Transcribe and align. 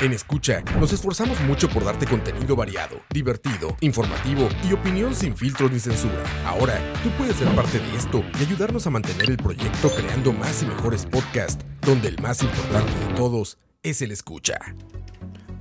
En 0.00 0.12
Escucha, 0.12 0.60
nos 0.80 0.92
esforzamos 0.92 1.40
mucho 1.42 1.68
por 1.68 1.84
darte 1.84 2.04
contenido 2.06 2.56
variado, 2.56 2.96
divertido, 3.10 3.76
informativo 3.80 4.48
y 4.68 4.72
opinión 4.72 5.14
sin 5.14 5.36
filtros 5.36 5.70
ni 5.70 5.78
censura. 5.78 6.22
Ahora, 6.44 6.78
tú 7.02 7.10
puedes 7.10 7.36
ser 7.36 7.48
parte 7.54 7.78
de 7.78 7.96
esto 7.96 8.24
y 8.38 8.42
ayudarnos 8.42 8.86
a 8.86 8.90
mantener 8.90 9.30
el 9.30 9.36
proyecto 9.36 9.90
creando 9.90 10.32
más 10.32 10.62
y 10.62 10.66
mejores 10.66 11.06
podcasts, 11.06 11.64
donde 11.82 12.08
el 12.08 12.20
más 12.20 12.42
importante 12.42 12.92
de 13.06 13.14
todos 13.14 13.56
es 13.82 14.02
el 14.02 14.10
escucha. 14.10 14.58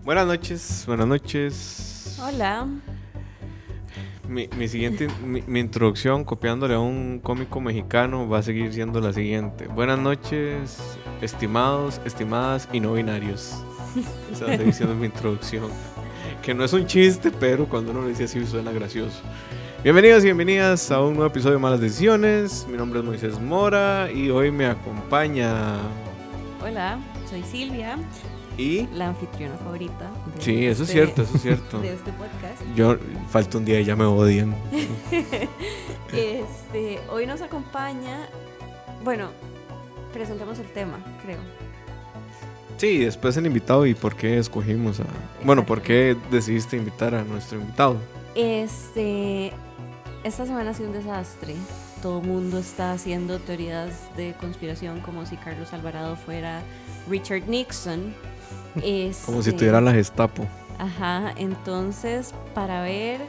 Buenas 0.04 0.26
noches, 0.26 0.84
buenas 0.88 1.08
noches. 1.08 2.18
Hola. 2.20 2.68
Mi, 4.28 4.48
mi 4.58 4.68
siguiente, 4.68 5.10
mi, 5.24 5.44
mi 5.44 5.60
introducción 5.60 6.24
copiándole 6.24 6.74
a 6.74 6.80
un 6.80 7.20
cómico 7.20 7.62
mexicano 7.62 8.28
va 8.28 8.40
a 8.40 8.44
seguir 8.44 8.74
siendo 8.74 9.00
la 9.00 9.14
siguiente. 9.14 9.68
Buenas 9.68 10.00
noches, 10.00 10.80
estimados, 11.22 12.02
estimadas 12.04 12.68
y 12.74 12.80
no 12.80 12.94
binarios. 12.94 13.64
Esa 14.32 14.46
seguir 14.58 14.74
siendo 14.74 14.96
mi 14.96 15.06
introducción. 15.08 15.70
Que 16.42 16.54
no 16.54 16.64
es 16.64 16.74
un 16.74 16.86
chiste, 16.86 17.32
pero 17.32 17.68
cuando 17.68 17.92
uno 17.92 18.02
lo 18.02 18.08
dice 18.08 18.26
así 18.26 18.46
suena 18.46 18.72
gracioso. 18.72 19.22
Bienvenidos 19.84 20.22
y 20.24 20.26
bienvenidas 20.28 20.92
a 20.92 21.02
un 21.02 21.14
nuevo 21.16 21.28
episodio 21.28 21.56
de 21.56 21.60
Malas 21.60 21.80
Decisiones. 21.82 22.66
Mi 22.70 22.78
nombre 22.78 23.00
es 23.00 23.06
Moisés 23.06 23.40
Mora 23.40 24.10
y 24.12 24.30
hoy 24.30 24.52
me 24.52 24.66
acompaña. 24.66 25.78
Hola, 26.62 26.98
soy 27.30 27.44
Silvia, 27.44 27.98
Y. 28.58 28.88
la 28.94 29.10
anfitriona 29.10 29.56
favorita. 29.58 30.10
de 30.38 30.42
Sí, 30.42 30.66
eso 30.66 30.84
es 30.84 30.90
este- 30.90 30.94
cierto, 30.94 31.22
eso 31.24 31.36
es 31.36 31.42
cierto. 31.42 31.80
De 31.82 31.94
este 31.94 32.12
podcast. 32.14 32.62
Yo, 32.76 32.96
falta 33.30 33.58
un 33.58 33.66
día 33.66 33.80
y 33.82 33.86
ya 33.86 33.96
me 33.96 34.06
odian. 34.06 34.56
Este, 36.14 37.00
hoy 37.10 37.26
nos 37.26 37.42
acompaña. 37.42 38.28
Bueno, 39.04 39.30
presentemos 40.14 40.60
el 40.60 40.68
tema, 40.68 41.00
creo. 41.24 41.40
Sí, 42.84 42.98
después 42.98 43.38
el 43.38 43.46
invitado 43.46 43.86
y 43.86 43.94
por 43.94 44.14
qué 44.14 44.38
escogimos 44.38 45.00
a... 45.00 45.06
Bueno, 45.46 45.66
por 45.66 45.82
qué 45.82 46.18
decidiste 46.30 46.76
invitar 46.76 47.16
a 47.16 47.24
nuestro 47.24 47.58
invitado. 47.58 47.96
Este, 48.36 49.54
esta 50.26 50.46
semana 50.46 50.72
ha 50.72 50.74
sido 50.74 50.90
un 50.90 50.94
desastre. 50.94 51.56
Todo 52.02 52.20
el 52.20 52.28
mundo 52.28 52.58
está 52.58 52.92
haciendo 52.92 53.40
teorías 53.40 54.14
de 54.18 54.34
conspiración 54.34 55.00
como 55.00 55.26
si 55.26 55.38
Carlos 55.38 55.72
Alvarado 55.72 56.18
fuera 56.18 56.62
Richard 57.10 57.48
Nixon. 57.48 58.14
Como 58.76 59.42
si 59.42 59.52
Este, 59.52 59.54
tuviera 59.54 59.80
la 59.80 59.94
Gestapo. 59.94 60.46
Ajá, 60.78 61.34
entonces 61.38 62.36
para 62.54 62.82
ver 62.82 63.22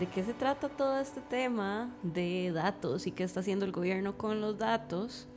de 0.00 0.06
qué 0.06 0.24
se 0.24 0.34
trata 0.34 0.68
todo 0.68 0.98
este 0.98 1.20
tema 1.20 1.90
de 2.02 2.50
datos 2.52 3.06
y 3.06 3.12
qué 3.12 3.22
está 3.22 3.38
haciendo 3.38 3.66
el 3.66 3.70
gobierno 3.70 4.18
con 4.18 4.40
los 4.40 4.58
datos, 4.58 5.28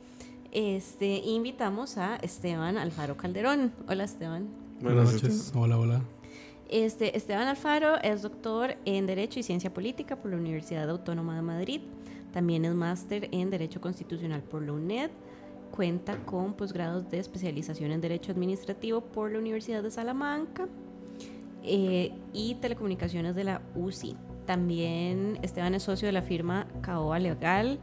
este, 0.52 1.18
invitamos 1.18 1.96
a 1.98 2.16
Esteban 2.16 2.76
Alfaro 2.76 3.16
Calderón. 3.16 3.72
Hola 3.88 4.04
Esteban. 4.04 4.48
Buenas 4.80 5.12
noches. 5.12 5.52
Hola, 5.54 5.78
hola. 5.78 6.02
Este, 6.68 7.16
Esteban 7.16 7.48
Alfaro 7.48 8.00
es 8.00 8.22
doctor 8.22 8.76
en 8.84 9.06
Derecho 9.06 9.40
y 9.40 9.42
Ciencia 9.42 9.74
Política 9.74 10.16
por 10.16 10.30
la 10.30 10.36
Universidad 10.36 10.88
Autónoma 10.88 11.36
de 11.36 11.42
Madrid. 11.42 11.80
También 12.32 12.64
es 12.64 12.74
máster 12.74 13.28
en 13.32 13.50
Derecho 13.50 13.80
Constitucional 13.80 14.42
por 14.42 14.62
la 14.62 14.72
UNED. 14.72 15.10
Cuenta 15.72 16.18
con 16.24 16.54
posgrados 16.54 17.10
de 17.10 17.18
especialización 17.18 17.92
en 17.92 18.00
Derecho 18.00 18.32
Administrativo 18.32 19.00
por 19.00 19.30
la 19.30 19.38
Universidad 19.38 19.82
de 19.82 19.90
Salamanca 19.90 20.68
eh, 21.62 22.12
y 22.32 22.54
Telecomunicaciones 22.56 23.34
de 23.34 23.44
la 23.44 23.62
UCI. 23.74 24.16
También 24.46 25.38
Esteban 25.42 25.74
es 25.74 25.84
socio 25.84 26.06
de 26.06 26.12
la 26.12 26.22
firma 26.22 26.66
Caoa 26.82 27.18
Legal, 27.18 27.78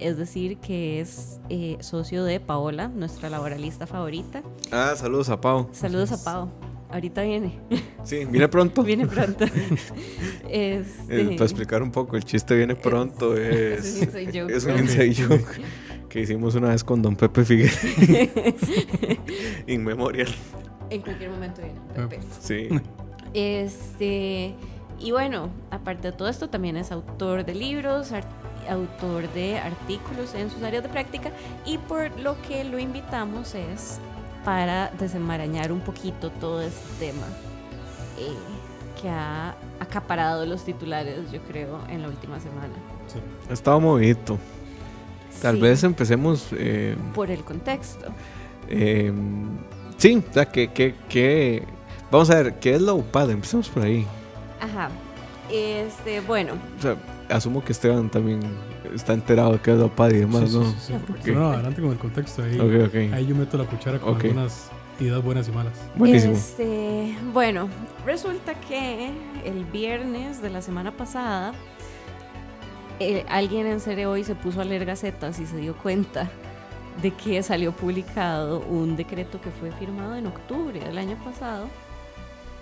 es 0.00 0.16
decir, 0.16 0.58
que 0.58 1.00
es 1.00 1.40
eh, 1.48 1.76
socio 1.80 2.24
de 2.24 2.40
Paola, 2.40 2.88
nuestra 2.88 3.30
laboralista 3.30 3.86
favorita. 3.86 4.42
Ah, 4.72 4.94
saludos 4.96 5.28
a 5.28 5.40
Pau. 5.40 5.68
Saludos 5.72 6.12
a 6.12 6.24
Pau. 6.24 6.50
Ahorita 6.90 7.22
viene. 7.22 7.60
Sí, 8.02 8.24
viene 8.24 8.48
pronto. 8.48 8.82
Viene 8.82 9.06
pronto. 9.06 9.44
Eh, 10.52 10.82
este, 10.84 11.24
para 11.36 11.44
explicar 11.44 11.80
un 11.80 11.92
poco, 11.92 12.16
el 12.16 12.24
chiste 12.24 12.56
viene 12.56 12.74
pronto. 12.74 13.36
Es, 13.36 14.02
es 14.02 14.14
un 14.14 14.20
inside 14.20 14.40
joke. 14.40 14.52
es 14.52 14.64
un 14.64 14.78
inside 14.78 15.14
joke 15.14 15.60
que 16.08 16.20
hicimos 16.22 16.56
una 16.56 16.70
vez 16.70 16.82
con 16.82 17.00
Don 17.00 17.14
Pepe 17.14 17.44
Figueroa. 17.44 17.78
In 19.68 19.84
memorial. 19.84 20.28
en 20.90 21.02
cualquier 21.02 21.30
momento 21.30 21.62
viene. 21.62 21.78
Pepe. 21.94 22.18
Sí. 22.40 22.68
Este, 23.32 24.56
y 24.98 25.12
bueno, 25.12 25.50
aparte 25.70 26.10
de 26.10 26.16
todo 26.16 26.28
esto, 26.28 26.50
también 26.50 26.76
es 26.76 26.90
autor 26.90 27.44
de 27.44 27.54
libros, 27.54 28.12
autor 28.70 29.28
de 29.32 29.58
artículos 29.58 30.34
en 30.34 30.50
sus 30.50 30.62
áreas 30.62 30.82
de 30.82 30.88
práctica 30.88 31.30
y 31.66 31.78
por 31.78 32.18
lo 32.20 32.40
que 32.42 32.64
lo 32.64 32.78
invitamos 32.78 33.54
es 33.54 33.98
para 34.44 34.90
desenmarañar 34.98 35.70
un 35.72 35.80
poquito 35.80 36.30
todo 36.30 36.62
este 36.62 37.06
tema 37.06 37.26
eh, 38.18 38.32
que 39.00 39.08
ha 39.08 39.54
acaparado 39.80 40.46
los 40.46 40.64
titulares, 40.64 41.30
yo 41.32 41.40
creo, 41.42 41.78
en 41.88 42.02
la 42.02 42.08
última 42.08 42.38
semana. 42.40 42.72
Sí. 43.12 43.18
Estaba 43.50 43.78
movidito. 43.78 44.38
Tal 45.42 45.56
Sí, 45.56 45.60
vez 45.62 45.84
empecemos. 45.84 46.48
eh, 46.52 46.96
por 47.14 47.30
el 47.30 47.42
contexto. 47.44 48.06
eh, 48.68 49.12
sí, 49.96 50.22
o 50.28 50.32
sea, 50.32 50.46
que, 50.46 50.68
que, 50.72 50.94
que- 51.08 51.64
Vamos 52.10 52.28
a 52.30 52.36
ver, 52.42 52.54
¿qué 52.58 52.74
es 52.74 52.82
la 52.82 52.92
UPAD? 52.92 53.30
Empecemos 53.30 53.68
por 53.68 53.84
ahí. 53.84 54.04
Ajá. 54.60 54.90
Este, 55.50 56.20
bueno, 56.20 56.54
O 56.78 56.82
sea, 56.82 56.96
asumo 57.30 57.62
que 57.64 57.72
Esteban 57.72 58.10
también 58.10 58.40
está 58.94 59.12
enterado 59.12 59.52
de 59.52 59.58
qué 59.60 59.72
es 59.72 59.78
la 59.78 59.86
UPAD 59.86 60.10
y 60.10 60.18
demás, 60.18 60.50
Sí, 60.50 60.58
¿no? 60.58 60.64
sí, 60.64 60.76
sí. 60.80 60.92
Ok. 60.94 61.26
No, 61.28 61.40
no, 61.40 61.50
adelante 61.50 61.80
con 61.80 61.90
el 61.92 61.98
contexto. 61.98 62.42
Ahí, 62.42 62.58
Ok, 62.58 62.88
ok. 62.88 62.94
ahí 63.14 63.26
yo 63.26 63.34
meto 63.34 63.56
la 63.58 63.64
cuchara 63.64 63.98
con 63.98 64.14
algunas 64.16 64.68
ideas 64.98 65.22
buenas 65.22 65.48
y 65.48 65.52
malas. 65.52 65.72
Buenísimo. 65.96 66.34
Este, 66.34 67.16
bueno, 67.32 67.68
resulta 68.04 68.54
que 68.60 69.10
el 69.44 69.64
viernes 69.64 70.42
de 70.42 70.50
la 70.50 70.60
semana 70.60 70.92
pasada 70.96 71.52
eh, 72.98 73.24
alguien 73.28 73.66
en 73.66 73.80
Cere 73.80 74.06
hoy 74.06 74.24
se 74.24 74.34
puso 74.34 74.60
a 74.60 74.64
leer 74.64 74.84
gacetas 74.84 75.38
y 75.40 75.46
se 75.46 75.56
dio 75.56 75.74
cuenta 75.76 76.28
de 77.00 77.12
que 77.12 77.42
salió 77.42 77.72
publicado 77.72 78.60
un 78.68 78.94
decreto 78.96 79.40
que 79.40 79.50
fue 79.50 79.70
firmado 79.72 80.16
en 80.16 80.26
octubre 80.26 80.80
del 80.80 80.98
año 80.98 81.16
pasado, 81.24 81.66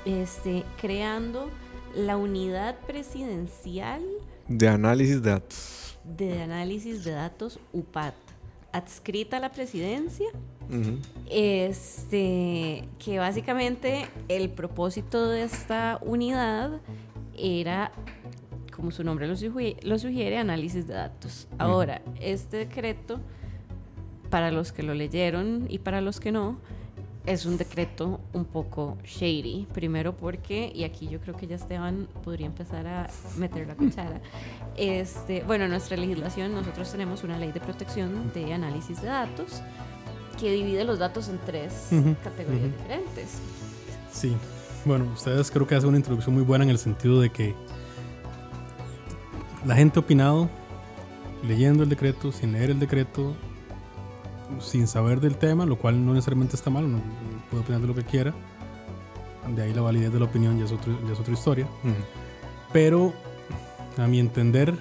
este, 0.05 0.63
creando 0.81 1.51
la 1.97 2.17
unidad 2.17 2.77
presidencial 2.87 4.03
De 4.49 4.69
análisis 4.69 5.23
de 5.23 5.31
datos. 5.31 5.99
de 6.17 6.43
análisis 6.43 7.05
de 7.05 7.13
datos 7.13 7.61
UPAT, 7.73 8.15
adscrita 8.73 9.37
a 9.37 9.41
la 9.41 9.51
presidencia 9.51 10.29
este, 11.31 12.87
que 12.99 13.19
básicamente 13.19 14.07
el 14.29 14.51
propósito 14.51 15.29
de 15.29 15.43
esta 15.43 15.99
unidad 16.03 16.81
era, 17.37 17.91
como 18.75 18.91
su 18.91 19.03
nombre 19.03 19.27
lo 19.27 19.37
sugiere, 19.99 20.39
análisis 20.39 20.87
de 20.87 20.95
datos. 20.95 21.49
Ahora, 21.59 22.03
este 22.21 22.59
decreto, 22.59 23.21
para 24.29 24.51
los 24.51 24.73
que 24.73 24.83
lo 24.83 24.93
leyeron 24.93 25.67
y 25.71 25.79
para 25.79 26.03
los 26.03 26.21
que 26.21 26.33
no, 26.33 26.59
es 27.29 27.45
un 27.45 27.59
decreto 27.59 28.21
un 28.33 28.45
poco 28.47 28.97
shady. 29.05 29.67
Primero 29.75 30.17
porque, 30.17 30.73
y 30.75 30.85
aquí 30.85 31.09
yo 31.09 31.21
creo 31.21 31.37
que 31.37 31.47
ya 31.47 31.57
Esteban 31.57 32.09
podría 32.25 32.47
empezar 32.47 32.87
a 32.87 33.11
meter 33.37 33.67
la 33.67 33.75
cuchara, 33.75 34.21
este, 34.77 35.43
bueno, 35.45 35.65
en 35.65 35.71
nuestra 35.71 35.97
legislación 35.97 36.55
nosotros 36.55 36.91
tenemos 36.91 37.25
una 37.25 37.39
ley 37.39 37.53
de 37.53 37.61
protección 37.61 38.33
de 38.33 38.53
análisis 38.55 39.03
de 39.03 39.09
datos 39.09 39.63
que 40.41 40.53
divide 40.53 40.85
los 40.85 40.99
datos 40.99 41.29
en 41.29 41.39
tres 41.45 41.89
Ujú, 41.91 42.15
categorías 42.25 42.65
ujú. 42.65 42.73
diferentes. 42.79 43.39
Sí. 44.13 44.35
Bueno, 44.85 45.11
ustedes 45.13 45.51
creo 45.51 45.67
que 45.67 45.75
hacen 45.75 45.89
una 45.89 45.99
introducción 45.99 46.35
muy 46.35 46.45
buena 46.45 46.65
en 46.65 46.71
el 46.71 46.79
sentido 46.79 47.21
de 47.21 47.31
que 47.31 47.55
la 49.67 49.75
gente 49.75 49.99
ha 49.99 50.03
opinado 50.03 50.49
leyendo 51.47 51.83
el 51.83 51.89
decreto, 51.89 52.33
sin 52.33 52.53
leer 52.53 52.71
el 52.71 52.79
decreto, 52.79 53.35
sin 54.61 54.87
saber 54.87 55.21
del 55.21 55.37
tema, 55.37 55.67
lo 55.67 55.77
cual 55.77 56.05
no 56.05 56.13
necesariamente 56.15 56.57
está 56.57 56.71
mal, 56.71 56.85
uno 56.85 57.01
puede 57.51 57.63
opinar 57.63 57.81
de 57.81 57.87
lo 57.87 57.95
que 57.95 58.05
quiera. 58.05 58.35
De 59.55 59.63
ahí 59.63 59.73
la 59.73 59.83
validez 59.83 60.13
de 60.13 60.19
la 60.19 60.27
opinión 60.27 60.59
ya 60.59 60.65
es, 60.65 60.73
otro- 60.73 60.99
ya 61.07 61.13
es 61.13 61.21
otra 61.21 61.33
historia. 61.33 61.67
Ujú. 61.85 61.95
Pero, 62.73 63.13
a 63.97 64.07
mi 64.07 64.19
entender, 64.21 64.75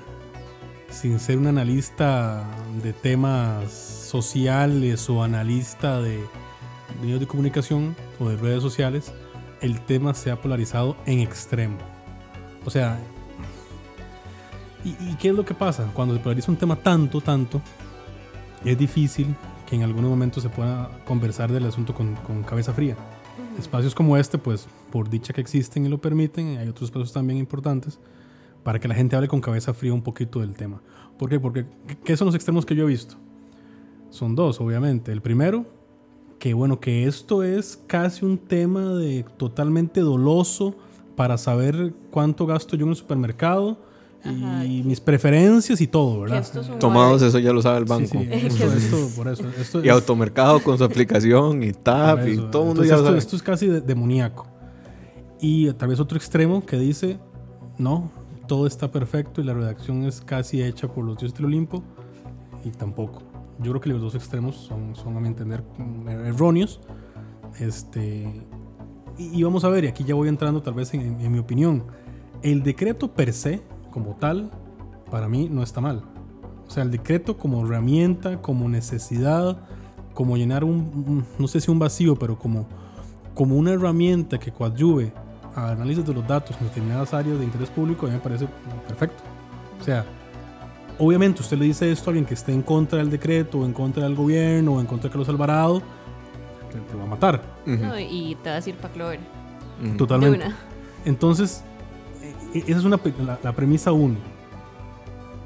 sin 0.89 1.19
ser 1.19 1.37
un 1.37 1.47
analista 1.47 2.45
de 2.83 2.93
temas 2.93 3.71
sociales 3.71 5.09
o 5.09 5.23
analista 5.23 6.01
de 6.01 6.23
medios 7.01 7.19
de 7.19 7.27
comunicación 7.27 7.95
o 8.19 8.29
de 8.29 8.37
redes 8.37 8.61
sociales, 8.61 9.13
el 9.61 9.79
tema 9.81 10.13
se 10.13 10.31
ha 10.31 10.41
polarizado 10.41 10.97
en 11.05 11.19
extremo. 11.19 11.77
O 12.65 12.69
sea, 12.69 12.99
¿y, 14.83 14.89
y 14.89 15.15
qué 15.19 15.29
es 15.29 15.35
lo 15.35 15.45
que 15.45 15.53
pasa? 15.53 15.89
Cuando 15.93 16.13
se 16.13 16.19
polariza 16.19 16.51
un 16.51 16.57
tema 16.57 16.75
tanto, 16.75 17.21
tanto, 17.21 17.61
es 18.65 18.77
difícil 18.77 19.35
que 19.67 19.75
en 19.75 19.83
algún 19.83 20.05
momento 20.05 20.41
se 20.41 20.49
pueda 20.49 20.89
conversar 21.05 21.51
del 21.51 21.65
asunto 21.65 21.93
con, 21.93 22.15
con 22.15 22.41
cabeza 22.41 22.73
fría. 22.73 22.95
Espacios 23.59 23.93
como 23.93 24.17
este, 24.17 24.37
pues 24.37 24.67
por 24.91 25.09
dicha 25.09 25.33
que 25.33 25.41
existen 25.41 25.85
y 25.85 25.89
lo 25.89 25.99
permiten, 25.99 26.57
hay 26.57 26.69
otros 26.69 26.87
espacios 26.89 27.11
también 27.11 27.37
importantes 27.37 27.99
para 28.63 28.79
que 28.79 28.87
la 28.87 28.95
gente 28.95 29.15
hable 29.15 29.27
con 29.27 29.41
cabeza 29.41 29.73
fría 29.73 29.93
un 29.93 30.01
poquito 30.01 30.39
del 30.39 30.55
tema. 30.55 30.81
¿Por 31.19 31.29
qué? 31.29 31.39
Porque 31.39 31.65
¿qué 32.03 32.15
son 32.15 32.27
los 32.27 32.35
extremos 32.35 32.65
que 32.65 32.75
yo 32.75 32.85
he 32.85 32.87
visto? 32.87 33.15
Son 34.09 34.35
dos, 34.35 34.61
obviamente. 34.61 35.11
El 35.11 35.21
primero, 35.21 35.65
que 36.39 36.53
bueno, 36.53 36.79
que 36.79 37.05
esto 37.05 37.43
es 37.43 37.81
casi 37.87 38.25
un 38.25 38.37
tema 38.37 38.93
de 38.93 39.25
totalmente 39.35 39.99
doloso 39.99 40.75
para 41.15 41.37
saber 41.37 41.93
cuánto 42.09 42.45
gasto 42.45 42.77
yo 42.77 42.85
en 42.85 42.91
el 42.91 42.95
supermercado 42.95 43.79
Ajá, 44.29 44.65
y 44.65 44.81
que- 44.81 44.87
mis 44.87 44.99
preferencias 44.99 45.79
y 45.81 45.87
todo, 45.87 46.21
¿verdad? 46.21 46.39
esto 46.39 46.61
es 46.61 46.79
Tomados, 46.79 47.21
eso 47.21 47.39
ya 47.39 47.53
lo 47.53 47.61
sabe 47.61 47.79
el 47.79 47.85
Sí, 47.85 47.89
banco. 47.89 48.19
sí, 48.19 48.27
esto, 48.31 48.63
esto- 48.73 49.09
por 49.15 49.27
eso, 49.27 49.43
esto 49.59 49.79
Y 49.83 49.87
es- 49.87 49.93
automercado 49.93 50.61
con 50.61 50.77
su 50.77 50.83
aplicación 50.85 51.63
y 51.63 51.71
tap 51.73 52.27
y 52.27 52.37
todo 52.37 52.61
el 52.63 52.67
mundo 52.69 52.83
ya 52.83 52.97
sabe. 52.97 53.17
esto 53.17 53.35
es 53.35 53.43
casi 53.43 53.67
de- 53.67 53.81
demoníaco. 53.81 54.47
Y 55.39 55.71
tal 55.73 55.89
vez 55.89 55.99
otro 55.99 56.17
extremo 56.17 56.65
que 56.65 56.77
dice, 56.77 57.19
no, 57.77 58.09
todo 58.47 58.65
está 58.65 58.91
perfecto 58.91 59.41
y 59.41 59.43
la 59.43 59.53
redacción 59.53 60.03
es 60.03 60.21
casi 60.21 60.63
hecha 60.63 60.87
por 60.87 61.05
los 61.05 61.17
dioses 61.17 61.37
del 61.37 61.45
Olimpo 61.47 61.83
y 62.65 62.69
tampoco. 62.71 63.21
Yo 63.59 63.71
creo 63.71 63.81
que 63.81 63.89
los 63.89 64.01
dos 64.01 64.15
extremos 64.15 64.55
son, 64.55 64.95
son 64.95 65.17
a 65.17 65.19
mi 65.19 65.27
entender, 65.27 65.63
erróneos. 66.25 66.79
Este, 67.59 68.31
y, 69.17 69.39
y 69.39 69.43
vamos 69.43 69.63
a 69.63 69.69
ver, 69.69 69.83
y 69.85 69.87
aquí 69.87 70.03
ya 70.03 70.15
voy 70.15 70.27
entrando 70.29 70.61
tal 70.61 70.73
vez 70.75 70.93
en, 70.93 71.01
en- 71.01 71.21
en 71.21 71.31
mi 71.31 71.39
opinión. 71.39 71.83
El 72.43 72.61
decreto 72.63 73.11
per 73.13 73.33
se, 73.33 73.61
como 73.97 74.15
tal, 74.15 74.51
para 75.09 75.27
mí 75.27 75.49
no 75.51 75.63
está 75.63 75.81
mal. 75.81 76.03
O 76.67 76.69
sea, 76.69 76.83
el 76.83 76.91
decreto 76.91 77.35
como 77.35 77.65
herramienta, 77.65 78.39
como 78.43 78.69
necesidad, 78.69 79.57
como 80.13 80.37
llenar 80.37 80.63
un, 80.63 81.25
no 81.39 81.47
sé 81.47 81.59
si 81.61 81.71
un 81.71 81.79
vacío, 81.79 82.15
pero 82.15 82.37
como, 82.37 82.67
como 83.33 83.55
una 83.55 83.71
herramienta 83.71 84.37
que 84.37 84.51
coadyuve 84.51 85.11
a 85.55 85.69
análisis 85.71 86.05
de 86.05 86.13
los 86.13 86.27
datos 86.27 86.55
en 86.59 86.67
determinadas 86.67 87.11
áreas 87.15 87.39
de 87.39 87.45
interés 87.45 87.69
público, 87.71 88.05
a 88.05 88.09
mí 88.09 88.15
me 88.15 88.21
parece 88.21 88.47
perfecto. 88.87 89.23
O 89.81 89.83
sea, 89.83 90.05
obviamente 90.99 91.41
usted 91.41 91.57
le 91.57 91.65
dice 91.65 91.91
esto 91.91 92.09
a 92.09 92.11
alguien 92.11 92.25
que 92.25 92.35
esté 92.35 92.53
en 92.53 92.61
contra 92.61 92.99
del 92.99 93.09
decreto, 93.09 93.59
o 93.59 93.65
en 93.65 93.73
contra 93.73 94.03
del 94.03 94.13
gobierno, 94.15 94.73
o 94.75 94.79
en 94.79 94.85
contra 94.85 95.07
de 95.07 95.11
Carlos 95.13 95.29
Alvarado, 95.29 95.81
te, 96.71 96.79
te 96.79 96.95
va 96.95 97.03
a 97.03 97.07
matar. 97.07 97.41
Ujú, 97.65 97.77
No, 97.83 97.99
y 97.99 98.37
te 98.43 98.51
vas 98.51 98.63
a 98.63 98.69
ir 98.69 98.75
para 98.75 98.93
Clover. 98.93 99.19
ujú. 99.81 99.91
De 99.93 99.97
Totalmente. 99.97 100.45
una. 100.45 100.55
Entonces, 101.05 101.63
esa 102.53 102.79
es 102.79 102.83
una, 102.85 102.99
la, 103.25 103.39
la 103.43 103.51
premisa 103.53 103.91
uno. 103.91 104.15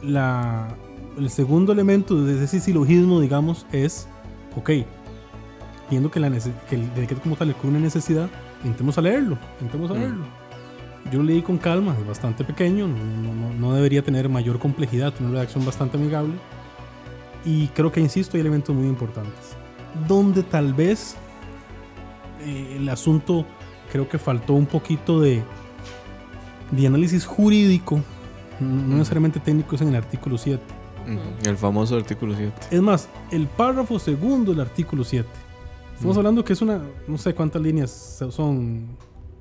La, 0.03 0.69
el 1.17 1.29
segundo 1.29 1.71
elemento 1.73 2.23
de 2.23 2.43
ese 2.43 2.59
silogismo, 2.59 3.19
digamos, 3.21 3.65
es, 3.71 4.07
ok, 4.55 4.69
viendo 5.89 6.09
que, 6.09 6.19
la 6.19 6.29
que 6.69 6.75
el 6.75 6.93
decreto 6.95 7.21
como 7.21 7.35
tal 7.35 7.53
cubre 7.55 7.69
una 7.69 7.79
necesidad, 7.79 8.29
intentemos 8.63 8.97
a 8.97 9.01
leerlo, 9.01 9.37
intentemos 9.59 9.91
a 9.91 9.93
Mm. 9.93 9.97
leerlo. 9.97 10.25
Yo 11.11 11.17
lo 11.19 11.25
leí 11.25 11.41
con 11.41 11.57
calma, 11.57 11.95
es 11.99 12.07
bastante 12.07 12.43
pequeño, 12.43 12.87
no, 12.87 13.33
no- 13.33 13.53
no- 13.53 13.73
debería 13.73 14.03
tener 14.03 14.29
mayor 14.29 14.59
complejidad, 14.59 15.13
una 15.19 15.31
redacción 15.31 15.65
bastante 15.65 15.97
amigable. 15.97 16.33
Y 17.43 17.67
creo 17.69 17.91
que, 17.91 17.99
insisto, 17.99 18.37
hay 18.37 18.41
elementos 18.41 18.75
muy 18.75 18.87
importantes. 18.87 19.55
Donde 20.07 20.43
tal 20.43 20.73
vez 20.73 21.15
eh, 22.43 22.75
el 22.77 22.87
asunto 22.89 23.45
creo 23.91 24.07
que 24.07 24.17
faltó 24.19 24.53
un 24.53 24.67
poquito 24.67 25.19
de, 25.19 25.43
de 26.71 26.87
análisis 26.87 27.25
jurídico, 27.25 27.99
no 28.59 28.95
necesariamente 28.97 29.39
técnico, 29.39 29.75
es 29.75 29.81
en 29.81 29.89
el 29.89 29.95
artículo 29.95 30.37
7. 30.37 30.61
Ujú, 31.03 31.49
El 31.49 31.57
famoso 31.57 31.95
artículo 31.97 32.35
7. 32.35 32.53
Es 32.71 32.81
más, 32.81 33.09
el 33.31 33.47
párrafo 33.47 33.97
segundo 33.99 34.51
del 34.51 34.61
artículo 34.61 35.03
7. 35.03 35.27
Estamos 35.95 36.15
Mm. 36.15 36.19
hablando 36.19 36.43
que 36.45 36.53
es 36.53 36.61
una, 36.61 36.81
no 37.07 37.17
sé 37.17 37.33
cuántas 37.33 37.61
líneas, 37.61 38.23
son 38.29 38.85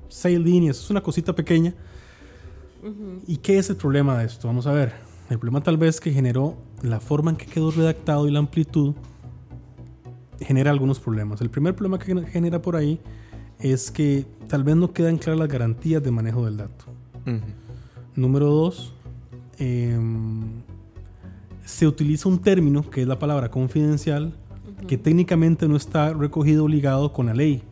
seis 0.09 0.39
líneas, 0.39 0.77
es 0.79 0.89
una 0.89 1.01
cosita 1.01 1.33
pequeña. 1.33 1.73
¿Y 3.27 3.37
qué 3.37 3.57
es 3.59 3.69
el 3.69 3.75
problema 3.75 4.17
de 4.17 4.25
esto? 4.25 4.47
Vamos 4.47 4.65
a 4.67 4.71
ver. 4.71 4.91
El 5.29 5.37
problema 5.39 5.61
tal 5.61 5.77
vez 5.77 5.99
que 6.01 6.11
generó 6.11 6.57
la 6.81 6.99
forma 6.99 7.31
en 7.31 7.37
que 7.37 7.45
quedó 7.45 7.71
redactado 7.71 8.27
y 8.27 8.31
la 8.31 8.39
amplitud 8.39 8.95
genera 10.39 10.71
algunos 10.71 10.99
problemas. 10.99 11.39
El 11.41 11.49
primer 11.51 11.75
problema 11.75 11.99
que 11.99 12.25
genera 12.25 12.61
por 12.61 12.75
ahí 12.75 12.99
es 13.59 13.91
que 13.91 14.25
tal 14.47 14.63
vez 14.63 14.75
no 14.75 14.91
quedan 14.91 15.17
claras 15.19 15.39
las 15.39 15.47
garantías 15.47 16.01
de 16.03 16.09
manejo 16.11 16.43
del 16.45 16.57
dato. 16.57 16.85
Número 18.15 18.47
dos, 18.47 18.93
em, 19.57 20.41
se 21.65 21.87
utiliza 21.87 22.27
un 22.27 22.39
término 22.39 22.89
que 22.89 23.01
es 23.01 23.07
la 23.07 23.19
palabra 23.19 23.49
confidencial, 23.49 24.33
que 24.87 24.97
técnicamente 24.97 25.67
no 25.67 25.75
está 25.75 26.13
recogido 26.13 26.65
o 26.65 26.67
ligado 26.67 27.13
con 27.13 27.27
la 27.27 27.33
ley. 27.33 27.63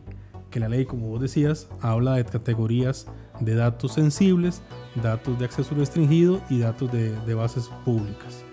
Que 0.50 0.60
la 0.60 0.68
ley, 0.68 0.84
como 0.84 1.08
vos 1.08 1.20
decías, 1.20 1.68
habla 1.80 2.14
de 2.14 2.24
categorías 2.24 3.06
de 3.40 3.54
datos 3.54 3.92
sensibles, 3.92 4.62
datos 5.02 5.38
de 5.38 5.44
acceso 5.44 5.74
restringido 5.74 6.40
y 6.50 6.58
datos 6.58 6.90
de, 6.92 7.12
de 7.26 7.34
bases 7.34 7.70
públicas. 7.84 8.44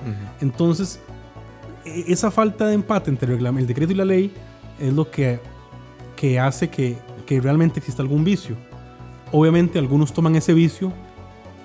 Entonces, 0.41 0.99
e- 1.85 2.05
esa 2.07 2.31
falta 2.31 2.67
de 2.67 2.73
empate 2.73 3.09
entre 3.09 3.33
el 3.33 3.67
decreto 3.67 3.93
y 3.93 3.95
la 3.95 4.05
ley 4.05 4.31
es 4.79 4.93
lo 4.93 5.09
que, 5.09 5.39
que 6.15 6.39
hace 6.39 6.69
que, 6.69 6.97
que 7.25 7.41
realmente 7.41 7.79
exista 7.79 8.01
algún 8.01 8.23
vicio. 8.23 8.55
Obviamente 9.31 9.79
algunos 9.79 10.13
toman 10.13 10.35
ese 10.35 10.53
vicio 10.53 10.91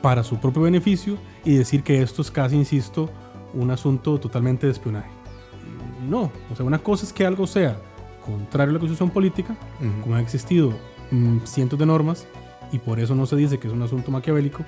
para 0.00 0.24
su 0.24 0.38
propio 0.38 0.62
beneficio 0.62 1.16
y 1.44 1.54
decir 1.54 1.82
que 1.82 2.02
esto 2.02 2.22
es 2.22 2.30
casi, 2.30 2.56
insisto, 2.56 3.08
un 3.54 3.70
asunto 3.70 4.18
totalmente 4.18 4.66
de 4.66 4.72
espionaje. 4.72 5.10
No, 6.08 6.32
o 6.50 6.56
sea, 6.56 6.66
una 6.66 6.78
cosa 6.78 7.06
es 7.06 7.12
que 7.12 7.24
algo 7.24 7.46
sea 7.46 7.78
contrario 8.24 8.70
a 8.70 8.74
la 8.74 8.78
constitución 8.78 9.10
política, 9.10 9.56
como 10.02 10.16
han 10.16 10.22
existido 10.22 10.72
mm, 11.10 11.38
cientos 11.44 11.78
de 11.78 11.86
normas 11.86 12.26
y 12.72 12.78
por 12.78 12.98
eso 12.98 13.14
no 13.14 13.26
se 13.26 13.36
dice 13.36 13.58
que 13.58 13.68
es 13.68 13.72
un 13.72 13.82
asunto 13.82 14.10
maquiavélico. 14.10 14.64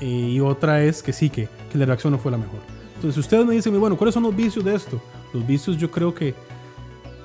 Eh, 0.00 0.32
y 0.34 0.40
otra 0.40 0.82
es 0.82 1.02
que 1.02 1.12
sí, 1.12 1.30
que, 1.30 1.48
que 1.72 1.78
la 1.78 1.86
reacción 1.86 2.12
no 2.12 2.18
fue 2.18 2.30
la 2.30 2.38
mejor. 2.38 2.60
Entonces, 2.96 3.14
si 3.14 3.20
ustedes 3.20 3.46
me 3.46 3.54
dicen, 3.54 3.78
bueno, 3.80 3.96
¿cuáles 3.96 4.14
son 4.14 4.24
los 4.24 4.34
vicios 4.34 4.64
de 4.64 4.74
esto? 4.74 5.00
Los 5.32 5.46
vicios 5.46 5.78
yo 5.78 5.90
creo 5.90 6.14
que 6.14 6.34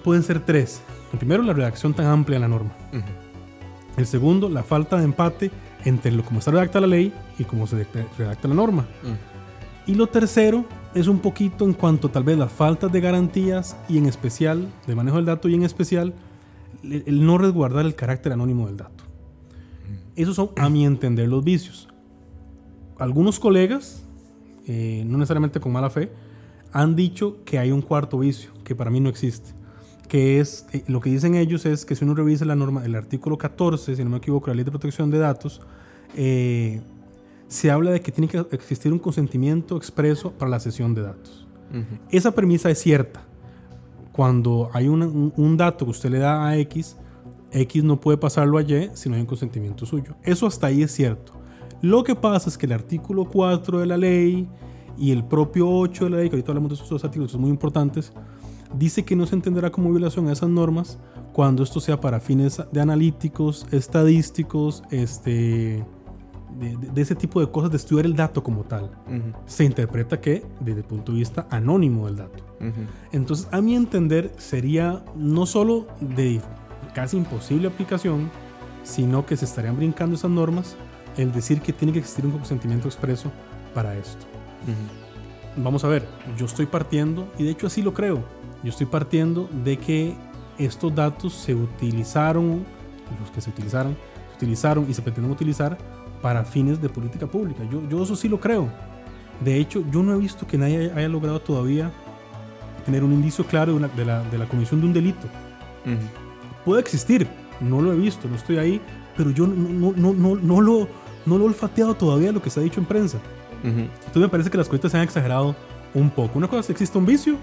pueden 0.03 0.23
ser 0.23 0.39
tres. 0.39 0.81
El 1.11 1.19
primero, 1.19 1.43
la 1.43 1.53
redacción 1.53 1.93
tan 1.93 2.05
amplia 2.05 2.37
de 2.37 2.41
la 2.41 2.47
norma. 2.47 2.71
El 3.97 4.05
segundo, 4.05 4.49
la 4.49 4.63
falta 4.63 4.97
de 4.97 5.03
empate 5.03 5.51
entre 5.85 6.11
lo 6.11 6.23
como 6.23 6.39
está 6.39 6.51
redactada 6.51 6.81
la 6.81 6.95
ley 6.95 7.13
y 7.37 7.43
cómo 7.43 7.67
se 7.67 7.85
redacta 8.17 8.47
la 8.47 8.55
norma. 8.55 8.87
Ujú. 9.03 9.15
Y 9.87 9.95
lo 9.95 10.07
tercero 10.07 10.65
es 10.93 11.07
un 11.07 11.19
poquito 11.19 11.65
en 11.65 11.73
cuanto 11.73 12.09
tal 12.09 12.23
vez 12.23 12.37
las 12.37 12.51
faltas 12.51 12.91
de 12.91 13.01
garantías 13.01 13.75
y 13.89 13.97
en 13.97 14.05
especial 14.05 14.67
de 14.87 14.95
manejo 14.95 15.17
del 15.17 15.25
dato 15.25 15.49
y 15.49 15.55
en 15.55 15.63
especial 15.63 16.13
el, 16.83 17.03
el 17.05 17.25
no 17.25 17.37
resguardar 17.37 17.85
el 17.85 17.95
carácter 17.95 18.31
anónimo 18.31 18.67
del 18.67 18.77
dato. 18.77 19.03
Esos 20.15 20.35
son, 20.35 20.51
a 20.57 20.69
mi 20.69 20.85
entender, 20.85 21.27
los 21.27 21.43
vicios. 21.43 21.87
Algunos 22.99 23.39
colegas, 23.39 24.05
eh, 24.67 25.03
no 25.07 25.17
necesariamente 25.17 25.59
con 25.59 25.71
mala 25.71 25.89
fe, 25.89 26.11
han 26.71 26.95
dicho 26.95 27.37
que 27.45 27.59
hay 27.59 27.71
un 27.71 27.81
cuarto 27.81 28.19
vicio, 28.19 28.51
que 28.63 28.75
para 28.75 28.91
mí 28.91 28.99
no 28.99 29.09
existe. 29.09 29.53
Que 30.11 30.41
es, 30.41 30.65
eh, 30.73 30.83
lo 30.87 30.99
que 30.99 31.09
dicen 31.09 31.35
ellos 31.35 31.65
es 31.65 31.85
que 31.85 31.95
si 31.95 32.03
uno 32.03 32.13
revisa 32.13 32.43
la 32.43 32.55
norma, 32.55 32.83
el 32.83 32.95
artículo 32.95 33.37
14, 33.37 33.95
si 33.95 34.03
no 34.03 34.09
me 34.09 34.17
equivoco, 34.17 34.47
la 34.49 34.55
ley 34.55 34.65
de 34.65 34.71
protección 34.71 35.09
de 35.09 35.19
datos, 35.19 35.61
eh, 36.17 36.81
se 37.47 37.71
habla 37.71 37.91
de 37.91 38.01
que 38.01 38.11
tiene 38.11 38.27
que 38.27 38.45
existir 38.51 38.91
un 38.91 38.99
consentimiento 38.99 39.77
expreso 39.77 40.31
para 40.33 40.51
la 40.51 40.59
cesión 40.59 40.93
de 40.93 41.03
datos. 41.03 41.47
Ujú. 41.69 41.85
Esa 42.09 42.31
premisa 42.31 42.69
es 42.69 42.79
cierta. 42.79 43.21
Cuando 44.11 44.69
hay 44.73 44.87
una- 44.89 45.07
un, 45.07 45.31
un 45.37 45.55
dato 45.57 45.85
que 45.85 45.91
usted 45.91 46.09
le 46.09 46.19
da 46.19 46.45
a 46.45 46.57
X, 46.57 46.97
X 47.53 47.83
no 47.83 47.99
puede 47.99 48.17
pasarlo 48.17 48.57
a 48.57 48.61
Y 48.63 48.89
si 48.93 49.07
no 49.09 49.15
hay 49.15 49.21
un 49.21 49.27
consentimiento 49.27 49.85
suyo. 49.85 50.15
Eso 50.23 50.45
hasta 50.47 50.67
ahí 50.67 50.83
es 50.83 50.91
cierto. 50.91 51.31
Lo 51.81 52.03
que 52.03 52.15
pasa 52.15 52.49
es 52.49 52.57
que 52.57 52.65
el 52.65 52.73
artículo 52.73 53.25
4 53.25 53.79
de 53.79 53.85
la 53.85 53.97
ley 53.97 54.47
y 54.97 55.11
el 55.11 55.23
propio 55.23 55.69
8 55.69 56.05
de 56.05 56.09
la 56.09 56.17
ley, 56.17 56.29
que 56.29 56.35
ahorita 56.35 56.51
hablamos 56.51 56.69
de 56.71 56.75
esos 56.75 56.89
dos 56.89 57.03
artículos 57.05 57.31
son 57.31 57.41
muy 57.41 57.49
importantes, 57.49 58.11
dice 58.77 59.03
que 59.05 59.15
no 59.15 59.25
se 59.25 59.35
entenderá 59.35 59.71
como 59.71 59.89
violación 59.91 60.27
a 60.27 60.33
esas 60.33 60.49
normas 60.49 60.97
cuando 61.33 61.63
esto 61.63 61.79
sea 61.79 61.99
para 61.99 62.19
fines 62.19 62.61
de 62.71 62.81
analíticos, 62.81 63.65
estadísticos, 63.71 64.83
este, 64.91 65.85
de, 66.59 66.77
de- 66.77 67.01
ese 67.01 67.15
tipo 67.15 67.39
de 67.39 67.49
cosas, 67.49 67.71
de 67.71 67.77
estudiar 67.77 68.05
el 68.05 68.15
dato 68.15 68.43
como 68.43 68.63
tal. 68.63 68.91
Se 69.45 69.63
interpreta 69.63 70.19
que 70.19 70.45
desde 70.59 70.81
el 70.81 70.85
punto 70.85 71.11
de 71.11 71.19
vista 71.19 71.47
anónimo 71.49 72.05
del 72.07 72.17
dato. 72.17 72.43
Entonces, 73.11 73.47
a 73.51 73.61
mi 73.61 73.75
entender, 73.75 74.33
sería 74.37 75.03
no 75.15 75.45
solo 75.45 75.87
de 75.99 76.41
casi 76.93 77.17
imposible 77.17 77.67
aplicación, 77.67 78.29
sino 78.83 79.25
que 79.25 79.37
se 79.37 79.45
estarían 79.45 79.77
brincando 79.77 80.15
esas 80.15 80.31
normas 80.31 80.75
el 81.17 81.31
decir 81.31 81.61
que 81.61 81.71
tiene 81.73 81.91
que 81.93 81.99
existir 81.99 82.25
un 82.25 82.31
consentimiento 82.31 82.87
expreso 82.87 83.31
para 83.73 83.95
esto. 83.95 84.25
Vamos 85.57 85.83
a 85.83 85.87
ver, 85.89 86.05
yo 86.37 86.45
estoy 86.45 86.65
partiendo, 86.65 87.27
y 87.37 87.43
de 87.43 87.51
hecho 87.51 87.67
así 87.67 87.81
lo 87.81 87.93
creo, 87.93 88.23
yo 88.63 88.69
estoy 88.69 88.85
partiendo 88.85 89.49
de 89.63 89.77
que 89.77 90.15
estos 90.57 90.93
datos 90.93 91.33
se 91.33 91.55
utilizaron 91.55 92.63
los 93.19 93.31
que 93.31 93.41
se 93.41 93.49
utilizaron, 93.49 93.95
se 94.31 94.35
utilizaron 94.37 94.85
y 94.89 94.93
se 94.93 95.01
pretenden 95.01 95.31
utilizar 95.31 95.77
para 96.21 96.45
fines 96.45 96.81
de 96.81 96.87
política 96.89 97.27
pública. 97.27 97.63
Yo, 97.69 97.81
yo 97.89 98.03
eso 98.03 98.15
sí 98.15 98.29
lo 98.29 98.39
creo. 98.39 98.69
De 99.43 99.57
hecho, 99.57 99.83
yo 99.91 100.03
no 100.03 100.13
he 100.13 100.17
visto 100.17 100.45
que 100.45 100.57
nadie 100.57 100.91
haya 100.95 101.09
logrado 101.09 101.41
todavía 101.41 101.91
tener 102.85 103.03
un 103.03 103.11
indicio 103.11 103.45
claro 103.45 103.71
de, 103.71 103.77
una- 103.79 103.87
de 103.87 104.05
la, 104.05 104.23
de 104.23 104.37
la 104.37 104.45
comisión 104.45 104.79
de 104.81 104.87
un 104.87 104.93
delito. 104.93 105.27
Puede 106.63 106.81
existir, 106.81 107.27
no 107.59 107.81
lo 107.81 107.91
he 107.91 107.95
visto, 107.97 108.27
no 108.27 108.35
estoy 108.35 108.57
ahí, 108.57 108.81
pero 109.17 109.31
yo 109.31 109.47
no, 109.47 109.91
no, 109.95 110.13
no, 110.13 110.35
no, 110.35 110.61
lo, 110.61 110.87
no 111.25 111.37
lo 111.37 111.43
he 111.45 111.47
olfateado 111.47 111.95
todavía 111.95 112.31
lo 112.31 112.41
que 112.41 112.49
se 112.51 112.59
ha 112.59 112.63
dicho 112.63 112.79
en 112.79 112.85
prensa. 112.85 113.17
Ujú. 113.63 113.79
Entonces 113.79 114.21
me 114.21 114.29
parece 114.29 114.49
que 114.49 114.57
las 114.57 114.67
cuentas 114.69 114.91
se 114.91 114.97
han 114.97 115.03
exagerado 115.03 115.55
un 115.93 116.09
poco. 116.11 116.37
Una 116.37 116.47
cosa 116.47 116.59
es 116.61 116.65
que 116.67 116.73
existe 116.73 116.97
un 116.97 117.05
vicio 117.05 117.35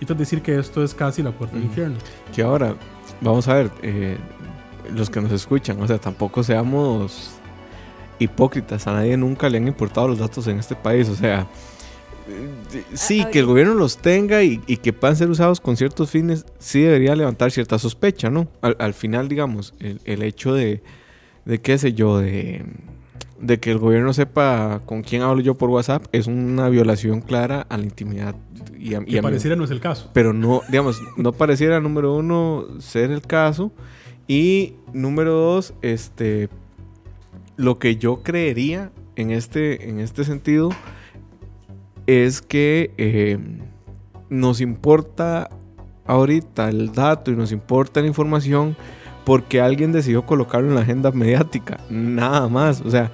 y 0.00 0.04
otra 0.04 0.14
es 0.14 0.20
decir 0.20 0.42
que 0.42 0.58
esto 0.58 0.82
es 0.82 0.94
casi 0.94 1.22
la 1.22 1.32
puerta 1.32 1.56
del 1.56 1.64
infierno. 1.64 1.96
Que 2.34 2.42
ahora, 2.42 2.74
vamos 3.20 3.48
a 3.48 3.54
ver, 3.54 3.70
eh, 3.82 4.16
los 4.92 5.10
que 5.10 5.20
nos 5.20 5.32
escuchan, 5.32 5.80
o 5.80 5.86
sea, 5.86 5.98
tampoco 5.98 6.42
seamos 6.42 7.32
hipócritas. 8.18 8.86
A 8.86 8.92
nadie 8.92 9.16
nunca 9.16 9.48
le 9.48 9.58
han 9.58 9.68
importado 9.68 10.08
los 10.08 10.18
datos 10.18 10.46
en 10.46 10.58
este 10.58 10.74
país. 10.74 11.08
O 11.08 11.14
sea, 11.14 11.46
eh, 12.28 12.82
sí, 12.94 13.24
que 13.30 13.40
el 13.40 13.46
gobierno 13.46 13.74
los 13.74 13.98
tenga 13.98 14.42
y, 14.42 14.60
y 14.66 14.78
que 14.78 14.92
puedan 14.92 15.16
ser 15.16 15.30
usados 15.30 15.60
con 15.60 15.76
ciertos 15.76 16.10
fines, 16.10 16.46
sí 16.58 16.82
debería 16.82 17.14
levantar 17.16 17.50
cierta 17.50 17.78
sospecha, 17.78 18.30
¿no? 18.30 18.48
Al, 18.60 18.76
al 18.78 18.94
final, 18.94 19.28
digamos, 19.28 19.74
el, 19.80 20.00
el 20.04 20.22
hecho 20.22 20.54
de, 20.54 20.82
de, 21.44 21.60
qué 21.60 21.78
sé 21.78 21.92
yo, 21.92 22.18
de, 22.18 22.64
de 23.40 23.60
que 23.60 23.70
el 23.70 23.78
gobierno 23.78 24.12
sepa 24.12 24.80
con 24.86 25.02
quién 25.02 25.22
hablo 25.22 25.42
yo 25.42 25.54
por 25.54 25.70
WhatsApp 25.70 26.06
es 26.12 26.26
una 26.26 26.68
violación 26.68 27.20
clara 27.20 27.66
a 27.68 27.76
la 27.76 27.84
intimidad. 27.84 28.34
Y 28.78 28.94
a, 28.94 29.00
y 29.00 29.12
Que 29.12 29.22
pareciera 29.22 29.56
no 29.56 29.64
es 29.64 29.70
el 29.70 29.80
caso. 29.80 30.10
pero 30.12 30.32
no, 30.32 30.62
digamos, 30.68 31.00
no 31.16 31.32
pareciera 31.32 31.80
número 31.80 32.14
uno 32.14 32.66
ser 32.78 33.10
el 33.10 33.22
caso. 33.22 33.72
Y 34.26 34.74
número 34.92 35.32
dos, 35.32 35.74
este, 35.82 36.48
lo 37.56 37.78
que 37.78 37.96
yo 37.96 38.22
creería 38.22 38.90
en 39.16 39.30
este, 39.30 39.88
en 39.88 40.00
este 40.00 40.24
sentido 40.24 40.70
es 42.06 42.42
que 42.42 42.92
eh, 42.96 43.38
nos 44.28 44.60
importa 44.60 45.50
ahorita 46.06 46.68
el 46.68 46.92
dato 46.92 47.30
y 47.30 47.36
nos 47.36 47.52
importa 47.52 48.00
la 48.00 48.06
información 48.06 48.76
porque 49.24 49.60
alguien 49.60 49.92
decidió 49.92 50.26
colocarlo 50.26 50.68
en 50.68 50.74
la 50.74 50.82
agenda 50.82 51.10
mediática, 51.10 51.80
nada 51.88 52.48
más. 52.48 52.82
O 52.82 52.90
sea, 52.90 53.10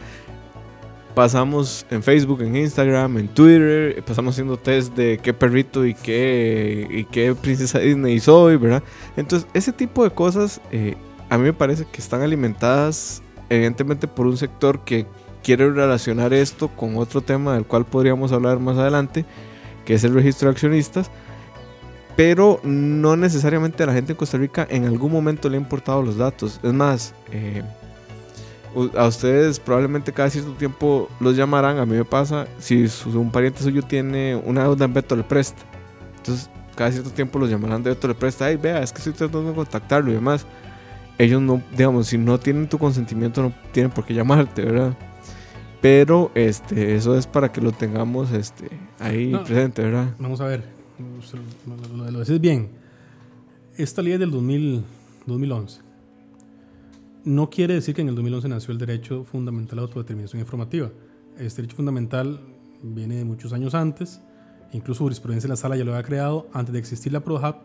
pasamos 1.15 1.87
en 1.91 2.03
Facebook, 2.03 2.43
en 2.43 2.57
Instagram, 2.57 3.19
en 3.19 3.29
Twitter, 3.29 4.03
pasamos 4.05 4.35
haciendo 4.35 4.57
test 4.57 4.95
de 4.95 5.19
qué 5.23 5.33
perrito 5.35 5.85
y 5.85 5.95
qué, 5.95 6.87
y 6.91 7.05
qué 7.05 7.35
princesa 7.35 7.79
Disney 7.79 8.21
soy, 8.21 8.57
¿verdad? 8.57 8.83
Entonces, 9.17 9.49
ese 9.55 9.73
tipo 9.73 10.05
de 10.05 10.11
cosas 10.11 10.61
eh, 10.71 10.97
a 11.29 11.39
mí 11.39 11.45
me 11.45 11.53
parece 11.53 11.87
que 11.91 12.01
están 12.01 12.23
alimentadas 12.23 13.23
evidentemente 13.49 14.09
por 14.09 14.27
un 14.27 14.37
sector 14.37 14.85
que 14.85 15.07
quiere 15.43 15.71
relacionar 15.71 16.33
esto 16.33 16.69
con 16.69 16.97
otro 16.97 17.21
tema 17.21 17.55
del 17.55 17.65
cual 17.65 17.85
podríamos 17.87 18.33
hablar 18.33 18.59
más 18.59 18.77
adelante, 18.79 19.25
que 19.85 19.95
es 19.95 20.05
el 20.05 20.15
registro 20.15 20.49
de 20.49 20.53
accionistas. 20.53 21.11
Pero 22.17 22.61
no 22.65 23.17
necesariamente 23.17 23.83
a 23.83 23.87
la 23.87 23.95
gente 23.95 24.13
en 24.13 24.19
Costa 24.19 24.37
Rica 24.37 24.67
en 24.69 24.85
algún 24.85 25.13
momento 25.13 25.49
le 25.49 25.57
ha 25.57 25.61
importado 25.61 26.03
los 26.03 26.17
datos. 26.17 26.61
Es 26.63 26.73
más, 26.73 27.15
eh, 27.33 27.63
a 28.97 29.07
ustedes 29.07 29.59
probablemente 29.61 30.13
cada 30.13 30.31
cierto 30.31 30.53
tiempo 30.53 31.09
los 31.21 31.37
llamarán. 31.37 31.79
A 31.79 31.87
mí 31.87 31.97
me 31.97 32.05
pasa, 32.05 32.47
si 32.59 32.89
su- 32.89 33.19
un 33.21 33.31
pariente 33.31 33.63
suyo 33.63 33.83
tiene 33.83 34.37
una 34.37 34.63
deuda 34.65 34.85
en 34.85 34.95
Beto 34.95 35.17
le 35.17 35.23
presta. 35.25 35.63
Entonces, 36.19 36.49
cada 36.77 36.91
cierto 36.93 37.11
tiempo 37.11 37.39
los 37.39 37.51
llamarán 37.51 37.83
de 37.83 37.91
Beto 37.91 38.09
le 38.09 38.15
presta. 38.15 38.47
Ay, 38.47 38.57
vea, 38.57 38.83
es 38.83 38.93
que 38.93 38.99
estoy 38.99 39.13
tratando 39.15 39.49
de 39.51 39.55
contactarlo 39.55 40.11
y 40.11 40.15
demás. 40.15 40.47
Ellos 41.19 41.43
no, 41.43 41.63
digamos, 41.77 42.07
si 42.07 42.17
no 42.17 42.39
tienen 42.39 42.69
tu 42.69 42.79
consentimiento, 42.79 43.43
no 43.43 43.53
tienen 43.73 43.91
por 43.93 44.05
qué 44.07 44.15
llamarte, 44.15 44.63
¿verdad? 44.65 44.97
Pero 45.83 46.31
este, 46.35 46.95
eso 46.95 47.17
es 47.17 47.27
para 47.27 47.51
que 47.53 47.61
lo 47.61 47.73
tengamos 47.73 48.31
este, 48.33 48.69
ahí 48.99 49.29
No. 49.29 49.45
presente, 49.45 49.83
¿verdad? 49.83 50.15
Vamos 50.19 50.41
a 50.41 50.45
ver, 50.47 50.63
lo, 51.67 51.97
lo- 52.05 52.11
lo 52.11 52.19
decís 52.21 52.41
bien. 52.41 52.69
Esta 53.77 54.03
ley 54.03 54.13
es 54.15 54.21
del 54.21 54.31
2000 54.31 54.85
2011. 55.27 55.81
No 57.25 57.51
quiere 57.51 57.75
decir 57.75 57.95
que 57.95 58.01
en 58.03 58.09
el 58.09 58.15
2011 58.15 58.49
nació 58.49 58.73
el 58.73 58.79
derecho 58.79 59.25
fundamental 59.25 59.79
a 59.79 59.83
la 59.83 59.87
autodeterminación 59.89 60.41
informativa. 60.41 60.91
Este 61.39 61.63
derecho 61.63 61.77
fundamental 61.77 62.41
viene 62.83 63.17
de 63.17 63.25
muchos 63.25 63.53
años 63.53 63.75
antes. 63.75 64.21
Incluso 64.73 65.05
jurisprudencia 65.05 65.47
en 65.47 65.51
la 65.51 65.57
sala 65.57 65.77
ya 65.77 65.85
lo 65.85 65.93
había 65.95 66.07
creado. 66.07 66.49
Antes 66.53 66.73
de 66.73 66.79
existir 66.79 67.13
la 67.13 67.21
PROHAP, 67.21 67.63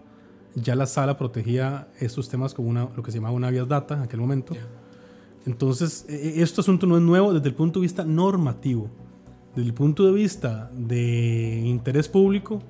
ya 0.55 0.75
la 0.75 0.85
sala 0.87 1.17
protegía 1.17 1.87
estos 1.99 2.29
temas 2.29 2.53
como 2.53 2.69
una, 2.69 2.89
lo 2.95 3.03
que 3.03 3.11
se 3.11 3.17
llamaba 3.17 3.33
una 3.35 3.47
habeas 3.47 3.67
data 3.67 3.95
en 3.95 4.01
aquel 4.01 4.19
momento. 4.19 4.55
Entonces, 5.45 6.05
e- 6.09 6.39
e- 6.39 6.41
este 6.41 6.61
asunto 6.61 6.87
no 6.87 6.97
es 6.97 7.03
nuevo 7.03 7.33
desde 7.33 7.47
el 7.49 7.55
punto 7.55 7.79
de 7.79 7.83
vista 7.83 8.03
normativo. 8.03 8.89
Desde 9.55 9.67
el 9.69 9.73
punto 9.73 10.05
de 10.05 10.11
vista 10.11 10.69
de 10.73 11.61
interés 11.65 12.09
público, 12.09 12.61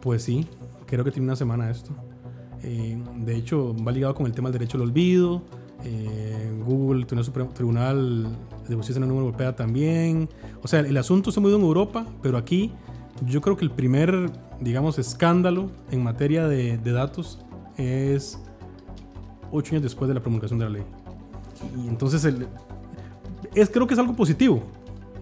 pues 0.00 0.22
sí, 0.22 0.46
creo 0.86 1.04
que 1.04 1.10
tiene 1.10 1.26
una 1.26 1.36
semana 1.36 1.70
esto. 1.70 1.92
Eh, 2.62 3.00
de 3.18 3.36
hecho, 3.36 3.76
va 3.76 3.92
ligado 3.92 4.14
con 4.14 4.26
el 4.26 4.32
tema 4.32 4.48
del 4.50 4.58
derecho 4.60 4.76
al 4.78 4.84
olvido. 4.84 5.42
Eh, 5.84 6.52
Google, 6.64 7.00
el 7.00 7.06
Tribunal, 7.06 7.52
Tribunal 7.54 8.36
de 8.68 8.74
Justicia 8.74 8.94
de 8.94 9.00
la 9.00 9.06
Unión 9.12 9.24
Europea 9.24 9.54
también. 9.54 10.28
O 10.62 10.68
sea, 10.68 10.80
el 10.80 10.96
asunto 10.96 11.30
se 11.30 11.38
ha 11.38 11.42
movido 11.42 11.58
en 11.58 11.64
Europa, 11.64 12.06
pero 12.22 12.38
aquí 12.38 12.72
yo 13.26 13.40
creo 13.40 13.56
que 13.56 13.64
el 13.64 13.70
primer, 13.70 14.30
digamos, 14.60 14.98
escándalo 14.98 15.70
en 15.90 16.02
materia 16.02 16.48
de, 16.48 16.78
de 16.78 16.92
datos 16.92 17.38
es 17.76 18.40
ocho 19.52 19.72
años 19.74 19.82
después 19.82 20.08
de 20.08 20.14
la 20.14 20.20
promulgación 20.20 20.58
de 20.58 20.64
la 20.64 20.70
ley. 20.72 20.82
Y 21.84 21.88
entonces, 21.88 22.24
el- 22.24 22.48
es, 23.54 23.70
creo 23.70 23.86
que 23.86 23.94
es 23.94 24.00
algo 24.00 24.14
positivo, 24.14 24.62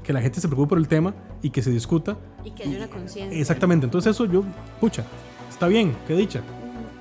que 0.03 0.13
la 0.13 0.21
gente 0.21 0.41
se 0.41 0.49
preocupe 0.49 0.71
por 0.71 0.79
el 0.79 0.89
tema 0.89 1.15
y 1.43 1.51
que 1.51 1.63
se 1.63 1.71
discuta. 1.71 2.17
Y 2.45 2.51
que 2.53 2.63
haya 2.65 2.79
una 2.79 2.89
conciencia. 2.89 3.39
Exactamente, 3.39 3.87
entonces 3.87 4.11
eso 4.15 4.25
yo, 4.25 4.43
pucha, 4.81 5.05
está 5.51 5.67
bien, 5.69 5.95
qué 6.07 6.15
dicha. 6.15 6.43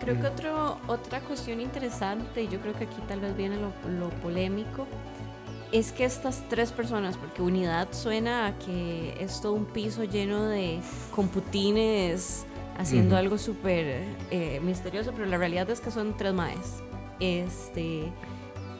Creo 0.04 0.20
que 0.20 0.28
otro, 0.28 0.78
otra 0.88 1.22
cuestión 1.22 1.62
interesante, 1.62 2.44
y 2.44 2.48
yo 2.48 2.60
creo 2.60 2.74
que 2.74 2.86
aquí 2.86 2.98
tal 3.08 3.22
vez 3.22 3.36
viene 3.38 3.56
lo, 3.58 3.72
lo 4.00 4.10
polémico, 4.22 4.86
es 5.72 5.92
que 5.92 6.06
estas 6.06 6.44
tres 6.50 6.72
personas, 6.72 7.18
porque 7.18 7.42
unidad 7.42 7.88
suena 7.92 8.48
a 8.48 8.60
que 8.60 9.16
es 9.20 9.42
todo 9.42 9.54
un 9.54 9.66
piso 9.66 10.04
lleno 10.04 10.48
de 10.48 10.80
computines 11.16 12.46
haciendo 12.78 13.18
algo 13.18 13.38
súper 13.38 14.04
eh, 14.30 14.60
misterioso, 14.64 15.12
pero 15.14 15.26
la 15.26 15.38
realidad 15.38 15.70
es 15.70 15.80
que 15.80 15.90
son 15.90 16.16
tres 16.16 16.34
maes. 16.34 16.84
Este, 17.20 18.12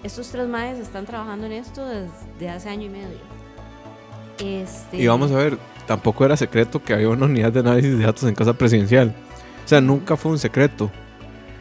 estos 0.04 0.30
tres 0.30 0.48
maes 0.48 0.78
están 0.78 1.06
trabajando 1.06 1.48
en 1.48 1.54
esto 1.54 1.84
desde 1.86 2.50
hace 2.50 2.70
año 2.70 2.86
y 2.86 2.90
medio. 2.90 3.34
Este, 4.40 4.98
Y 4.98 5.08
vamos 5.08 5.32
a 5.32 5.36
ver, 5.36 5.58
tampoco 5.88 6.26
era 6.26 6.36
secreto 6.38 6.82
que 6.84 6.94
había 6.94 7.10
una 7.10 7.26
unidad 7.26 7.52
de 7.52 7.62
análisis 7.62 7.98
de 7.98 8.04
datos 8.04 8.24
en 8.24 8.36
casa 8.36 8.54
presidencial. 8.54 9.16
O 9.66 9.68
sea, 9.68 9.80
nunca 9.82 10.18
fue 10.18 10.32
un 10.32 10.40
secreto. 10.40 10.92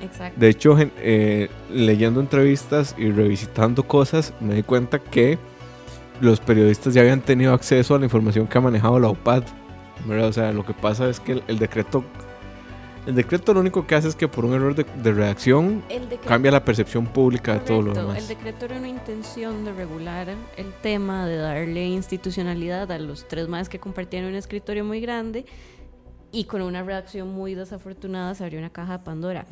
Exacto. 0.03 0.39
De 0.39 0.49
hecho, 0.49 0.77
eh, 0.79 1.49
leyendo 1.71 2.21
entrevistas 2.21 2.95
y 2.99 3.11
revisitando 3.11 3.85
cosas, 3.85 4.35
me 4.41 4.55
di 4.55 4.63
cuenta 4.63 4.99
que 4.99 5.39
los 6.21 6.41
periodistas 6.41 6.93
ya 6.95 7.01
habían 7.01 7.21
tenido 7.21 7.55
acceso 7.55 7.95
a 7.95 7.99
la 7.99 8.05
información 8.05 8.47
que 8.47 8.59
ha 8.59 8.61
manejado 8.61 8.99
la 8.99 9.09
UPAD. 9.09 9.45
¿verdad? 10.07 10.29
O 10.29 10.33
sea, 10.33 10.53
lo 10.53 10.67
que 10.67 10.75
pasa 10.75 11.09
es 11.09 11.21
que 11.21 11.33
el, 11.33 11.43
el 11.47 11.59
decreto... 11.59 12.05
El 13.05 13.17
decreto 13.17 13.53
lo 13.53 13.59
único 13.59 13.85
que 13.85 13.97
hace 13.97 14.07
es 14.07 14.15
que 14.15 14.29
por 14.29 14.45
un 14.45 14.55
error 14.55 14.77
de, 14.77 14.85
de 15.03 15.13
redacción 15.13 15.83
decreto- 15.89 16.29
cambia 16.29 16.53
la 16.53 16.65
percepción 16.65 17.07
pública 17.07 17.55
de 17.55 17.59
todo 17.59 17.83
lo 17.83 17.93
demás. 17.95 18.19
El 18.19 18.29
decreto 18.29 18.67
era 18.67 18.77
una 18.79 18.89
intención 18.89 19.65
de 19.65 19.73
regular 19.73 20.29
el 20.57 20.73
tema, 20.83 21.27
de 21.27 21.37
darle 21.37 21.85
institucionalidad 21.87 22.93
a 22.93 23.01
los 23.01 23.27
tres 23.27 23.49
más 23.49 23.69
que 23.69 23.81
compartían 23.81 24.25
un 24.27 24.37
escritorio 24.37 24.85
muy 24.85 25.01
grande 25.01 25.45
y 26.33 26.45
con 26.45 26.63
una 26.63 26.83
redacción 26.83 27.29
muy 27.33 27.55
desafortunada 27.55 28.35
se 28.35 28.43
abrió 28.43 28.59
una 28.59 28.71
caja 28.71 28.99
de 28.99 29.05
Pandora. 29.05 29.47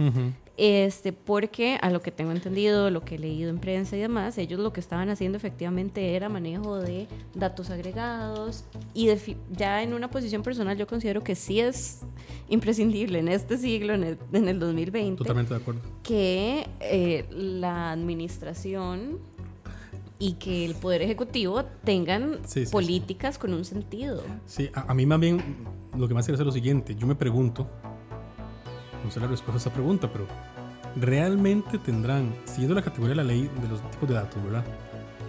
Este, 0.56 1.12
porque 1.14 1.78
a 1.80 1.88
lo 1.90 2.00
que 2.02 2.10
tengo 2.10 2.32
entendido, 2.32 2.90
lo 2.90 3.02
que 3.02 3.14
he 3.14 3.18
leído 3.18 3.48
en 3.48 3.58
prensa 3.58 3.96
y 3.96 4.00
demás, 4.00 4.36
ellos 4.38 4.60
lo 4.60 4.72
que 4.74 4.80
estaban 4.80 5.08
haciendo 5.08 5.38
efectivamente 5.38 6.14
era 6.16 6.28
manejo 6.28 6.76
de 6.78 7.06
datos 7.34 7.70
agregados 7.70 8.64
y 8.92 9.06
de 9.06 9.36
ya 9.50 9.82
en 9.82 9.94
una 9.94 10.10
posición 10.10 10.42
personal 10.42 10.76
yo 10.76 10.86
considero 10.86 11.22
que 11.22 11.34
sí 11.34 11.60
es 11.60 12.00
imprescindible 12.50 13.20
en 13.20 13.28
este 13.28 13.56
siglo, 13.56 13.94
en 13.94 14.04
el, 14.04 14.18
en 14.32 14.48
el 14.48 14.58
2020, 14.58 15.16
Totalmente 15.16 15.54
de 15.54 15.60
acuerdo. 15.60 15.80
que 16.02 16.66
eh, 16.80 17.24
la 17.30 17.92
administración 17.92 19.18
y 20.18 20.34
que 20.34 20.66
el 20.66 20.74
Poder 20.74 21.00
Ejecutivo 21.00 21.64
tengan 21.84 22.34
Sí, 22.44 22.60
sí, 22.60 22.66
sí. 22.66 22.72
políticas 22.72 23.38
con 23.38 23.54
un 23.54 23.64
sentido. 23.64 24.22
Sí, 24.44 24.68
a, 24.74 24.90
a 24.90 24.94
mí 24.94 25.06
más 25.06 25.18
bien 25.20 25.42
lo 25.96 26.08
que 26.08 26.14
más 26.14 26.24
quiero 26.26 26.34
hacer 26.36 26.44
es 26.44 26.46
lo 26.46 26.52
siguiente. 26.52 26.94
Yo 26.94 27.06
me 27.06 27.14
pregunto, 27.14 27.66
no 29.04 29.10
sé 29.10 29.20
la 29.20 29.26
respuesta 29.26 29.54
a 29.54 29.60
esa 29.60 29.72
pregunta, 29.72 30.10
pero 30.12 30.26
¿realmente 30.96 31.78
tendrán, 31.78 32.34
siguiendo 32.44 32.74
la 32.74 32.82
categoría 32.82 33.10
de 33.10 33.16
la 33.16 33.24
ley 33.24 33.50
de 33.60 33.68
los 33.68 33.80
tipos 33.90 34.08
de 34.08 34.14
datos, 34.14 34.42
¿verdad? 34.42 34.64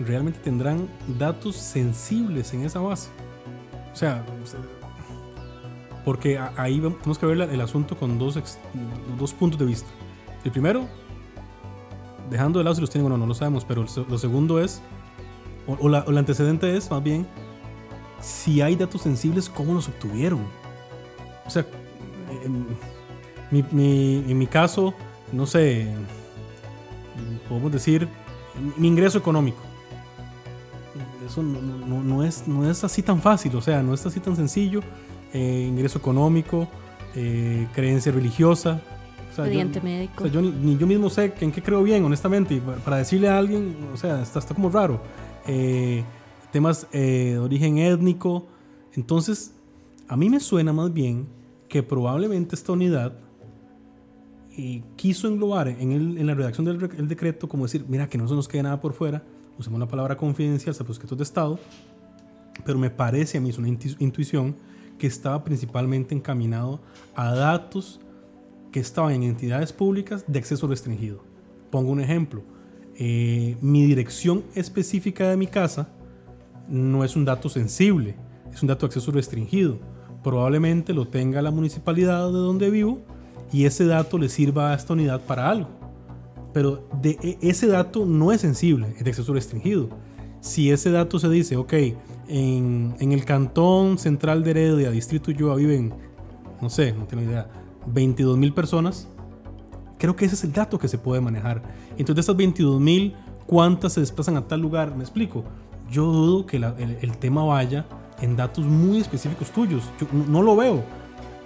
¿Realmente 0.06 0.40
tendrán 0.40 0.88
datos 1.20 1.56
sensibles 1.56 2.54
en 2.54 2.66
esa 2.66 2.80
base? 2.80 3.10
O 3.92 3.96
sea, 3.96 4.26
se- 4.44 4.58
porque 6.04 6.40
ahí 6.58 6.80
tenemos 6.80 7.20
que 7.20 7.26
ver 7.28 7.42
el 7.42 7.62
asunto 7.62 7.96
con 7.96 8.18
dos, 8.18 8.40
dos 9.20 9.34
puntos 9.34 9.60
de 9.60 9.66
vista. 9.66 9.90
El 10.44 10.52
primero, 10.52 10.88
dejando 12.32 12.58
de 12.60 12.64
lado 12.64 12.76
si 12.76 12.82
los 12.82 12.90
tienen 12.90 13.06
o 13.06 13.10
no, 13.10 13.18
no 13.20 13.28
lo 13.28 13.34
sabemos, 13.36 13.66
pero 13.66 13.86
lo 14.10 14.18
segundo 14.18 14.60
es, 14.60 14.82
o, 15.68 15.78
o 15.80 15.90
la, 15.90 16.00
o 16.00 16.10
el 16.10 16.18
antecedente 16.18 16.76
es 16.76 16.90
más 16.90 17.04
bien, 17.04 17.28
si 18.22 18.62
hay 18.62 18.76
datos 18.76 19.02
sensibles, 19.02 19.50
¿cómo 19.50 19.74
los 19.74 19.88
obtuvieron? 19.88 20.42
O 21.46 21.50
sea, 21.50 21.66
en 22.44 22.66
mi, 23.52 23.64
mi- 23.72 24.24
en 24.32 24.38
mi 24.38 24.48
caso, 24.48 24.94
no 25.32 25.46
sé, 25.46 25.88
podemos 27.50 27.72
decir, 27.72 28.08
mi 28.78 28.88
ingreso 28.88 29.18
económico. 29.18 29.60
Eso 31.26 31.42
no, 31.44 31.62
no- 31.62 32.04
no 32.04 32.24
es, 32.24 32.48
no 32.48 32.70
es 32.70 32.84
así 32.84 33.02
tan 33.02 33.22
fácil, 33.22 33.56
o 33.56 33.62
sea, 33.62 33.82
no 33.84 33.94
es 33.94 34.06
así 34.06 34.20
tan 34.20 34.36
sencillo. 34.36 34.82
Eh, 35.34 35.66
ingreso 35.70 35.98
económico, 35.98 36.68
eh, 37.16 37.68
creencia 37.74 38.12
religiosa. 38.12 38.82
o 39.32 39.36
sea, 39.36 39.46
yo- 39.46 39.52
Expediente 39.62 39.80
o 39.80 39.84
médico. 39.84 40.24
sea, 40.24 40.32
yo 40.34 40.42
ni, 40.42 40.78
yo 40.78 40.86
mismo 40.86 41.10
sé 41.10 41.34
en 41.40 41.52
qué 41.54 41.62
creo 41.62 41.82
bien, 41.84 42.04
honestamente. 42.04 42.62
Para 42.84 42.98
decirle 42.98 43.30
a 43.30 43.38
alguien, 43.38 43.76
o 43.94 43.98
sea, 43.98 44.22
está, 44.22 44.40
está 44.40 44.54
como 44.54 44.70
raro. 44.70 45.02
Eh, 45.48 46.04
temas 46.52 46.88
eh, 46.92 47.32
de 47.34 47.40
origen 47.40 47.78
étnico. 47.78 48.48
Entonces, 48.94 49.54
a 50.08 50.16
mí 50.18 50.30
me 50.30 50.40
suena 50.40 50.74
más 50.74 50.94
bien 50.94 51.26
que 51.70 51.82
probablemente 51.84 52.56
esta 52.56 52.74
unidad 52.74 53.14
eh, 54.58 54.84
quiso 54.98 55.28
englobar 55.28 55.70
en, 55.70 55.92
el- 55.92 56.18
en 56.18 56.28
la 56.28 56.34
redacción 56.34 56.66
del 56.66 56.90
el 56.98 57.08
decreto 57.08 57.48
como 57.48 57.64
decir, 57.64 57.86
mira, 57.88 58.10
que 58.10 58.18
no 58.18 58.28
se 58.28 58.36
nos 58.36 58.48
quede 58.48 58.64
nada 58.64 58.82
por 58.82 58.94
fuera, 58.94 59.24
usemos 59.58 59.80
la 59.80 59.88
palabra 59.88 60.18
confidencial, 60.18 60.76
objetos 60.82 61.18
de 61.18 61.24
Estado, 61.24 61.60
pero 62.66 62.78
me 62.78 62.90
parece 62.90 63.38
a 63.38 63.42
mí, 63.42 63.50
es 63.50 63.58
una 63.58 63.70
intu- 63.70 63.96
intuición, 64.00 64.56
que 64.98 65.08
estaba 65.08 65.44
principalmente 65.44 66.14
encaminado 66.14 66.80
a 67.16 67.34
datos 67.34 68.00
que 68.72 68.80
estaban 68.80 69.14
en 69.14 69.24
entidades 69.24 69.74
públicas 69.74 70.26
de 70.28 70.38
acceso 70.40 70.68
restringido. 70.68 71.24
Pongo 71.72 71.92
un 71.92 72.02
ejemplo. 72.02 72.44
Eh, 72.98 73.58
mi 73.62 73.84
dirección 73.86 74.44
específica 74.54 75.30
de 75.30 75.38
mi 75.38 75.48
casa 75.48 75.90
no 76.68 77.04
es 77.04 77.16
un 77.16 77.26
dato 77.26 77.50
sensible, 77.50 78.16
es 78.54 78.62
un 78.62 78.68
dato 78.68 78.82
de 78.82 78.88
acceso 78.88 79.12
restringido. 79.12 79.80
Probablemente 80.24 80.94
lo 80.94 81.08
tenga 81.08 81.42
la 81.42 81.52
municipalidad 81.52 82.28
de 82.28 82.38
donde 82.38 82.70
vivo 82.70 83.00
y 83.52 83.66
ese 83.66 83.86
dato 83.86 84.18
le 84.18 84.30
sirva 84.30 84.72
a 84.72 84.76
esta 84.76 84.94
unidad 84.94 85.22
para 85.22 85.50
algo. 85.50 85.70
Pero 86.54 86.88
e- 87.04 87.38
ese 87.42 87.68
dato 87.68 88.06
no 88.06 88.32
es 88.32 88.42
sensible, 88.42 88.94
es 88.98 89.04
de 89.04 89.10
acceso 89.10 89.34
restringido. 89.34 89.90
Si 90.42 90.72
ese 90.72 90.92
dato 90.92 91.20
se 91.20 91.30
dice, 91.30 91.56
ok, 91.56 91.74
en, 92.28 92.96
el 93.00 93.26
cantón 93.26 93.98
central 93.98 94.44
de 94.44 94.52
Heredia, 94.52 94.92
distrito 94.92 95.32
Yuba, 95.32 95.56
viven, 95.56 95.94
no 96.62 96.70
sé, 96.70 96.94
no 96.94 97.06
tengo 97.06 97.24
idea, 97.24 97.48
22 97.88 98.38
mil 98.38 98.54
personas, 98.54 99.08
creo 99.98 100.16
que 100.16 100.26
ese 100.26 100.36
es 100.36 100.44
el 100.44 100.54
dato 100.54 100.80
que 100.80 100.88
se 100.88 100.98
puede 100.98 101.22
manejar. 101.22 101.62
Entonces, 101.92 102.16
de 102.16 102.22
esas 102.22 102.38
22 102.38 102.80
mil, 102.80 103.16
¿cuántas 103.46 103.94
se 103.94 104.00
desplazan 104.00 104.38
a 104.38 104.48
tal 104.48 104.62
lugar? 104.62 104.96
Me 104.96 105.04
explico. 105.04 105.44
Yo 105.92 106.06
dudo 106.06 106.46
que 106.46 106.58
la- 106.58 106.74
el, 106.80 106.98
el 107.02 107.18
tema 107.18 107.44
vaya 107.44 107.86
en 108.22 108.36
datos 108.36 108.66
muy 108.66 109.00
específicos 109.00 109.52
tuyos. 109.52 109.84
Yo 110.00 110.08
no, 110.12 110.26
no 110.26 110.42
lo 110.42 110.56
veo. 110.56 110.84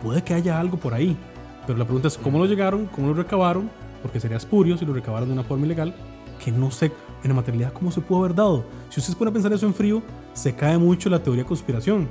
Puede 0.03 0.23
que 0.23 0.33
haya 0.33 0.59
algo 0.59 0.77
por 0.77 0.93
ahí. 0.93 1.17
Pero 1.65 1.77
la 1.79 1.85
pregunta 1.85 2.07
es 2.07 2.17
cómo 2.17 2.37
lo 2.37 2.45
llegaron, 2.45 2.85
cómo 2.87 3.07
lo 3.07 3.13
recabaron, 3.15 3.69
porque 4.03 4.19
sería 4.19 4.37
espurio 4.37 4.77
si 4.77 4.85
lo 4.85 4.93
recabaron 4.93 5.27
de 5.29 5.33
una 5.33 5.43
forma 5.43 5.65
ilegal, 5.65 5.95
que 6.43 6.51
no 6.51 6.69
sé 6.69 6.91
en 7.23 7.29
la 7.29 7.33
materialidad 7.33 7.73
cómo 7.73 7.91
se 7.91 8.01
pudo 8.01 8.19
haber 8.19 8.35
dado. 8.35 8.63
Si 8.91 8.99
ustedes 8.99 9.15
pueden 9.15 9.33
pensar 9.33 9.51
eso 9.51 9.65
en 9.65 9.73
frío, 9.73 10.03
se 10.33 10.53
cae 10.53 10.77
mucho 10.77 11.09
la 11.09 11.23
teoría 11.23 11.41
de 11.43 11.47
conspiración. 11.47 12.07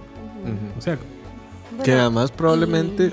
O 0.77 0.81
sea, 0.81 0.99
Que 1.85 1.93
además 1.93 2.33
probablemente 2.33 3.13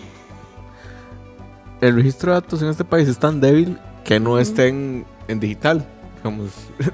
y- 1.82 1.86
el 1.86 1.96
registro 1.96 2.32
de 2.34 2.42
datos 2.42 2.62
en 2.62 2.70
este 2.70 2.84
país 2.84 3.08
es 3.08 3.18
tan 3.18 3.40
débil 3.40 3.78
que 4.04 4.20
no 4.20 4.32
Ujú. 4.32 4.40
estén 4.40 5.06
en 5.28 5.40
digital. 5.40 5.86
Digamos. 6.24 6.50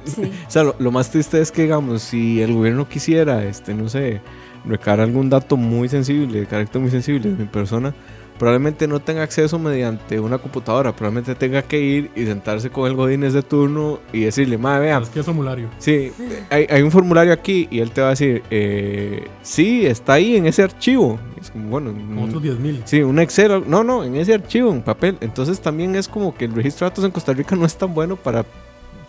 Sí. 0.05 0.31
O 0.47 0.51
sea, 0.51 0.63
lo, 0.63 0.75
lo 0.79 0.91
más 0.91 1.11
triste 1.11 1.41
es 1.41 1.51
que, 1.51 1.63
digamos, 1.63 2.01
si 2.01 2.41
el 2.41 2.53
gobierno 2.53 2.87
quisiera, 2.87 3.43
este, 3.43 3.73
no 3.73 3.89
sé, 3.89 4.21
recabar 4.65 5.01
algún 5.01 5.29
dato 5.29 5.57
muy 5.57 5.89
sensible, 5.89 6.41
de 6.41 6.45
carácter 6.45 6.81
muy 6.81 6.91
sensible 6.91 7.29
de 7.29 7.35
mi 7.35 7.45
persona, 7.45 7.93
probablemente 8.37 8.87
no 8.87 8.99
tenga 8.99 9.23
acceso 9.23 9.57
mediante 9.59 10.19
una 10.19 10.37
computadora. 10.37 10.95
Probablemente 10.95 11.35
tenga 11.35 11.61
que 11.61 11.79
ir 11.79 12.11
y 12.15 12.25
sentarse 12.25 12.69
con 12.69 12.87
el 12.87 12.95
godínez 12.95 13.33
de 13.33 13.43
turno 13.43 13.99
y 14.13 14.21
decirle, 14.21 14.57
madre, 14.57 14.85
vea, 14.85 14.99
es 14.99 15.09
que 15.09 15.23
formulario. 15.23 15.69
Sí, 15.79 16.11
hay, 16.49 16.67
hay 16.69 16.81
un 16.81 16.91
formulario 16.91 17.33
aquí 17.33 17.67
y 17.69 17.79
él 17.79 17.91
te 17.91 18.01
va 18.01 18.07
a 18.07 18.09
decir, 18.11 18.43
eh, 18.49 19.27
sí, 19.41 19.85
está 19.85 20.13
ahí 20.13 20.35
en 20.35 20.45
ese 20.45 20.63
archivo. 20.63 21.19
Es 21.39 21.51
como, 21.51 21.69
bueno, 21.69 21.93
otros 22.23 22.41
10 22.41 22.59
mil. 22.59 22.81
sí, 22.85 23.01
un 23.01 23.19
Excel, 23.19 23.63
no, 23.67 23.83
no, 23.83 24.03
en 24.03 24.15
ese 24.15 24.33
archivo, 24.33 24.71
en 24.71 24.81
papel. 24.81 25.17
Entonces 25.21 25.59
también 25.59 25.95
es 25.95 26.07
como 26.07 26.35
que 26.35 26.45
el 26.45 26.53
registro 26.53 26.85
de 26.85 26.91
datos 26.91 27.05
en 27.05 27.11
Costa 27.11 27.33
Rica 27.33 27.55
no 27.55 27.65
es 27.65 27.75
tan 27.75 27.93
bueno 27.93 28.15
para 28.15 28.45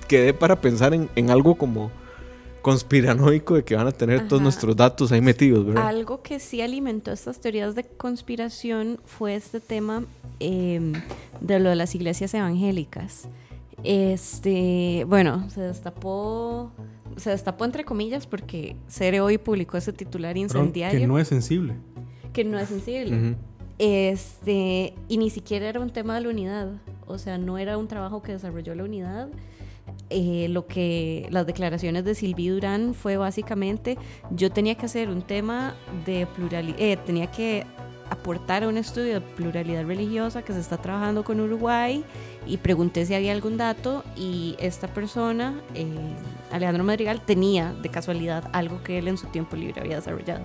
que 0.08 0.20
dé 0.20 0.34
para 0.34 0.60
pensar 0.60 0.94
en, 0.94 1.08
en 1.14 1.30
algo 1.30 1.54
como 1.56 1.90
conspiranoico 2.62 3.54
de 3.54 3.64
que 3.64 3.76
van 3.76 3.86
a 3.86 3.92
tener 3.92 4.28
todos 4.28 4.42
nuestros 4.42 4.76
datos 4.76 5.12
ahí 5.12 5.20
metidos, 5.20 5.64
¿verdad? 5.64 5.86
Algo 5.86 6.22
que 6.22 6.40
sí 6.40 6.60
alimentó 6.60 7.12
estas 7.12 7.40
teorías 7.40 7.74
de 7.74 7.84
conspiración 7.84 8.98
fue 9.04 9.34
este 9.36 9.60
tema 9.60 10.04
eh, 10.40 10.92
de 11.40 11.60
lo 11.60 11.70
de 11.70 11.76
las 11.76 11.94
iglesias 11.94 12.34
evangélicas. 12.34 13.28
Este, 13.84 15.04
bueno, 15.08 15.48
se 15.50 15.60
destapó, 15.60 16.72
se 17.16 17.30
destapó 17.30 17.64
entre 17.64 17.84
comillas 17.84 18.26
porque 18.26 18.76
Cere 18.88 19.20
hoy 19.20 19.38
publicó 19.38 19.76
ese 19.76 19.92
titular 19.92 20.36
incendiario 20.36 20.98
que 20.98 21.06
no 21.06 21.18
es 21.18 21.28
sensible. 21.28 21.74
que 22.32 22.44
no 22.44 22.58
es 22.58 22.68
sensible. 22.68 23.36
Este, 23.78 24.94
y 25.08 25.18
ni 25.18 25.30
siquiera 25.30 25.68
era 25.68 25.78
un 25.78 25.90
tema 25.90 26.16
de 26.16 26.22
la 26.22 26.28
unidad, 26.28 26.68
o 27.06 27.16
sea, 27.18 27.38
no 27.38 27.56
era 27.56 27.78
un 27.78 27.86
trabajo 27.86 28.20
que 28.20 28.32
desarrolló 28.32 28.74
la 28.74 28.82
unidad. 28.82 29.28
Eh, 30.10 30.46
lo 30.48 30.66
que 30.66 31.26
las 31.30 31.46
declaraciones 31.46 32.04
de 32.04 32.14
Silvi 32.14 32.48
Durán 32.48 32.94
fue 32.94 33.16
básicamente, 33.16 33.98
yo 34.30 34.50
tenía 34.50 34.74
que 34.74 34.86
hacer 34.86 35.10
un 35.10 35.20
tema 35.22 35.74
de 36.06 36.26
pluralidad, 36.26 37.04
tenía 37.04 37.30
que 37.30 37.66
aportar 38.10 38.64
a 38.64 38.68
un 38.68 38.78
estudio 38.78 39.14
de 39.14 39.20
pluralidad 39.20 39.84
religiosa 39.84 40.42
que 40.42 40.54
se 40.54 40.60
está 40.60 40.78
trabajando 40.78 41.24
con 41.24 41.40
Uruguay 41.40 42.04
y 42.46 42.56
pregunté 42.56 43.04
si 43.04 43.14
había 43.14 43.32
algún 43.32 43.58
dato 43.58 44.02
y 44.16 44.56
esta 44.58 44.88
persona, 44.88 45.60
eh, 45.74 45.86
Alejandro 46.50 46.84
Madrigal, 46.84 47.20
tenía 47.20 47.74
de 47.74 47.90
casualidad 47.90 48.48
algo 48.52 48.82
que 48.82 48.98
él 48.98 49.08
en 49.08 49.18
su 49.18 49.26
tiempo 49.26 49.56
libre 49.56 49.80
había 49.80 49.96
desarrollado. 49.96 50.44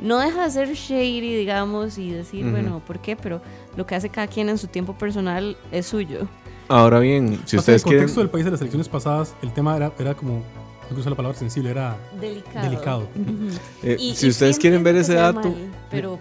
No 0.00 0.18
deja 0.18 0.44
de 0.44 0.50
ser 0.50 0.72
shady, 0.72 1.36
digamos, 1.36 1.98
y 1.98 2.10
decir, 2.10 2.44
Ujú. 2.44 2.52
bueno, 2.52 2.82
¿por 2.84 2.98
qué? 3.00 3.14
Pero 3.14 3.40
lo 3.76 3.86
que 3.86 3.94
hace 3.94 4.08
cada 4.08 4.26
quien 4.26 4.48
en 4.48 4.58
su 4.58 4.66
tiempo 4.66 4.94
personal 4.94 5.56
es 5.70 5.86
suyo. 5.86 6.26
Ahora 6.72 7.00
bien, 7.00 7.34
si 7.44 7.56
Pasa 7.56 7.58
ustedes 7.58 7.64
que 7.66 7.70
en 7.72 7.74
el 7.74 7.82
quieren... 7.82 7.98
contexto 8.00 8.20
del 8.20 8.30
país 8.30 8.44
de 8.44 8.50
las 8.50 8.60
elecciones 8.60 8.88
pasadas, 8.88 9.34
el 9.42 9.52
tema 9.52 9.76
era, 9.76 9.92
era 9.98 10.14
como, 10.14 10.36
no 10.36 10.42
quiero 10.88 11.00
usar 11.00 11.10
la 11.12 11.16
palabra 11.16 11.38
sensible, 11.38 11.70
era 11.70 11.96
Delicado. 12.20 12.62
Delicado. 12.70 13.08
Eh, 13.82 13.96
Y- 13.98 14.14
si 14.14 14.26
y 14.26 14.30
ustedes 14.30 14.58
quieren 14.58 14.82
ver 14.82 14.96
ese 14.96 15.12
sea 15.12 15.32
dato, 15.32 15.50
mal, 15.50 15.70
pero 15.90 16.18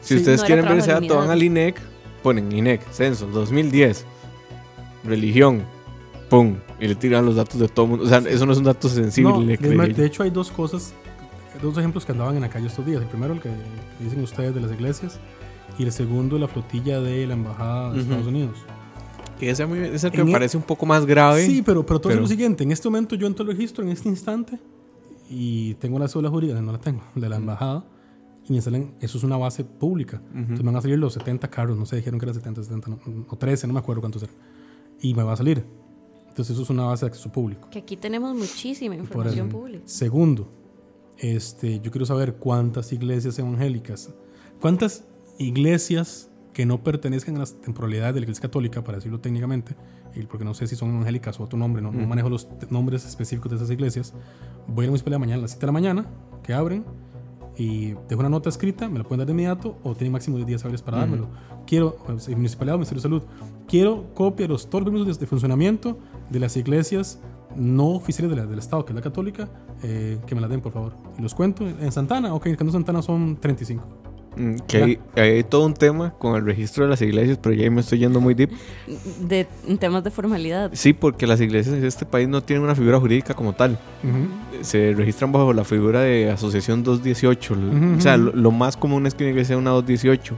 si 0.00 0.14
Sí. 0.14 0.20
ustedes 0.20 0.40
No 0.42 0.46
quieren 0.46 0.64
ver 0.66 0.78
ese 0.78 0.92
dato, 0.92 1.16
van 1.16 1.30
al 1.30 1.42
INEC, 1.42 1.80
ponen 2.22 2.52
INEC, 2.52 2.82
censo, 2.92 3.26
2010, 3.28 4.04
religión, 5.04 5.62
pum, 6.28 6.56
y 6.80 6.88
le 6.88 6.94
tiran 6.96 7.24
los 7.24 7.36
datos 7.36 7.58
de 7.60 7.68
todo 7.68 7.84
el 7.86 7.90
mundo. 7.92 8.04
O 8.04 8.08
sea, 8.08 8.18
eso 8.18 8.44
no 8.46 8.52
es 8.52 8.58
un 8.58 8.64
dato 8.64 8.88
sensible. 8.88 9.32
No, 9.32 9.40
le 9.42 9.56
de, 9.56 9.94
de 9.94 10.06
hecho 10.06 10.22
hay 10.22 10.30
dos 10.30 10.50
cosas, 10.50 10.92
dos 11.62 11.78
ejemplos 11.78 12.04
que 12.04 12.12
andaban 12.12 12.34
en 12.36 12.42
la 12.42 12.48
calle 12.50 12.66
estos 12.66 12.84
días. 12.84 13.00
El 13.00 13.08
primero, 13.08 13.32
el 13.34 13.40
que 13.40 13.50
dicen 14.00 14.22
ustedes 14.22 14.54
de 14.54 14.60
las 14.60 14.72
iglesias, 14.72 15.18
y 15.78 15.84
el 15.84 15.92
segundo, 15.92 16.38
la 16.38 16.48
flotilla 16.48 17.00
de 17.00 17.26
la 17.26 17.34
Embajada 17.34 17.84
de 17.84 17.90
Ujú. 17.92 18.00
Estados 18.00 18.26
Unidos. 18.26 18.58
Que 19.38 19.50
ese 19.50 19.62
a 19.62 19.66
mí 19.66 19.78
es 19.78 20.04
el 20.04 20.10
que 20.12 20.18
En 20.20 20.24
me 20.26 20.30
e- 20.30 20.34
parece 20.34 20.56
un 20.56 20.62
poco 20.62 20.86
más 20.86 21.04
grave. 21.06 21.44
Sí, 21.46 21.62
pero, 21.62 21.84
pero 21.84 22.00
todo 22.00 22.10
es 22.10 22.16
pero- 22.16 22.22
lo 22.22 22.28
siguiente. 22.28 22.62
En 22.64 22.70
este 22.72 22.88
momento 22.88 23.14
yo 23.16 23.26
entro 23.26 23.42
al 23.44 23.50
registro 23.50 23.82
en 23.84 23.90
este 23.90 24.08
instante 24.08 24.58
y 25.30 25.74
tengo 25.74 25.98
la 25.98 26.08
cédula 26.08 26.30
jurídica, 26.30 26.60
no 26.60 26.72
la 26.72 26.78
tengo, 26.78 27.02
de 27.14 27.28
la 27.28 27.36
embajada, 27.36 27.84
y 28.48 28.52
me 28.52 28.60
salen, 28.60 28.94
eso 29.00 29.18
es 29.18 29.24
una 29.24 29.36
base 29.36 29.64
pública. 29.64 30.20
Entonces 30.34 30.60
me 30.60 30.66
van 30.66 30.76
a 30.76 30.80
salir 30.82 30.98
los 30.98 31.14
70 31.14 31.48
carros, 31.50 31.76
no 31.78 31.86
sé, 31.86 31.96
dijeron 31.96 32.20
que 32.20 32.26
eran 32.26 32.34
70, 32.34 32.62
70, 32.62 32.88
no, 32.90 32.98
o 33.28 33.36
13, 33.36 33.66
no 33.66 33.72
me 33.72 33.80
acuerdo 33.80 34.00
cuántos 34.02 34.22
eran. 34.22 34.34
Y 35.00 35.14
me 35.14 35.22
va 35.22 35.32
a 35.32 35.36
salir. 35.36 35.64
Entonces 36.28 36.54
eso 36.54 36.62
es 36.62 36.70
una 36.70 36.84
base 36.84 37.04
de 37.06 37.10
acceso 37.10 37.30
público. 37.32 37.68
que 37.70 37.78
aquí 37.78 37.96
tenemos 37.96 38.34
muchísima 38.36 38.94
información 38.96 39.48
pública. 39.48 39.82
Segundo, 39.86 40.50
este, 41.18 41.80
yo 41.80 41.90
quiero 41.90 42.06
saber 42.06 42.34
cuántas 42.36 42.92
iglesias 42.92 43.38
evangélicas, 43.38 44.12
cuántas 44.60 45.04
iglesias 45.38 46.28
que 46.54 46.64
no 46.64 46.82
pertenezcan 46.82 47.36
a 47.36 47.40
las 47.40 47.60
temporalidades 47.60 48.14
de 48.14 48.20
la 48.20 48.24
Iglesia 48.24 48.40
Católica, 48.42 48.82
para 48.82 48.96
decirlo 48.96 49.20
técnicamente, 49.20 49.76
y 50.14 50.22
porque 50.22 50.44
no 50.46 50.54
sé 50.54 50.66
si 50.66 50.76
son 50.76 50.88
evangélicas 50.90 51.38
o 51.40 51.42
otro 51.42 51.58
nombre, 51.58 51.82
no, 51.82 51.92
manejo 51.92 52.30
los 52.30 52.48
nombres 52.70 53.04
específicos 53.04 53.50
de 53.50 53.56
esas 53.56 53.70
iglesias, 53.70 54.14
voy 54.68 54.84
a 54.84 54.86
la 54.86 54.90
municipalidad 54.92 55.18
mañana 55.20 55.38
a 55.40 55.42
las 55.42 55.50
7 55.50 55.60
de 55.60 55.66
la 55.66 55.72
mañana, 55.72 56.06
que 56.42 56.54
abren, 56.54 56.84
y 57.56 57.94
dejo 58.08 58.20
una 58.20 58.28
nota 58.28 58.48
escrita, 58.48 58.88
me 58.88 58.98
la 58.98 59.04
pueden 59.04 59.18
dar 59.18 59.26
de 59.26 59.32
inmediato, 59.32 59.78
o 59.82 59.94
tienen 59.94 60.12
máximo 60.12 60.38
de 60.38 60.44
10 60.44 60.64
hábiles 60.64 60.82
para 60.82 60.98
dármelo. 60.98 61.28
Quiero, 61.66 61.96
pues, 62.06 62.28
municipalidad 62.28 62.74
o 62.76 62.78
Ministerio 62.78 63.00
de 63.00 63.02
Salud, 63.02 63.22
quiero 63.68 64.12
copia 64.14 64.44
de 64.46 64.52
los 64.52 64.66
permisos 64.66 65.06
de, 65.06 65.14
de 65.14 65.26
funcionamiento 65.26 65.98
de 66.30 66.40
las 66.40 66.56
iglesias 66.56 67.20
no 67.56 67.90
oficiales 67.90 68.30
de 68.34 68.42
la- 68.42 68.46
del 68.48 68.58
Estado, 68.58 68.84
que 68.84 68.92
es 68.92 68.96
la 68.96 69.02
católica, 69.02 69.48
eh, 69.82 70.18
que 70.26 70.34
me 70.34 70.40
la 70.40 70.48
den, 70.48 70.60
por 70.60 70.72
favor. 70.72 70.94
Y 71.18 71.22
los 71.22 71.34
cuento. 71.34 71.64
En 71.68 71.92
Santana, 71.92 72.34
ok, 72.34 72.46
en 72.46 72.72
Santana 72.72 73.00
son 73.02 73.36
35. 73.36 73.84
Mm, 74.36 74.54
Que 74.66 74.82
hay, 74.82 74.98
hay 75.16 75.44
todo 75.44 75.66
un 75.66 75.74
tema 75.74 76.10
con 76.18 76.36
el 76.36 76.44
registro 76.44 76.84
de 76.84 76.90
las 76.90 77.00
iglesias, 77.02 77.38
pero 77.40 77.54
ya 77.54 77.70
me 77.70 77.80
estoy 77.80 77.98
yendo 77.98 78.20
muy 78.20 78.34
deep. 78.34 78.50
De 79.20 79.46
temas 79.78 80.02
de 80.04 80.10
formalidad. 80.10 80.70
Sí, 80.74 80.92
porque 80.92 81.26
las 81.26 81.40
iglesias 81.40 81.76
en 81.76 81.84
este 81.84 82.04
país 82.06 82.28
no 82.28 82.42
tienen 82.42 82.64
una 82.64 82.74
figura 82.74 82.98
jurídica 83.00 83.34
como 83.34 83.52
tal. 83.52 83.78
Ujú. 84.02 84.62
Se 84.64 84.92
registran 84.94 85.32
bajo 85.32 85.52
la 85.52 85.64
figura 85.64 86.00
de 86.00 86.30
asociación 86.30 86.82
218. 86.82 87.54
Ujú, 87.54 87.96
O 87.98 88.00
sea, 88.00 88.16
lo, 88.16 88.32
lo 88.32 88.50
más 88.50 88.76
común 88.76 89.06
es 89.06 89.14
que 89.14 89.24
una 89.24 89.30
iglesia 89.30 89.48
sea 89.54 89.58
una 89.58 89.70
218. 89.70 90.36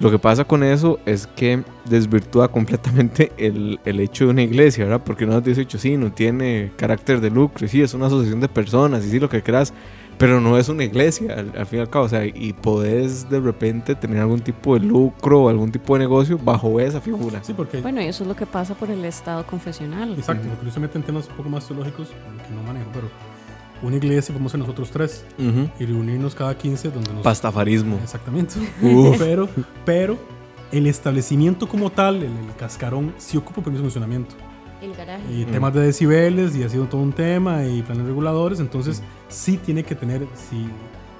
Lo 0.00 0.10
que 0.10 0.18
pasa 0.18 0.44
con 0.44 0.64
eso 0.64 0.98
es 1.06 1.28
que 1.28 1.62
desvirtúa 1.88 2.48
completamente 2.50 3.30
el, 3.38 3.78
el 3.84 4.00
hecho 4.00 4.24
de 4.24 4.30
una 4.32 4.42
iglesia, 4.42 4.84
¿verdad? 4.84 5.02
Porque 5.04 5.24
una 5.24 5.34
218 5.34 5.78
sí, 5.78 5.96
no 5.96 6.10
tiene 6.12 6.72
carácter 6.76 7.20
de 7.20 7.30
lucro, 7.30 7.68
sí, 7.68 7.80
es 7.80 7.94
una 7.94 8.06
asociación 8.06 8.40
de 8.40 8.48
personas, 8.48 9.04
y 9.06 9.10
sí, 9.10 9.20
lo 9.20 9.28
que 9.28 9.40
creas, 9.40 9.72
pero 10.18 10.40
no 10.40 10.56
es 10.58 10.68
una 10.68 10.84
iglesia, 10.84 11.34
al, 11.34 11.52
al 11.56 11.66
fin 11.66 11.78
y 11.78 11.82
al 11.82 11.90
cabo. 11.90 12.04
O 12.04 12.08
sea, 12.08 12.24
y 12.24 12.52
podés 12.52 13.28
de 13.28 13.40
repente 13.40 13.94
tener 13.94 14.18
algún 14.20 14.40
tipo 14.40 14.74
de 14.78 14.80
lucro 14.86 15.42
o 15.44 15.48
algún 15.48 15.70
tipo 15.72 15.94
de 15.94 16.00
negocio 16.00 16.38
bajo 16.38 16.78
esa 16.80 17.00
figura. 17.00 17.40
Sí, 17.42 17.52
porque. 17.54 17.80
Bueno, 17.80 18.00
y 18.00 18.06
eso 18.06 18.24
es 18.24 18.28
lo 18.28 18.36
que 18.36 18.46
pasa 18.46 18.74
por 18.74 18.90
el 18.90 19.04
estado 19.04 19.46
confesional. 19.46 20.12
Exacto, 20.18 20.46
Ujú. 20.46 20.56
porque 20.56 20.70
se 20.72 20.80
mete 20.80 20.98
en 20.98 21.04
temas 21.04 21.28
un 21.28 21.36
poco 21.36 21.48
más 21.48 21.66
teológicos 21.66 22.08
que 22.08 22.54
no 22.54 22.62
manejo, 22.62 22.86
pero 22.92 23.08
una 23.82 23.96
iglesia 23.96 24.32
podemos 24.32 24.52
ser 24.52 24.60
nosotros 24.60 24.90
tres 24.90 25.24
Ujú. 25.38 25.68
y 25.78 25.84
reunirnos 25.86 26.34
cada 26.34 26.56
15 26.56 26.90
donde 26.90 27.12
nos. 27.12 27.22
Pastafarismo. 27.22 27.98
Exactamente. 28.02 28.54
Uf. 28.82 29.18
pero, 29.18 29.48
pero 29.84 30.16
el 30.72 30.86
establecimiento 30.86 31.68
como 31.68 31.90
tal, 31.90 32.16
el, 32.16 32.24
el 32.24 32.54
cascarón, 32.58 33.12
sí 33.18 33.36
ocupa 33.36 33.62
permiso 33.62 33.82
de 33.84 33.90
funcionamiento. 33.90 34.34
El 34.84 34.94
garaje. 34.94 35.22
Y 35.32 35.44
Mm. 35.46 35.50
temas 35.52 35.74
de 35.74 35.80
decibeles, 35.80 36.54
y 36.56 36.62
ha 36.62 36.68
sido 36.68 36.86
todo 36.86 37.00
un 37.00 37.12
tema, 37.12 37.64
y 37.66 37.82
planes 37.82 38.06
reguladores, 38.06 38.60
entonces 38.60 39.02
sí 39.28 39.56
tiene 39.56 39.82
que 39.84 39.94
tener, 39.94 40.26
si, 40.34 40.66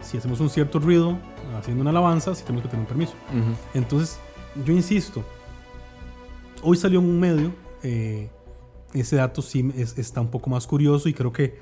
si 0.03 0.19
hacemos 0.19 0.41
un 0.41 0.51
cierto 0.51 0.79
ruido 0.79 1.19
haciendo 1.59 1.81
una 1.83 1.91
alabanza, 1.91 2.35
sí 2.35 2.43
tenemos 2.45 2.63
que 2.63 2.69
tener 2.69 2.83
un 2.83 2.89
permiso. 2.89 3.15
Entonces, 3.75 4.19
yo 4.65 4.73
insisto, 4.73 5.25
hoy 6.63 6.77
salió 6.77 7.01
en 7.01 7.07
un 7.07 7.21
medio, 7.21 7.53
eh, 7.83 8.29
ese 8.93 9.17
dato 9.17 9.43
sí 9.43 9.71
es- 9.77 9.99
está 9.99 10.21
un 10.21 10.29
poco 10.29 10.51
más 10.51 10.67
curioso 10.67 11.09
y 11.09 11.15
creo 11.15 11.33
que 11.33 11.59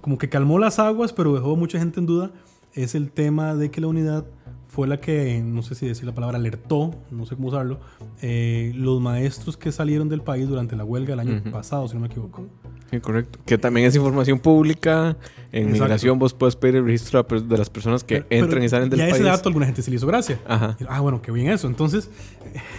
como 0.00 0.18
que 0.18 0.28
calmó 0.28 0.58
las 0.58 0.78
aguas, 0.80 1.12
pero 1.12 1.32
dejó 1.34 1.54
mucha 1.56 1.78
gente 1.78 2.00
en 2.00 2.06
duda, 2.06 2.30
es 2.74 2.94
el 2.94 3.10
tema 3.12 3.54
de 3.54 3.70
que 3.70 3.80
la 3.80 3.86
unidad 3.86 4.24
fue 4.72 4.88
la 4.88 4.98
que, 5.02 5.42
no 5.44 5.60
sé 5.60 5.74
si 5.74 5.86
decir 5.86 6.06
la 6.06 6.14
palabra, 6.14 6.38
alertó, 6.38 6.94
no 7.10 7.26
sé 7.26 7.36
cómo 7.36 7.48
usarlo, 7.48 7.78
eh, 8.22 8.72
los 8.74 9.02
maestros 9.02 9.58
que 9.58 9.70
salieron 9.70 10.08
del 10.08 10.22
país 10.22 10.48
durante 10.48 10.76
la 10.76 10.82
huelga 10.84 11.14
del 11.14 11.20
año 11.28 11.42
pasado, 11.52 11.86
si 11.88 11.94
no 11.94 12.00
me 12.00 12.06
equivoco. 12.06 12.46
Sí, 12.90 12.98
correcto. 12.98 13.38
Que 13.44 13.58
también 13.58 13.86
es 13.86 13.94
información 13.96 14.38
pública. 14.38 15.18
En 15.52 15.64
Exacto. 15.64 15.82
migración 15.84 16.18
vos 16.18 16.32
puedes 16.32 16.56
pedir 16.56 16.76
el 16.76 16.86
registro 16.86 17.22
de 17.22 17.58
las 17.58 17.68
personas 17.68 18.02
que 18.02 18.14
Pero- 18.22 18.26
pero 18.30 18.44
entran 18.44 18.62
y 18.62 18.68
salen 18.70 18.88
del 18.88 18.98
ya 19.00 19.04
país. 19.04 19.16
ese 19.16 19.24
dato 19.24 19.50
alguna 19.50 19.66
gente 19.66 19.82
se 19.82 19.90
le 19.90 19.96
hizo 19.96 20.06
gracia. 20.06 20.40
Ajá. 20.48 20.74
Ah, 20.88 21.00
bueno, 21.00 21.20
qué 21.20 21.30
bien 21.32 21.48
eso. 21.50 21.66
Entonces, 21.66 22.08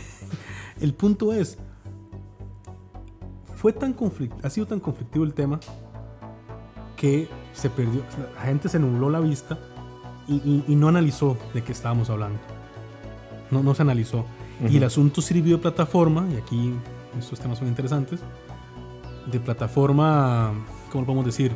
el 0.81 0.95
punto 0.95 1.31
es, 1.31 1.59
fue 3.55 3.71
tan 3.71 3.93
conflict 3.93 4.43
ha 4.43 4.49
sido 4.49 4.65
tan 4.65 4.79
conflictivo 4.79 5.23
el 5.25 5.35
tema 5.35 5.59
que 6.95 7.27
se 7.53 7.69
perdió, 7.69 8.01
la 8.35 8.41
gente 8.45 8.67
se 8.67 8.79
nubló 8.79 9.11
la 9.11 9.19
vista 9.19 9.59
y, 10.27 10.35
y- 10.35 10.63
y 10.67 10.75
no 10.75 10.87
analizó 10.87 11.37
de 11.53 11.63
qué 11.63 11.71
estábamos 11.71 12.09
hablando. 12.09 12.39
No, 13.51 13.61
no 13.63 13.73
se 13.75 13.81
analizó. 13.81 14.25
Y 14.69 14.77
el 14.77 14.83
asunto 14.83 15.21
sirvió 15.21 15.57
de 15.57 15.61
plataforma, 15.61 16.25
y 16.31 16.37
aquí 16.37 16.73
estos 17.19 17.39
temas 17.39 17.57
son 17.59 17.67
interesantes, 17.67 18.19
de 19.31 19.39
plataforma, 19.39 20.53
¿cómo 20.91 21.01
lo 21.01 21.05
podemos 21.07 21.25
decir? 21.25 21.51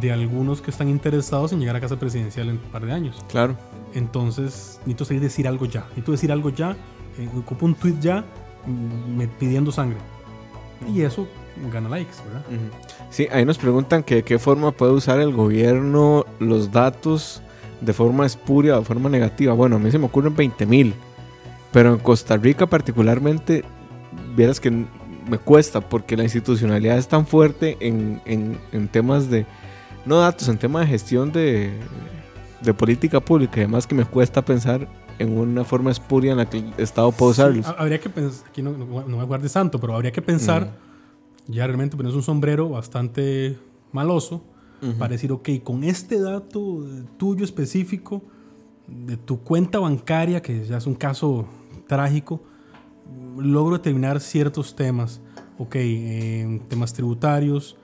De 0.00 0.10
algunos 0.12 0.60
que 0.60 0.70
están 0.70 0.88
interesados 0.88 1.52
en 1.52 1.60
llegar 1.60 1.76
a 1.76 1.80
casa 1.80 1.98
presidencial 1.98 2.48
en 2.48 2.56
un 2.56 2.70
par 2.72 2.84
de 2.86 2.92
años. 2.92 3.16
Claro. 3.28 3.56
Entonces, 3.94 4.80
necesito 4.86 5.20
decir 5.20 5.46
algo 5.48 5.66
ya. 5.66 5.80
Necesito 5.90 6.12
decir 6.12 6.32
algo 6.32 6.50
ya. 6.50 6.76
Eh, 7.18 7.28
ocupo 7.36 7.66
un 7.66 7.74
tweet 7.74 7.96
ya 8.00 8.24
mm, 8.66 9.16
me- 9.16 9.28
pidiendo 9.28 9.70
sangre. 9.72 9.98
Y 10.94 11.02
eso 11.02 11.26
gana 11.72 11.88
likes, 11.88 12.14
¿verdad? 12.24 12.42
Ujú. 12.48 12.86
Sí, 13.10 13.26
ahí 13.32 13.44
nos 13.44 13.58
preguntan 13.58 14.02
que 14.02 14.16
de 14.16 14.22
qué 14.22 14.38
forma 14.38 14.70
puede 14.72 14.92
usar 14.92 15.20
el 15.20 15.32
gobierno 15.32 16.24
los 16.38 16.70
datos 16.72 17.42
de 17.80 17.92
forma 17.92 18.26
espuria 18.26 18.76
de 18.78 18.84
forma 18.84 19.08
negativa. 19.08 19.52
Bueno, 19.54 19.76
a 19.76 19.78
mí 19.78 19.90
se 19.90 19.98
me 19.98 20.06
ocurren 20.06 20.34
20 20.36 20.66
mil. 20.66 20.94
Pero 21.72 21.92
en 21.94 21.98
Costa 22.00 22.36
Rica 22.36 22.66
particularmente, 22.66 23.64
vieras 24.36 24.58
que 24.60 24.70
me 24.70 25.38
cuesta 25.38 25.80
porque 25.80 26.16
la 26.16 26.24
institucionalidad 26.24 26.98
es 26.98 27.06
tan 27.06 27.26
fuerte 27.26 27.76
en, 27.80 28.20
en- 28.24 28.58
en 28.72 28.88
temas 28.88 29.30
de, 29.30 29.46
no 30.04 30.18
datos, 30.18 30.48
en 30.48 30.58
temas 30.58 30.82
de 30.82 30.88
gestión 30.88 31.30
de, 31.32 31.70
de 32.62 32.74
política 32.74 33.20
pública. 33.20 33.58
y 33.58 33.60
Además 33.60 33.86
que 33.86 33.94
me 33.94 34.04
cuesta 34.04 34.44
pensar 34.44 34.88
en 35.20 35.38
una 35.38 35.64
forma 35.64 35.90
espuria 35.90 36.32
en 36.32 36.38
la 36.38 36.46
que 36.50 36.58
el 36.58 36.72
Estado 36.78 37.12
puede 37.12 37.32
usarlos. 37.32 37.66
Sí, 37.66 37.72
habría 37.78 38.00
que 38.00 38.08
pensar, 38.08 38.48
aquí 38.48 38.62
no, 38.62 38.72
no, 38.72 38.86
no 39.06 39.16
me 39.18 39.24
guarde 39.24 39.48
santo, 39.48 39.78
pero 39.78 39.94
habría 39.94 40.10
que 40.10 40.22
pensar, 40.22 40.72
ya 41.46 41.66
realmente 41.66 41.94
un 41.96 42.22
sombrero 42.22 42.68
bastante 42.70 43.56
maloso 43.92 44.42
Ujú. 44.82 44.94
para 44.98 45.12
decir, 45.12 45.30
ok, 45.32 45.48
con 45.62 45.84
este 45.84 46.20
dato 46.20 46.84
tuyo 47.18 47.44
específico, 47.44 48.22
de 48.86 49.16
tu 49.16 49.40
cuenta 49.40 49.78
bancaria, 49.78 50.42
que 50.42 50.64
ya 50.64 50.78
es 50.78 50.86
un 50.86 50.94
caso 50.94 51.46
trágico, 51.86 52.40
logro 53.36 53.76
determinar 53.76 54.20
ciertos 54.20 54.74
temas. 54.74 55.20
Ok, 55.58 55.76
eh, 55.76 56.60
temas 56.68 56.92
tributarios, 56.92 57.76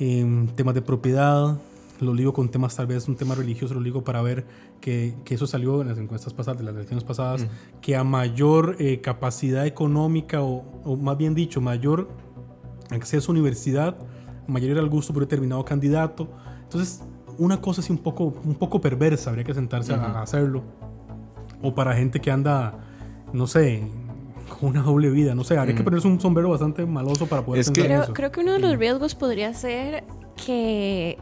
eh, 0.00 0.46
temas 0.56 0.74
de 0.74 0.82
propiedad, 0.82 1.58
lo 2.00 2.14
ligo 2.14 2.32
con 2.32 2.48
temas, 2.48 2.74
tal 2.76 2.86
vez 2.86 3.08
un 3.08 3.16
tema 3.16 3.34
religioso, 3.34 3.74
lo 3.74 3.80
ligo 3.80 4.04
para 4.04 4.22
ver 4.22 4.46
que, 4.80 5.14
que 5.24 5.34
eso 5.34 5.46
salió 5.46 5.82
en 5.82 5.88
las 5.88 5.98
encuestas 5.98 6.32
pasadas, 6.32 6.58
de 6.58 6.64
las 6.64 6.74
elecciones 6.74 7.04
pasadas, 7.04 7.46
que 7.82 7.96
a 7.96 8.04
mayor 8.04 8.76
eh, 8.78 9.00
capacidad 9.00 9.66
económica, 9.66 10.42
o, 10.42 10.64
o 10.84 10.96
más 10.96 11.18
bien 11.18 11.34
dicho, 11.34 11.60
mayor 11.60 12.08
acceso 12.90 13.30
a 13.30 13.34
universidad, 13.34 13.96
mayor 14.48 14.70
era 14.72 14.80
el 14.80 14.88
gusto 14.88 15.12
por 15.12 15.22
determinado 15.22 15.64
candidato. 15.64 16.28
Entonces, 16.64 17.02
una 17.38 17.60
cosa 17.60 17.80
así 17.80 17.92
un 17.92 17.98
poco, 17.98 18.24
un 18.44 18.54
poco 18.56 18.80
perversa, 18.80 19.30
habría 19.30 19.44
que 19.44 19.54
sentarse 19.54 19.92
a- 19.92 19.96
a 20.02 20.22
hacerlo. 20.22 20.62
O 21.62 21.74
para 21.74 21.94
gente 21.94 22.20
que 22.20 22.30
anda, 22.30 22.74
no 23.32 23.46
sé, 23.46 23.82
con 24.58 24.70
una 24.70 24.82
doble 24.82 25.10
vida, 25.10 25.34
no 25.34 25.44
sé, 25.44 25.56
habría 25.56 25.74
que 25.74 25.82
Ujú. 25.82 25.84
ponerse 25.90 26.08
un 26.08 26.20
sombrero 26.20 26.50
bastante 26.50 26.84
maloso 26.86 27.26
para 27.26 27.44
poder 27.44 27.60
Es 27.60 27.66
pensar 27.68 27.74
que- 27.74 27.80
en 27.92 27.96
Creo, 27.98 28.02
eso. 28.04 28.12
creo 28.14 28.32
que 28.32 28.40
uno 28.40 28.52
de 28.54 28.58
los 28.60 28.76
riesgos 28.76 29.14
podría 29.14 29.52
ser 29.54 30.04
que 30.44 31.18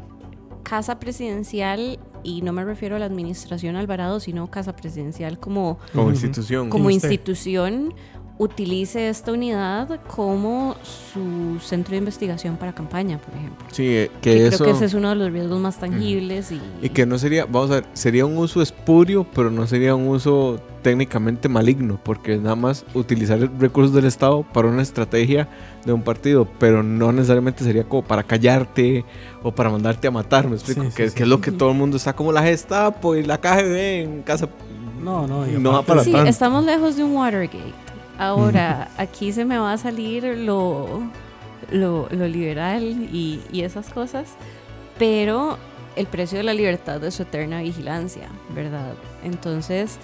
Casa 0.63 0.99
Presidencial, 0.99 1.99
y 2.23 2.43
no 2.43 2.53
me 2.53 2.65
refiero 2.65 2.97
a 2.97 2.99
la 2.99 3.07
administración 3.07 3.77
Alvarado, 3.77 4.19
sino 4.21 4.51
Casa 4.51 4.75
Presidencial 4.75 5.39
como, 5.39 5.79
Como 5.95 6.11
institución. 6.11 6.71
como 6.71 6.91
institución, 6.91 7.95
utilice 8.39 9.09
esta 9.09 9.33
unidad 9.33 9.99
como 10.15 10.77
su 11.15 11.59
centro 11.61 11.93
de 11.93 11.99
investigación 11.99 12.57
para 12.57 12.75
campaña, 12.75 13.19
por 13.19 13.35
ejemplo. 13.35 13.67
Sí, 13.73 13.85
eh, 13.87 14.11
que, 14.21 14.31
Que 14.33 14.47
eso... 14.49 14.59
creo 14.59 14.71
que 14.71 14.77
ese 14.77 14.85
es 14.85 14.95
uno 14.95 15.09
de 15.09 15.15
los 15.17 15.33
riesgos 15.33 15.59
más 15.59 15.79
tangibles 15.79 16.53
y, 16.53 16.61
Y 16.83 16.91
que 16.91 17.07
no 17.07 17.19
sería, 17.19 17.47
vamos 17.47 17.71
a 17.71 17.75
ver, 17.77 17.85
sería 17.95 18.27
un 18.27 18.37
uso 18.37 18.61
espurio, 18.61 19.27
pero 19.35 19.51
no 19.51 19.67
sería 19.67 19.95
un 19.95 20.09
uso 20.09 20.61
técnicamente 20.83 21.49
maligno, 21.49 21.99
porque 22.03 22.35
es 22.35 22.41
nada 22.41 22.57
más 22.57 22.85
utilizar 22.95 23.39
recursos 23.59 23.93
del 23.95 24.05
Estado 24.05 24.43
para 24.53 24.69
una 24.69 24.83
estrategia 24.83 25.49
de 25.87 25.93
un 25.95 26.03
partido, 26.03 26.47
pero 26.59 26.83
no 26.83 27.11
necesariamente 27.13 27.65
sería 27.65 27.85
como 27.85 28.03
para 28.05 28.23
callarte 28.23 29.05
o 29.43 29.51
para 29.51 29.71
mandarte 29.71 30.07
a 30.09 30.11
matar, 30.11 30.47
me 30.47 30.57
explico, 30.57 30.83
Sí, 30.83 30.89
sí, 30.91 30.95
que, 30.97 31.09
sí. 31.09 31.15
que 31.17 31.23
es 31.23 31.29
lo 31.29 31.41
que 31.41 31.51
todo 31.53 31.71
el 31.71 31.77
mundo 31.77 31.97
está 31.97 32.15
como 32.15 32.33
la 32.33 32.43
Gestapo 32.43 33.17
y 33.17 33.23
la 33.25 33.39
KGB 33.39 33.77
en 34.03 34.23
casa. 34.23 34.47
No, 35.03 35.27
no, 35.27 35.47
y 35.47 35.53
No 35.53 35.73
va 35.73 35.79
aparte- 35.79 35.87
para 35.87 36.05
Sí, 36.05 36.13
tanto. 36.13 36.29
estamos 36.31 36.65
lejos 36.65 36.97
de 36.97 37.05
un 37.05 37.17
Watergate. 37.17 37.86
Ahora, 38.19 38.89
aquí 38.97 39.33
se 39.33 39.45
me 39.45 39.59
va 39.59 39.73
a 39.73 39.79
salir 39.79 40.25
lo, 40.25 41.03
lo, 41.71 42.09
lo 42.11 42.29
liberal 42.29 42.83
y, 42.83 43.43
y 43.53 43.63
esas 43.63 43.91
cosas, 43.91 44.35
pero 44.99 45.59
el 45.97 46.07
precio 46.07 46.39
de 46.39 46.45
la 46.45 46.55
libertad 46.55 47.03
es 47.05 47.15
su 47.15 47.23
eterna 47.23 47.63
vigilancia, 47.63 48.29
¿verdad? 48.55 48.95
Entonces, 49.25 49.99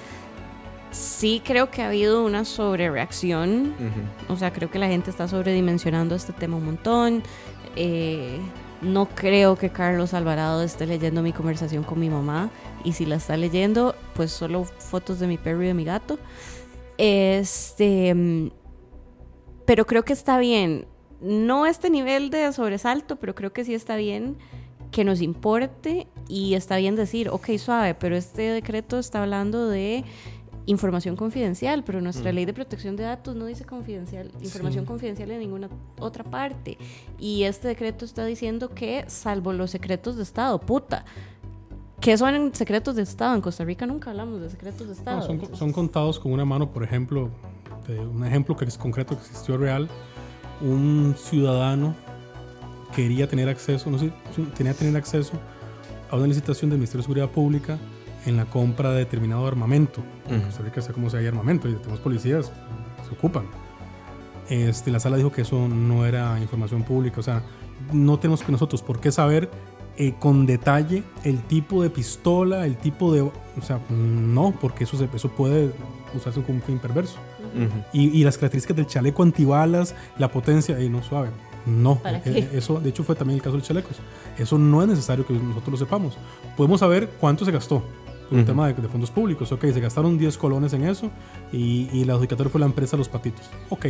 sí 0.92 1.42
creo 1.44 1.70
que 1.70 1.82
ha 1.82 1.88
habido 1.88 2.24
una 2.24 2.44
sobrereacción 2.44 3.74
o 4.28 4.36
sea, 4.36 4.52
creo 4.52 4.70
que 4.70 4.78
la 4.78 4.88
gente 4.88 5.10
está 5.10 5.26
sobredimensionando 5.26 6.14
este 6.14 6.32
tema 6.32 6.56
un 6.56 6.66
montón. 6.66 7.22
Eh, 7.76 8.38
no 8.82 9.08
creo 9.08 9.56
que 9.56 9.70
Carlos 9.70 10.12
Alvarado 10.12 10.62
esté 10.62 10.86
leyendo 10.86 11.22
mi 11.22 11.32
conversación 11.32 11.82
con 11.82 11.98
mi 11.98 12.10
mamá. 12.10 12.50
Y 12.84 12.92
si 12.92 13.06
la 13.06 13.16
está 13.16 13.36
leyendo, 13.36 13.94
pues 14.14 14.32
solo 14.32 14.64
fotos 14.64 15.18
de 15.20 15.26
mi 15.26 15.38
perro 15.38 15.62
y 15.62 15.66
de 15.66 15.74
mi 15.74 15.84
gato. 15.84 16.18
Este. 16.98 18.14
mm, 18.14 18.50
Pero 19.66 19.86
creo 19.86 20.04
que 20.04 20.12
está 20.12 20.38
bien. 20.38 20.86
No 21.20 21.66
este 21.66 21.88
nivel 21.88 22.30
de 22.30 22.52
sobresalto, 22.52 23.16
pero 23.16 23.34
creo 23.34 23.52
que 23.52 23.64
sí 23.64 23.74
está 23.74 23.96
bien 23.96 24.36
que 24.90 25.04
nos 25.04 25.20
importe 25.22 26.08
y 26.28 26.54
está 26.54 26.76
bien 26.76 26.96
decir, 26.96 27.28
ok, 27.30 27.56
suave, 27.58 27.94
pero 27.94 28.16
este 28.16 28.42
decreto 28.42 28.98
está 28.98 29.22
hablando 29.22 29.68
de 29.68 30.04
información 30.66 31.16
confidencial, 31.16 31.82
pero 31.84 32.00
nuestra 32.00 32.30
Mm. 32.30 32.34
ley 32.34 32.44
de 32.44 32.52
protección 32.52 32.96
de 32.96 33.04
datos 33.04 33.34
no 33.36 33.46
dice 33.46 33.64
confidencial, 33.64 34.30
información 34.42 34.84
Sí. 34.84 34.88
confidencial 34.88 35.30
en 35.30 35.38
ninguna 35.40 35.68
otra 35.98 36.24
parte. 36.24 36.76
Y 37.18 37.44
este 37.44 37.68
decreto 37.68 38.04
está 38.04 38.24
diciendo 38.26 38.68
que, 38.70 39.04
salvo 39.08 39.52
los 39.52 39.70
secretos 39.70 40.16
de 40.16 40.24
Estado, 40.24 40.60
puta, 40.60 41.04
¿Qué 42.02 42.18
son 42.18 42.52
secretos 42.52 42.96
de 42.96 43.02
Estado? 43.02 43.36
En 43.36 43.40
Costa 43.40 43.64
Rica 43.64 43.86
nunca 43.86 44.10
hablamos 44.10 44.40
de 44.40 44.50
secretos 44.50 44.88
de 44.88 44.92
Estado. 44.92 45.18
No, 45.18 45.22
son, 45.22 45.56
son 45.56 45.72
contados 45.72 46.18
con 46.18 46.32
una 46.32 46.44
mano, 46.44 46.72
por 46.72 46.82
ejemplo, 46.82 47.30
de 47.86 48.00
un 48.00 48.26
ejemplo 48.26 48.56
que 48.56 48.64
es 48.64 48.76
concreto 48.76 49.14
que 49.14 49.22
existió 49.22 49.56
real, 49.56 49.88
un 50.60 51.14
ciudadano 51.16 51.94
quería 52.94 53.28
tener 53.28 53.48
acceso, 53.48 53.88
no 53.88 54.00
sé, 54.00 54.12
tenía 54.56 54.72
que 54.72 54.80
tener 54.80 54.96
acceso 54.96 55.34
a 56.10 56.16
una 56.16 56.26
licitación 56.26 56.70
del 56.70 56.78
Ministerio 56.78 57.02
de 57.02 57.04
Seguridad 57.04 57.30
Pública 57.30 57.78
en 58.26 58.36
la 58.36 58.46
compra 58.46 58.90
de 58.90 58.98
determinado 58.98 59.46
armamento. 59.46 60.02
En 60.28 60.38
Ujú. 60.38 60.46
Costa 60.46 60.62
Rica 60.64 60.82
sé 60.82 60.92
cómo 60.92 61.08
se 61.08 61.18
hay 61.18 61.26
armamento 61.28 61.68
y 61.68 61.74
tenemos 61.74 62.00
policías, 62.00 62.50
se 63.08 63.14
ocupan. 63.14 63.44
Este, 64.48 64.90
la 64.90 64.98
sala 64.98 65.16
dijo 65.16 65.30
que 65.30 65.42
eso 65.42 65.68
no 65.68 66.04
era 66.04 66.38
información 66.40 66.82
pública, 66.82 67.20
o 67.20 67.22
sea, 67.22 67.42
no 67.92 68.18
tenemos 68.18 68.42
que 68.42 68.50
nosotros 68.50 68.82
por 68.82 69.00
qué 69.00 69.12
saber 69.12 69.50
eh, 69.96 70.14
con 70.18 70.46
detalle 70.46 71.02
el 71.24 71.42
tipo 71.42 71.82
de 71.82 71.90
pistola, 71.90 72.66
el 72.66 72.76
tipo 72.76 73.12
de... 73.12 73.20
O 73.22 73.32
sea, 73.62 73.80
no, 73.90 74.54
porque 74.60 74.84
eso, 74.84 74.96
se, 74.96 75.08
eso 75.14 75.28
puede 75.28 75.72
usarse 76.14 76.42
con 76.42 76.56
un 76.56 76.62
fin 76.62 76.78
perverso. 76.78 77.16
Ujú. 77.54 77.84
Y, 77.92 78.08
y 78.18 78.24
las 78.24 78.36
características 78.38 78.76
del 78.76 78.86
chaleco 78.86 79.22
antibalas, 79.22 79.94
la 80.18 80.30
potencia, 80.30 80.80
y 80.80 80.88
no 80.88 81.02
suave. 81.02 81.28
No, 81.66 81.96
¿Para 81.96 82.18
eh, 82.18 82.22
eh, 82.26 82.50
eso 82.54 82.80
de 82.80 82.88
hecho 82.90 83.04
fue 83.04 83.14
también 83.14 83.36
el 83.36 83.42
caso 83.42 83.52
de 83.52 83.58
los 83.58 83.68
chalecos. 83.68 83.96
Eso 84.38 84.58
no 84.58 84.82
es 84.82 84.88
necesario 84.88 85.26
que 85.26 85.34
nosotros 85.34 85.72
lo 85.72 85.76
sepamos. 85.76 86.16
Podemos 86.56 86.80
saber 86.80 87.10
cuánto 87.20 87.44
se 87.44 87.52
gastó 87.52 87.82
por 88.28 88.32
un 88.32 88.38
Ujú. 88.40 88.46
tema 88.46 88.68
de, 88.68 88.74
de 88.74 88.88
fondos 88.88 89.10
públicos. 89.10 89.52
Ok, 89.52 89.66
se 89.72 89.80
gastaron 89.80 90.18
10 90.18 90.38
colones 90.38 90.72
en 90.72 90.84
eso 90.84 91.10
y, 91.52 91.88
y 91.92 92.02
el 92.02 92.10
adjudicatario 92.10 92.50
fue 92.50 92.60
la 92.60 92.66
empresa 92.66 92.96
Los 92.96 93.08
Patitos. 93.08 93.48
Ok, 93.68 93.86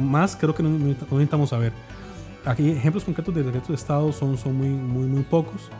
más 0.00 0.36
creo 0.36 0.54
que 0.54 0.62
no, 0.62 0.70
no 0.70 0.78
necesitamos 0.78 1.50
saber. 1.50 1.72
Aquí 2.44 2.70
ejemplos 2.70 3.04
concretos 3.04 3.34
de 3.34 3.42
decretos 3.42 3.68
de 3.68 3.74
Estado 3.74 4.12
son, 4.12 4.36
son 4.36 4.56
muy, 4.56 4.68
muy, 4.68 5.06
muy 5.06 5.22
pocos. 5.22 5.70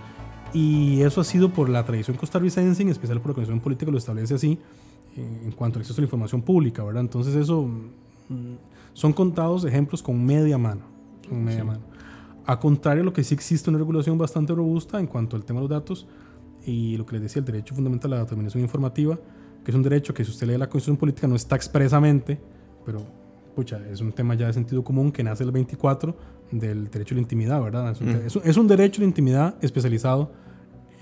Y 0.52 1.00
eso 1.02 1.20
ha 1.20 1.24
sido 1.24 1.50
por 1.50 1.68
la 1.68 1.84
tradición 1.84 2.16
costarricense, 2.16 2.82
en 2.82 2.90
especial 2.90 3.20
por 3.20 3.30
la 3.30 3.34
Constitución 3.34 3.60
Política 3.60 3.90
lo 3.90 3.98
establece 3.98 4.34
así, 4.34 4.58
eh, 5.16 5.40
en 5.44 5.52
cuanto 5.52 5.78
al 5.78 5.80
acceso 5.82 6.00
a 6.00 6.02
la 6.02 6.06
información 6.06 6.42
pública, 6.42 6.84
¿verdad? 6.84 7.02
Entonces 7.02 7.34
eso 7.34 7.62
mm, 7.62 8.54
son 8.92 9.12
contados 9.12 9.64
ejemplos 9.64 10.02
con 10.02 10.24
media 10.24 10.58
mano, 10.58 10.82
con 11.28 11.42
media 11.42 11.64
mano. 11.64 11.80
A 12.44 12.58
contrario, 12.60 13.02
lo 13.02 13.12
que 13.12 13.24
sí 13.24 13.34
existe 13.34 13.70
una 13.70 13.78
regulación 13.78 14.18
bastante 14.18 14.54
robusta 14.54 15.00
en 15.00 15.06
cuanto 15.06 15.36
al 15.36 15.44
tema 15.44 15.60
de 15.60 15.68
los 15.68 15.70
datos 15.70 16.06
y 16.64 16.96
lo 16.96 17.06
que 17.06 17.14
les 17.14 17.22
decía, 17.22 17.40
el 17.40 17.46
derecho 17.46 17.74
fundamental 17.74 18.12
a 18.12 18.16
la 18.16 18.22
determinación 18.22 18.62
informativa, 18.62 19.18
que 19.64 19.70
es 19.70 19.74
un 19.74 19.82
derecho 19.82 20.12
que 20.12 20.24
si 20.24 20.30
usted 20.30 20.46
lee 20.46 20.58
la 20.58 20.68
Constitución 20.68 20.96
Política 20.96 21.26
no 21.26 21.36
está 21.36 21.56
expresamente, 21.56 22.38
pero 22.84 23.02
pucha, 23.54 23.80
es 23.90 24.00
un 24.00 24.12
tema 24.12 24.34
ya 24.34 24.46
de 24.46 24.52
sentido 24.52 24.82
común 24.82 25.12
que 25.12 25.22
nace 25.22 25.44
el 25.44 25.50
24 25.50 26.14
del 26.52 26.88
derecho 26.90 27.14
a 27.14 27.16
la 27.16 27.22
intimidad, 27.22 27.60
¿verdad? 27.60 27.90
Es 27.90 28.00
un, 28.00 28.08
Mm. 28.12 28.26
es 28.26 28.36
un- 28.36 28.42
es 28.44 28.56
un 28.56 28.68
derecho 28.68 29.00
a 29.00 29.02
la 29.02 29.06
intimidad 29.08 29.54
especializado 29.60 30.30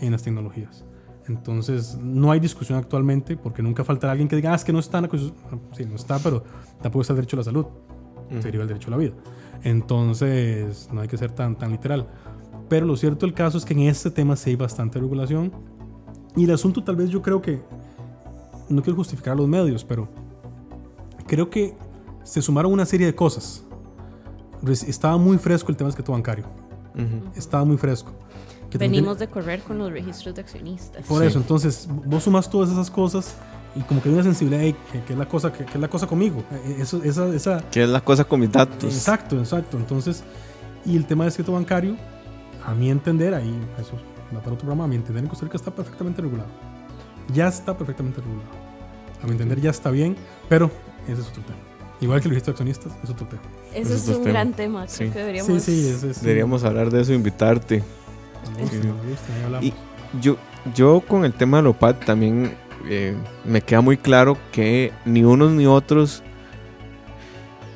en 0.00 0.12
las 0.12 0.22
tecnologías. 0.22 0.84
Entonces, 1.28 1.98
no 2.00 2.32
hay 2.32 2.40
discusión 2.40 2.78
actualmente 2.78 3.36
porque 3.36 3.62
nunca 3.62 3.84
faltará 3.84 4.12
alguien 4.12 4.28
que 4.28 4.36
diga, 4.36 4.52
ah, 4.52 4.56
es 4.56 4.64
que 4.64 4.72
no 4.72 4.78
está. 4.78 4.98
Ah, 4.98 5.08
Sí, 5.76 5.84
no 5.84 5.96
está, 5.96 6.18
pero 6.18 6.42
tampoco 6.80 7.02
está 7.02 7.12
el 7.12 7.18
derecho 7.18 7.36
a 7.36 7.38
la 7.38 7.44
salud. 7.44 7.66
Ujú. 7.66 8.38
Se 8.38 8.44
deriva 8.48 8.62
el 8.62 8.68
derecho 8.68 8.88
a 8.88 8.90
la 8.92 8.96
vida. 8.96 9.12
Entonces, 9.62 10.88
no 10.92 11.00
hay 11.02 11.08
que 11.08 11.16
ser 11.18 11.32
tan, 11.32 11.56
tan 11.56 11.70
literal. 11.72 12.08
Pero 12.68 12.86
lo 12.86 12.96
cierto 12.96 13.26
del 13.26 13.34
caso 13.34 13.58
es 13.58 13.64
que 13.64 13.74
en 13.74 13.80
este 13.80 14.10
tema 14.10 14.36
sí 14.36 14.50
hay 14.50 14.56
bastante 14.56 14.98
regulación. 14.98 15.52
Y 16.36 16.44
el 16.44 16.50
asunto 16.52 16.82
tal 16.84 16.96
vez 16.96 17.10
yo 17.10 17.20
creo 17.22 17.42
que, 17.42 17.60
no 18.68 18.82
quiero 18.82 18.96
justificar 18.96 19.32
a 19.32 19.36
los 19.36 19.48
medios, 19.48 19.84
pero 19.84 20.08
creo 21.26 21.50
que 21.50 21.74
se 22.22 22.40
sumaron 22.40 22.72
una 22.72 22.86
serie 22.86 23.06
de 23.06 23.14
cosas. 23.14 23.64
Res- 24.62 24.82
Estaba 24.84 25.16
muy 25.18 25.38
fresco 25.38 25.70
el 25.70 25.76
tema 25.76 25.86
del 25.88 25.92
secreto 25.92 26.12
bancario. 26.12 26.44
Ujú. 26.94 27.30
Estaba 27.36 27.64
muy 27.64 27.76
fresco. 27.76 28.12
Que 28.70 28.78
Venimos 28.78 29.18
de 29.18 29.28
correr 29.28 29.60
con 29.62 29.78
los 29.78 29.90
registros 29.90 30.34
de 30.34 30.42
accionistas. 30.42 31.04
por 31.06 31.22
Sí. 31.22 31.28
eso, 31.28 31.38
entonces 31.38 31.88
vos 32.06 32.22
sumas 32.22 32.48
todas 32.48 32.70
esas 32.70 32.90
cosas 32.90 33.34
y 33.74 33.80
como 33.80 34.00
que 34.02 34.08
hay 34.08 34.14
una 34.14 34.22
sensibilidad 34.24 34.62
ahí, 34.62 34.74
que, 34.92 35.02
que 35.02 35.12
es 35.12 35.18
la 35.18 35.26
cosa 35.28 35.52
que, 35.52 35.64
que 35.64 35.74
es 35.74 35.80
la 35.80 35.88
cosa 35.88 36.06
conmigo. 36.06 36.44
Eh, 36.52 36.76
Eso, 36.80 37.02
esa, 37.02 37.26
esa, 37.34 37.64
¿Qué 37.70 37.82
es 37.82 37.88
la 37.88 38.00
cosa 38.00 38.24
con 38.24 38.38
mis 38.40 38.52
datos? 38.52 38.84
exacto, 38.94 39.38
exacto. 39.38 39.76
Entonces, 39.76 40.22
y 40.84 40.96
el 40.96 41.04
tema 41.04 41.24
del 41.24 41.32
secreto 41.32 41.52
bancario, 41.52 41.96
a 42.64 42.72
mi 42.74 42.90
entender, 42.90 43.34
ahí, 43.34 43.52
eso 43.78 43.92
va 44.32 44.38
para 44.40 44.52
otro 44.52 44.58
programa, 44.58 44.84
a 44.84 44.86
mi 44.86 44.96
entender 44.96 45.22
en 45.24 45.28
Costa 45.28 45.44
Rica 45.46 45.56
está 45.56 45.72
perfectamente 45.74 46.22
regulado. 46.22 46.48
Ya 47.34 47.48
está 47.48 47.76
perfectamente 47.76 48.20
regulado. 48.20 48.48
A 49.22 49.26
mi 49.26 49.32
entender 49.32 49.60
ya 49.60 49.70
está 49.70 49.90
bien, 49.90 50.16
pero 50.48 50.70
ese 51.08 51.20
es 51.22 51.28
otro 51.28 51.42
tema. 51.42 51.58
Igual 52.00 52.20
que 52.20 52.28
de 52.30 52.36
accionistas, 52.38 52.92
es 53.04 53.10
otro 53.10 53.26
tema. 53.26 53.42
Eso 53.74 53.94
es 53.94 54.02
es 54.02 54.08
un 54.08 54.22
tema. 54.24 54.30
gran 54.30 54.52
tema. 54.52 54.86
Creo 54.86 55.08
Sí. 55.08 55.12
que 55.12 55.18
deberíamos. 55.18 55.62
Sí, 55.62 55.82
sí, 55.82 55.88
ese 55.90 56.10
es. 56.10 56.22
Deberíamos 56.22 56.64
hablar 56.64 56.90
de 56.90 57.02
eso, 57.02 57.12
invitarte. 57.12 57.82
Me 58.56 58.62
gusta, 58.62 58.76
sí. 58.80 58.86
me 58.86 59.10
gusta, 59.10 59.34
ahí 59.36 59.44
hablamos. 59.44 59.66
Y 59.66 59.74
yo, 60.20 60.36
yo 60.74 61.02
con 61.06 61.24
el 61.24 61.32
tema 61.34 61.58
de 61.58 61.64
Lopat 61.64 62.04
también 62.04 62.54
eh, 62.88 63.14
me 63.44 63.60
queda 63.60 63.82
muy 63.82 63.96
claro 63.98 64.38
que 64.52 64.92
ni 65.04 65.22
unos 65.24 65.52
ni 65.52 65.66
otros 65.66 66.22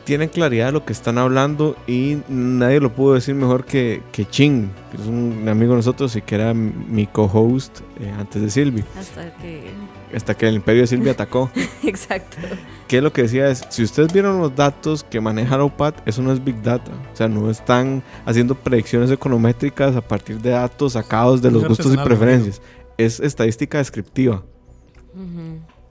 tienen 0.04 0.28
claridad 0.28 0.66
de 0.66 0.72
lo 0.72 0.84
que 0.84 0.92
están 0.92 1.18
hablando 1.18 1.76
y 1.86 2.18
nadie 2.28 2.78
lo 2.80 2.92
pudo 2.92 3.14
decir 3.14 3.34
mejor 3.34 3.64
que, 3.64 4.02
que 4.12 4.26
Chin, 4.26 4.70
que 4.90 4.98
es 5.00 5.06
un 5.06 5.48
amigo 5.48 5.72
de 5.72 5.78
nosotros 5.78 6.14
y 6.16 6.22
que 6.22 6.34
era 6.34 6.54
mi 6.54 7.06
co-host 7.06 7.80
eh, 8.00 8.12
antes 8.18 8.42
de 8.42 8.50
Silvi, 8.50 8.84
Hasta 8.98 9.34
que. 9.36 9.62
hasta 10.14 10.34
que 10.36 10.46
el 10.46 10.56
imperio 10.56 10.82
de 10.82 10.86
Silvi 10.86 11.08
atacó. 11.08 11.50
Exacto. 11.82 12.36
que 12.86 13.00
lo 13.00 13.12
que 13.12 13.22
decía 13.22 13.48
es, 13.48 13.64
si 13.70 13.82
ustedes 13.82 14.12
vieron 14.12 14.38
los 14.38 14.54
datos 14.54 15.04
que 15.04 15.20
maneja 15.20 15.56
la 15.56 15.64
OPAT, 15.64 16.06
eso 16.06 16.22
no 16.22 16.32
es 16.32 16.44
Big 16.44 16.62
Data. 16.62 16.92
O 17.12 17.16
sea, 17.16 17.28
no 17.28 17.50
están 17.50 18.02
haciendo 18.26 18.54
predicciones 18.54 19.10
econométricas 19.10 19.96
a 19.96 20.02
partir 20.02 20.40
de 20.40 20.50
datos 20.50 20.92
sacados 20.92 21.40
de 21.40 21.48
Es 21.48 21.54
los 21.54 21.66
gustos 21.66 21.92
y 21.94 21.96
preferencias. 21.96 22.60
Es 22.98 23.20
estadística 23.20 23.78
descriptiva. 23.78 24.42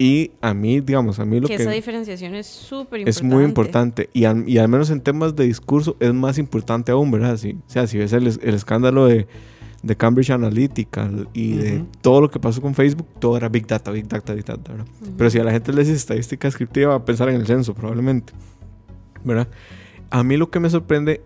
Y 0.06 0.32
a 0.42 0.54
mí, 0.54 0.82
digamos, 0.82 1.20
a 1.20 1.26
mí 1.26 1.39
lo 1.39 1.48
que 1.48 1.56
que, 1.56 1.63
esa 1.63 1.72
diferenciación 1.72 2.36
es 2.36 2.46
súper 2.48 3.00
importante. 3.02 3.10
es 3.10 3.24
muy 3.24 3.44
importante. 3.46 4.10
Y 4.12 4.26
al, 4.26 4.48
y 4.50 4.58
al 4.58 4.68
menos 4.68 4.89
en 4.89 5.00
temas 5.00 5.34
de 5.36 5.46
discurso 5.46 5.96
es 6.00 6.13
más 6.13 6.38
importante 6.38 6.92
aún, 6.92 7.10
¿verdad? 7.12 7.38
Si, 7.38 7.52
o 7.54 7.58
sea, 7.68 7.88
si 7.88 7.98
ves 8.00 8.12
el, 8.12 8.28
es- 8.28 8.39
el 8.44 8.54
escándalo 8.54 9.06
de, 9.06 9.28
de 9.82 9.96
Cambridge 9.96 10.32
Analytica 10.32 11.10
y 11.34 11.54
de 11.54 11.86
todo 12.02 12.20
lo 12.20 12.30
que 12.30 12.39
pasó 12.39 12.62
con 12.62 12.74
Facebook, 12.76 13.08
todo 13.20 13.38
era 13.38 13.48
Big 13.48 13.66
Data, 13.66 13.92
Big 13.92 14.08
Data, 14.10 14.34
Big 14.34 14.44
Data, 14.44 14.72
¿verdad? 14.74 14.88
Pero 15.18 15.30
si 15.30 15.39
a 15.39 15.44
la 15.46 15.52
gente 15.52 15.72
le 15.72 15.82
dice 15.84 15.94
estadística 15.94 16.48
descriptiva, 16.50 16.89
va 16.89 16.96
a 16.96 17.06
pensar 17.06 17.30
en 17.30 17.36
el 17.36 17.46
censo, 17.48 17.74
probablemente. 17.74 18.34
¿Verdad? 19.24 19.48
A 20.10 20.22
mí 20.24 20.36
lo 20.36 20.50
que 20.52 20.60
me 20.60 20.70
sorprende, 20.70 21.22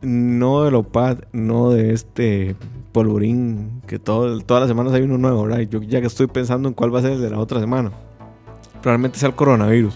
no 0.00 0.62
de 0.62 0.74
OPAD, 0.74 1.18
no 1.32 1.70
de 1.70 1.92
este 1.92 2.56
polvorín, 2.92 3.82
que 3.86 3.98
todo, 3.98 4.40
todas 4.40 4.62
las 4.62 4.68
semanas 4.70 4.94
hay 4.94 5.02
uno 5.02 5.18
nuevo, 5.18 5.42
¿verdad? 5.42 5.60
Yo 5.68 5.82
ya 5.82 6.00
que 6.00 6.06
estoy 6.06 6.28
pensando 6.28 6.66
en 6.68 6.74
cuál 6.74 6.94
va 6.94 7.00
a 7.00 7.02
ser 7.02 7.12
el 7.12 7.20
de 7.20 7.28
la 7.28 7.38
otra 7.38 7.60
semana. 7.60 7.92
Probablemente 8.86 9.18
sea 9.18 9.30
el 9.30 9.34
coronavirus. 9.34 9.94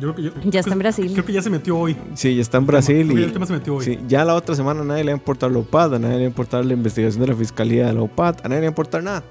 Yo 0.00 0.12
creo 0.12 0.14
que- 0.14 0.22
yo- 0.22 0.50
Ya 0.50 0.60
está 0.60 0.74
en 0.74 0.78
Brasil. 0.78 1.10
Creo 1.12 1.24
que 1.24 1.32
ya 1.32 1.42
se 1.42 1.50
metió 1.50 1.76
hoy. 1.76 1.96
Sí, 2.14 2.36
ya 2.36 2.40
está 2.40 2.58
en 2.58 2.66
Creo 2.66 2.72
Brasil 2.72 3.08
que 3.08 3.14
y 3.14 3.18
ya 3.18 3.24
el 3.26 3.32
tema 3.32 3.46
se 3.46 3.52
metió 3.52 3.74
hoy. 3.74 3.84
sí, 3.84 3.98
ya 4.06 4.24
la 4.24 4.34
otra 4.36 4.54
semana 4.54 4.82
a 4.82 4.84
nadie 4.84 5.02
le 5.02 5.10
va 5.10 5.16
a 5.16 5.18
importar 5.18 5.50
la 5.50 5.58
OPAD, 5.58 5.94
a 5.94 5.98
nadie 5.98 6.14
le 6.14 6.20
va 6.20 6.24
a 6.26 6.28
importar 6.28 6.64
la 6.64 6.72
investigación 6.72 7.20
de 7.22 7.26
la 7.26 7.34
fiscalía 7.34 7.86
de 7.88 7.94
la 7.94 8.02
OPAD, 8.02 8.36
a 8.44 8.48
nadie 8.48 8.60
le 8.60 8.66
va 8.66 8.68
a 8.68 8.70
importar 8.70 9.02
nada. 9.02 9.24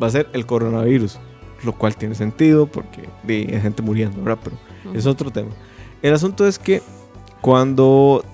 Va 0.00 0.06
a 0.06 0.10
ser 0.10 0.28
el 0.34 0.46
coronavirus, 0.46 1.18
lo 1.64 1.72
cual 1.76 1.96
tiene 1.96 2.14
sentido 2.14 2.66
porque 2.66 3.08
de, 3.24 3.50
hay 3.54 3.60
gente 3.60 3.82
muriendo, 3.82 4.22
¿verdad? 4.22 4.38
Pero 4.44 4.56
Ujú. 4.86 4.96
es 4.96 5.06
otro 5.06 5.32
tema. 5.32 5.50
El 6.00 6.14
asunto 6.14 6.46
es 6.46 6.60
que 6.60 6.82
cuando 7.40 8.24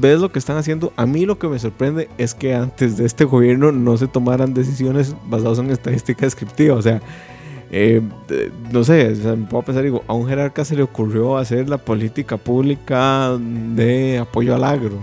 ves 0.00 0.18
lo 0.20 0.32
que 0.32 0.38
están 0.38 0.56
haciendo, 0.56 0.94
a 0.96 1.04
mí 1.04 1.26
lo 1.26 1.38
que 1.38 1.46
me 1.48 1.58
sorprende 1.58 2.08
es 2.16 2.34
que 2.34 2.54
antes 2.54 2.96
de 2.96 3.04
este 3.04 3.24
gobierno 3.24 3.70
no 3.70 3.98
se 3.98 4.08
tomaran 4.08 4.54
decisiones 4.54 5.14
basadas 5.26 5.58
en 5.58 5.70
estadística 5.70 6.24
descriptiva. 6.24 6.74
O 6.74 6.80
sea, 6.82 7.02
eh, 7.70 8.00
de- 8.28 8.50
no 8.72 8.84
sé, 8.84 9.12
o 9.12 9.14
sea, 9.16 9.34
me 9.36 9.46
puedo 9.46 9.62
pensar, 9.64 9.82
digo, 9.84 10.02
a 10.06 10.12
un 10.14 10.28
jerarca 10.28 10.64
se 10.64 10.76
le 10.76 10.82
ocurrió 10.82 11.36
hacer 11.36 11.68
la 11.68 11.78
política 11.78 12.36
pública 12.36 13.36
de 13.38 14.18
apoyo 14.18 14.54
al 14.54 14.64
agro. 14.64 14.98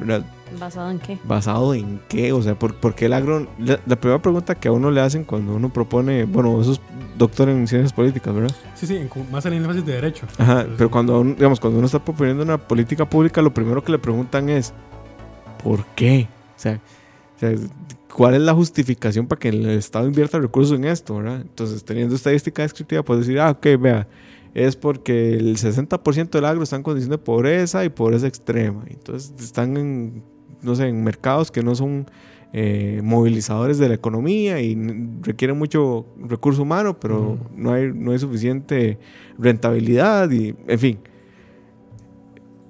¿verdad? 0.00 0.24
¿Basado 0.58 0.90
en 0.90 0.98
qué? 0.98 1.18
¿Basado 1.24 1.74
en 1.74 2.00
qué? 2.08 2.32
O 2.32 2.42
sea, 2.42 2.58
¿por, 2.58 2.74
por 2.74 2.94
qué 2.94 3.06
el 3.06 3.12
agro? 3.14 3.46
La, 3.58 3.78
la 3.86 3.96
primera 3.96 4.20
pregunta 4.20 4.54
que 4.54 4.68
a 4.68 4.72
uno 4.72 4.90
le 4.90 5.00
hacen 5.00 5.24
cuando 5.24 5.54
uno 5.54 5.70
propone, 5.70 6.24
bueno, 6.24 6.60
eso 6.60 6.72
es 6.72 6.80
doctor 7.16 7.48
en 7.48 7.66
ciencias 7.66 7.92
políticas, 7.92 8.34
¿verdad? 8.34 8.54
Sí, 8.74 8.86
sí, 8.86 9.00
más 9.30 9.46
en 9.46 9.54
el 9.54 9.60
énfasis 9.62 9.86
de 9.86 9.92
derecho. 9.92 10.26
Ajá, 10.38 10.66
pero 10.76 10.90
cuando, 10.90 11.20
uno- 11.20 11.34
digamos, 11.34 11.58
cuando 11.60 11.78
uno 11.78 11.86
está 11.86 11.98
proponiendo 12.04 12.42
una 12.42 12.58
política 12.58 13.08
pública, 13.08 13.40
lo 13.40 13.54
primero 13.54 13.82
que 13.82 13.92
le 13.92 13.98
preguntan 13.98 14.48
es, 14.50 14.74
¿por 15.62 15.84
qué? 15.94 16.28
O 16.56 16.60
sea, 16.60 16.80
o 17.36 17.38
sea, 17.40 17.52
¿cuál 18.12 18.34
es 18.34 18.42
la 18.42 18.54
justificación 18.54 19.26
para 19.26 19.38
que 19.38 19.48
el 19.48 19.66
Estado 19.66 20.06
invierta 20.06 20.38
recursos 20.38 20.76
en 20.78 20.84
esto, 20.84 21.16
verdad? 21.16 21.40
Entonces, 21.40 21.84
teniendo 21.84 22.14
estadística 22.14 22.62
descriptiva, 22.62 23.02
puedes 23.02 23.26
decir, 23.26 23.40
ah, 23.40 23.50
ok, 23.50 23.66
vea, 23.78 24.08
es 24.54 24.76
porque 24.76 25.34
el 25.34 25.56
60% 25.56 26.30
del 26.30 26.44
agro 26.44 26.62
está 26.62 26.76
en 26.76 26.82
condición 26.82 27.10
de 27.10 27.18
pobreza 27.18 27.84
y 27.84 27.88
pobreza 27.88 28.26
extrema. 28.26 28.84
Entonces, 28.88 29.32
están 29.40 29.76
en, 29.76 30.22
no 30.60 30.74
sé, 30.74 30.88
en 30.88 31.02
mercados 31.02 31.50
que 31.50 31.62
no 31.62 31.74
son 31.74 32.06
eh, 32.52 33.00
movilizadores 33.02 33.78
de 33.78 33.88
la 33.88 33.94
economía 33.94 34.60
y 34.60 34.76
requieren 35.22 35.58
mucho 35.58 36.04
recurso 36.18 36.62
humano, 36.62 36.98
pero 37.00 37.38
no, 37.56 37.72
hay, 37.72 37.90
no 37.94 38.12
hay 38.12 38.18
suficiente 38.18 38.98
rentabilidad 39.38 40.30
y, 40.30 40.54
en 40.68 40.78
fin. 40.78 40.98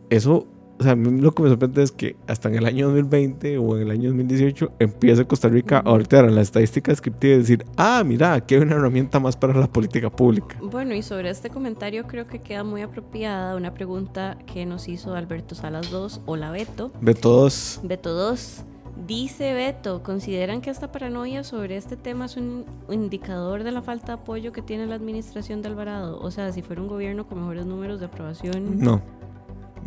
Eso 0.09 0.47
o 0.83 0.85
sea, 0.85 0.97
lo 0.97 1.31
que 1.31 1.45
me 1.45 1.49
sorprende 1.49 1.81
es 1.81 1.93
que 1.93 2.17
hasta 2.27 2.49
en 2.49 2.57
el 2.57 2.67
año 2.67 2.87
2020 2.87 3.57
o 3.59 3.77
en 3.77 3.83
el 3.83 3.91
año 3.93 4.09
2018 4.09 4.73
empieza 4.81 5.25
Costa 5.25 5.49
Rica 5.49 5.79
a 5.79 5.91
voltear 5.91 6.25
en 6.25 6.35
la 6.35 6.41
estadística 6.41 6.91
descriptiva 6.91 7.35
y 7.35 7.39
decir, 7.39 7.65
ah, 7.77 8.03
mira, 8.05 8.35
aquí 8.35 8.57
hay 8.57 8.63
una 8.63 8.75
herramienta 8.75 9.21
más 9.21 9.37
para 9.37 9.55
la 9.55 9.69
política 9.69 10.11
pública. 10.11 10.57
Bueno, 10.61 10.93
y 10.95 11.03
sobre 11.03 11.31
este 11.31 11.51
comentario 11.51 12.09
creo 12.09 12.27
que 12.27 12.41
queda 12.41 12.65
muy 12.65 12.83
apropiada 12.83 13.55
una 13.55 13.73
pregunta 13.75 14.37
que 14.53 14.67
nos 14.67 14.89
hizo 14.89 15.15
Alberto 15.15 15.55
Salas 15.55 15.89
2, 15.93 16.23
hola 16.27 16.51
Beto. 16.51 16.91
De 17.01 17.15
todos, 17.15 17.81
Beto 17.85 18.13
2. 18.13 18.65
Dice 19.07 19.55
Beto, 19.55 20.03
¿consideran 20.03 20.61
que 20.61 20.71
esta 20.71 20.91
paranoia 20.91 21.45
sobre 21.45 21.77
este 21.77 21.97
tema 21.97 22.25
es 22.25 22.37
un 22.37 22.65
indicador 22.91 23.63
de 23.63 23.71
la 23.71 23.83
falta 23.83 24.09
de 24.09 24.13
apoyo 24.15 24.53
que 24.53 24.63
tiene 24.63 24.87
la 24.87 24.97
administración 24.97 25.63
de 25.63 25.69
Alvarado? 25.69 26.19
O 26.21 26.33
sea, 26.33 26.53
si 26.53 26.61
fuera 26.61 26.83
un 26.83 26.89
gobierno 26.89 27.27
con 27.27 27.39
mejores 27.39 27.67
números 27.67 28.01
de 28.01 28.07
aprobación. 28.07 28.81
no. 28.81 29.01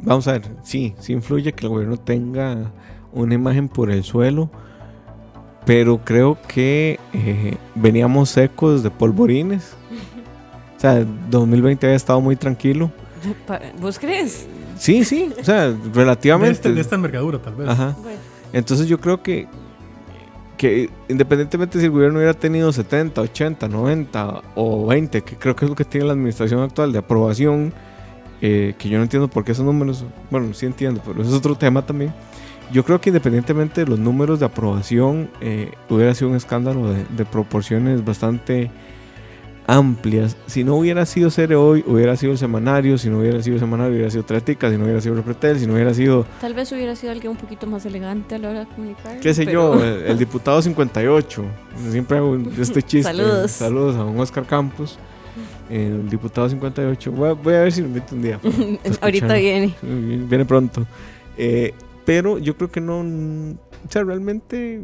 Vamos 0.04 0.28
a 0.28 0.34
ver, 0.34 0.44
sí, 0.64 0.94
sí 1.00 1.14
influye 1.14 1.54
que 1.54 1.66
el 1.66 1.70
gobierno 1.72 1.98
tenga 1.98 2.72
una 3.14 3.34
imagen 3.34 3.68
por 3.70 3.90
el 3.92 4.04
suelo, 4.04 4.50
pero 5.66 6.00
creo 6.04 6.38
que 6.48 7.00
eh, 7.14 7.58
veníamos 7.76 8.30
secos 8.30 8.84
de 8.84 8.92
polvorines. 8.92 9.74
O 10.78 10.80
sea, 10.80 11.04
2020 11.30 11.86
había 11.88 11.96
estado 11.96 12.22
muy 12.22 12.36
tranquilo. 12.36 12.92
¿Vos 13.82 13.98
crees? 13.98 14.46
Sí, 14.78 15.04
sí, 15.06 15.32
o 15.40 15.44
sea, 15.44 15.70
De, 15.72 15.78
relativamente. 15.94 16.52
este- 16.54 16.74
de 16.74 16.82
esta 16.82 16.96
envergadura, 16.96 17.40
tal 17.42 17.56
vez. 17.56 17.70
Ajá. 17.70 17.96
Bueno, 18.04 18.20
Entonces 18.54 18.88
yo 18.88 19.00
creo 19.00 19.24
que, 19.24 19.48
que 20.58 20.90
independientemente 21.10 21.80
si 21.80 21.86
el 21.86 21.92
gobierno 21.92 22.18
hubiera 22.20 22.34
tenido 22.34 22.72
70, 22.72 23.22
80, 23.22 23.68
90 23.68 24.42
o 24.56 24.86
20, 24.86 25.22
que 25.24 25.36
creo 25.38 25.56
que 25.56 25.66
es 25.66 25.70
lo 25.70 25.76
que 25.76 25.86
tiene 25.86 26.06
la 26.08 26.14
administración 26.14 26.62
actual 26.62 26.92
de 26.92 27.00
aprobación, 27.00 27.74
eh, 28.42 28.76
que 28.78 28.90
yo 28.90 28.98
no 28.98 29.04
entiendo 29.04 29.28
por 29.30 29.44
qué 29.44 29.52
esos 29.54 29.66
números, 29.66 30.06
bueno, 30.32 30.54
sí 30.54 30.66
entiendo, 30.66 31.02
pero 31.06 31.22
eso 31.22 31.32
es 31.32 31.38
otro 31.38 31.56
tema 31.56 31.86
también. 31.86 32.14
Yo 32.72 32.84
creo 32.84 33.00
que 33.00 33.10
independientemente 33.12 33.82
de 33.86 33.88
los 33.88 34.00
números 34.00 34.40
de 34.40 34.46
aprobación, 34.48 35.30
eh, 35.42 35.72
hubiera 35.90 36.14
sido 36.16 36.30
un 36.32 36.36
escándalo 36.36 36.92
de, 36.92 37.06
de 37.16 37.26
proporciones 37.26 38.04
bastante 38.04 38.72
amplias. 39.68 40.36
Si 40.48 40.64
no 40.64 40.76
hubiera 40.76 41.06
sido 41.06 41.30
Cere 41.32 41.56
hoy, 41.56 41.84
hubiera 41.88 42.16
sido 42.16 42.32
el 42.32 42.38
semanario. 42.38 42.98
Si 42.98 43.10
no 43.10 43.20
hubiera 43.20 43.42
sido 43.42 43.56
el 43.56 43.60
semanario, 43.60 43.94
hubiera 43.94 44.12
sido 44.12 44.24
Tretica. 44.24 44.70
Si 44.70 44.78
no 44.78 44.84
hubiera 44.84 45.02
sido 45.02 45.16
Repretel. 45.16 45.60
Si 45.60 45.66
no 45.68 45.74
hubiera 45.74 45.94
sido 45.94 46.26
tal 46.42 46.54
vez 46.54 46.72
hubiera 46.72 46.96
sido 46.96 47.12
alguien 47.12 47.32
un 47.32 47.38
poquito 47.38 47.66
más 47.68 47.86
elegante 47.86 48.36
a 48.36 48.38
la 48.40 48.50
hora 48.50 48.60
de 48.62 48.66
comunicar. 48.68 49.20
qué 49.20 49.34
sé 49.34 49.46
pero- 49.46 49.76
yo, 49.76 49.84
el, 49.84 50.04
el 50.06 50.18
diputado 50.18 50.62
58. 50.62 51.44
Siempre 51.90 52.18
hago 52.18 52.38
este 52.60 52.82
chiste. 52.84 53.04
Saludos. 53.12 53.52
Saludos 53.52 53.96
a 53.96 54.00
don 54.00 54.20
Oscar 54.20 54.46
Campos. 54.46 55.00
El 55.70 56.10
diputado 56.10 56.48
58. 56.50 57.12
Voy 57.12 57.30
a, 57.30 57.34
voy 57.34 57.54
a 57.56 57.62
ver 57.62 57.72
si 57.72 57.82
lo 57.82 57.88
invito 57.88 58.14
un 58.16 58.22
día. 58.22 58.40
Ahorita 59.02 59.34
viene. 59.36 59.76
Viene 59.82 60.46
pronto. 60.46 60.86
Eh, 61.38 61.74
pero 62.06 62.38
yo 62.38 62.56
creo 62.56 62.72
que 62.72 62.82
no. 62.82 63.00
O 63.00 63.90
sea, 63.92 64.04
realmente. 64.04 64.84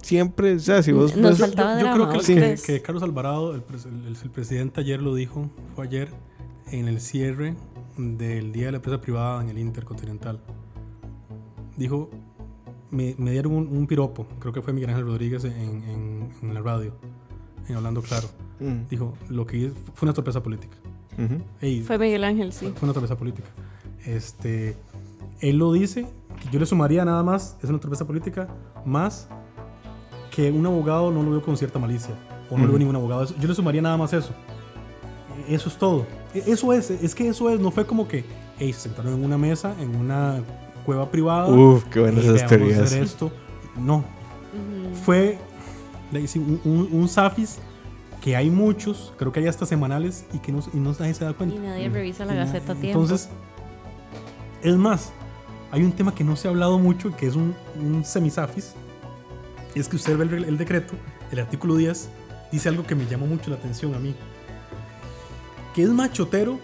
Siempre. 0.00 0.54
O 0.54 0.58
sea, 0.58 0.82
si 0.82 0.92
vos. 0.92 1.14
Nos 1.16 1.32
ves- 1.32 1.40
faltaba 1.40 1.74
Yo, 1.74 1.80
yo 1.80 1.84
drama, 1.84 1.96
creo 1.96 2.08
que, 2.22 2.50
¿vos 2.52 2.62
que- 2.62 2.72
que 2.74 2.82
Carlos 2.82 3.02
Alvarado, 3.02 3.54
el, 3.54 3.62
el- 4.06 4.16
el 4.22 4.30
presidente 4.30 4.80
ayer 4.80 5.02
lo 5.02 5.14
dijo, 5.14 5.50
fue 5.74 5.86
ayer 5.86 6.08
en 6.72 6.88
el 6.88 7.00
cierre 7.00 7.54
del 7.98 8.52
Día 8.52 8.66
de 8.66 8.72
la 8.72 8.76
Empresa 8.76 9.00
Privada 9.00 9.42
en 9.42 9.50
el 9.50 9.58
Intercontinental. 9.58 10.40
Dijo, 11.76 12.10
me, 12.90 13.14
me 13.18 13.32
dieron 13.32 13.52
un, 13.52 13.68
un 13.68 13.86
piropo, 13.86 14.26
creo 14.38 14.52
que 14.52 14.62
fue 14.62 14.72
Miguel 14.72 14.90
Ángel 14.90 15.04
Rodríguez 15.04 15.44
en, 15.44 15.52
en- 15.52 16.30
en 16.42 16.54
la 16.54 16.60
radio, 16.60 16.94
en 17.68 17.76
Hablando 17.76 18.02
Claro. 18.02 18.28
Mm, 18.60 18.88
Dijo, 18.90 19.14
lo 19.28 19.46
que 19.46 19.72
fue 19.94 20.06
una 20.06 20.12
torpeza 20.12 20.42
política. 20.42 20.76
Fue 21.86 21.98
Miguel 21.98 22.24
Ángel, 22.24 22.52
sí. 22.52 22.72
fue 22.76 22.86
una 22.86 22.92
torpeza 22.94 23.16
política. 23.16 23.48
Este, 24.06 24.76
él 25.40 25.58
lo 25.58 25.72
dice, 25.72 26.06
que 26.42 26.48
yo 26.50 26.58
le 26.58 26.64
sumaría 26.66 27.04
nada 27.04 27.22
más, 27.22 27.56
es 27.62 27.68
una 27.68 27.78
torpeza 27.78 28.06
política, 28.06 28.48
más 28.86 29.28
que 30.30 30.50
un 30.50 30.64
abogado 30.64 31.10
no 31.10 31.22
lo 31.22 31.30
veo 31.32 31.42
con 31.42 31.56
cierta 31.56 31.78
malicia, 31.78 32.14
o 32.50 32.54
no 32.56 32.58
lo 32.64 32.68
veo 32.68 32.70
Ujú. 32.70 32.78
ningún 32.78 32.96
abogado. 32.96 33.26
Yo 33.38 33.48
le 33.48 33.54
sumaría 33.54 33.82
nada 33.82 33.96
más 33.98 34.12
eso. 34.14 34.30
Eso 35.48 35.68
es 35.68 35.76
todo. 35.76 36.06
E- 36.34 36.44
Eso 36.46 36.72
es, 36.72 36.90
es 36.90 37.14
que 37.14 37.28
eso 37.28 37.50
es, 37.50 37.60
no 37.60 37.70
fue 37.70 37.84
como 37.86 38.06
que, 38.08 38.24
hey, 38.58 38.72
se 38.72 38.82
sentaron 38.82 39.14
en 39.14 39.24
una 39.24 39.36
mesa, 39.36 39.74
en 39.80 39.94
una 39.96 40.40
cueva 40.86 41.10
privada. 41.10 41.48
Uf, 41.48 41.84
qué 41.84 42.00
buenas 42.00 42.24
y 42.24 42.28
esas 42.28 42.46
teorías. 42.48 42.78
hacer 42.80 43.02
esto. 43.02 43.30
No, 43.78 44.04
fue 45.04 45.38
un, 46.12 46.60
un, 46.64 46.88
un 46.92 47.08
Safis 47.08 47.58
que 48.20 48.36
hay 48.36 48.50
muchos, 48.50 49.12
creo 49.16 49.32
que 49.32 49.40
hay 49.40 49.46
hasta 49.46 49.66
semanales 49.66 50.26
y 50.32 50.38
que 50.38 50.52
no, 50.52 50.60
y 50.72 50.76
no 50.76 50.92
nadie 50.92 51.14
se 51.14 51.24
da 51.24 51.32
cuenta. 51.32 51.56
Y 51.56 51.58
nadie 51.58 51.88
revisa 51.88 52.24
la 52.24 52.34
Y 52.34 52.36
Gaceta 52.36 52.72
a 52.72 52.74
tiempo. 52.74 53.00
Entonces, 53.00 53.28
es 54.62 54.76
más, 54.76 55.12
hay 55.70 55.82
un 55.82 55.92
tema 55.92 56.14
que 56.14 56.24
no 56.24 56.36
se 56.36 56.48
ha 56.48 56.50
hablado 56.50 56.78
mucho, 56.78 57.16
que 57.16 57.26
es 57.26 57.34
un, 57.34 57.54
un 57.76 58.04
semisafis. 58.04 58.74
Es 59.74 59.88
que 59.88 59.96
usted 59.96 60.16
ve 60.18 60.24
el, 60.24 60.44
el 60.44 60.58
decreto, 60.58 60.94
el 61.30 61.38
artículo 61.38 61.76
10, 61.76 62.08
dice 62.52 62.68
algo 62.68 62.84
que 62.84 62.94
me 62.94 63.06
llamó 63.06 63.26
mucho 63.26 63.50
la 63.50 63.56
atención 63.56 63.94
a 63.94 63.98
mí. 63.98 64.14
Que 65.74 65.84
es 65.84 65.88
machotero, 65.88 66.58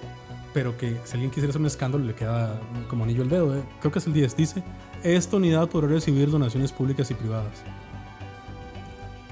pero 0.53 0.77
que 0.77 0.97
si 1.05 1.13
alguien 1.13 1.31
quisiera 1.31 1.51
hacer 1.51 1.61
un 1.61 1.67
escándalo 1.67 2.05
le 2.05 2.15
queda 2.15 2.61
como 2.89 3.05
anillo 3.05 3.23
al 3.23 3.29
dedo. 3.29 3.57
¿eh? 3.57 3.63
Creo 3.81 3.93
que 3.93 3.99
es 3.99 4.07
el 4.07 4.13
10. 4.13 4.37
Dice, 4.37 4.63
esta 5.03 5.37
unidad 5.37 5.69
podrá 5.69 5.89
recibir 5.89 6.31
donaciones 6.31 6.73
públicas 6.73 7.11
y 7.11 7.15
privadas. 7.15 7.63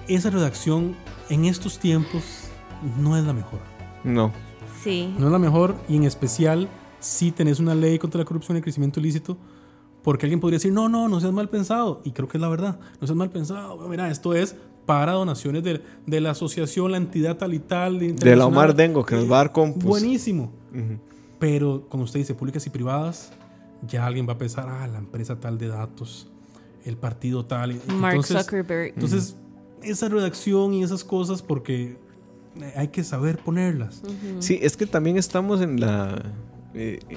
Esa 0.08 0.30
redacción 0.30 0.94
en 1.30 1.46
estos 1.46 1.78
tiempos 1.78 2.48
no 2.98 3.16
es 3.16 3.24
la 3.24 3.32
mejor. 3.32 3.60
No. 4.02 4.32
sí. 4.82 5.14
No 5.18 5.26
es 5.26 5.32
la 5.32 5.38
mejor 5.38 5.76
y 5.88 5.96
en 5.96 6.04
especial 6.04 6.68
si 7.00 7.32
tenés 7.32 7.60
una 7.60 7.74
ley 7.74 7.98
contra 7.98 8.18
la 8.18 8.24
corrupción 8.24 8.56
y 8.56 8.58
el 8.58 8.62
crecimiento 8.62 9.00
ilícito, 9.00 9.36
porque 10.02 10.26
alguien 10.26 10.40
podría 10.40 10.56
decir, 10.56 10.72
no, 10.72 10.88
no, 10.88 11.08
no 11.08 11.20
seas 11.20 11.32
mal 11.32 11.48
pensado. 11.48 12.00
Y 12.04 12.12
creo 12.12 12.28
que 12.28 12.38
es 12.38 12.42
la 12.42 12.48
verdad, 12.48 12.78
no 13.00 13.06
seas 13.06 13.16
mal 13.16 13.30
pensado. 13.30 13.76
Mira, 13.88 14.10
esto 14.10 14.34
es 14.34 14.56
para 14.86 15.12
donaciones 15.12 15.62
de, 15.64 15.82
de 16.06 16.20
la 16.20 16.30
asociación, 16.30 16.90
la 16.90 16.98
entidad 16.98 17.36
tal 17.36 17.54
y 17.54 17.58
tal. 17.58 17.98
De 17.98 18.36
la. 18.36 18.46
Omar 18.46 18.74
Dengo, 18.74 19.04
que 19.04 19.14
nos 19.14 19.30
va 19.30 19.36
a 19.36 19.38
dar 19.38 19.52
compus. 19.52 19.84
Buenísimo. 19.84 20.50
Pero 21.38 21.86
cuando 21.88 22.04
usted 22.04 22.20
dice 22.20 22.34
públicas 22.34 22.66
y 22.66 22.70
privadas, 22.70 23.32
ya 23.86 24.06
alguien 24.06 24.28
va 24.28 24.34
a 24.34 24.38
pensar, 24.38 24.68
ah, 24.68 24.86
la 24.86 24.98
empresa 24.98 25.40
tal 25.40 25.58
de 25.58 25.68
datos, 25.68 26.28
el 26.84 26.96
partido 26.96 27.44
tal. 27.44 27.80
Mark 27.88 28.16
entonces, 28.16 28.44
Zuckerberg. 28.44 28.92
Entonces, 28.94 29.36
esa 29.84 30.08
redacción 30.08 30.74
y 30.74 30.82
esas 30.82 31.04
cosas, 31.04 31.42
porque 31.42 31.96
hay 32.76 32.88
que 32.88 33.04
saber 33.04 33.38
ponerlas. 33.38 34.02
Sí, 34.38 34.58
es 34.62 34.76
que 34.76 34.86
también 34.86 35.16
estamos 35.16 35.60
en 35.60 35.80
la. 35.80 36.22
eh, 36.74 37.00
eh, 37.08 37.16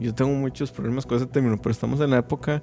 yo 0.00 0.14
tengo 0.14 0.32
muchos 0.32 0.70
problemas 0.70 1.06
con 1.06 1.16
ese 1.16 1.26
término, 1.26 1.58
pero 1.58 1.70
estamos 1.72 2.00
en 2.00 2.10
la 2.10 2.18
época 2.18 2.62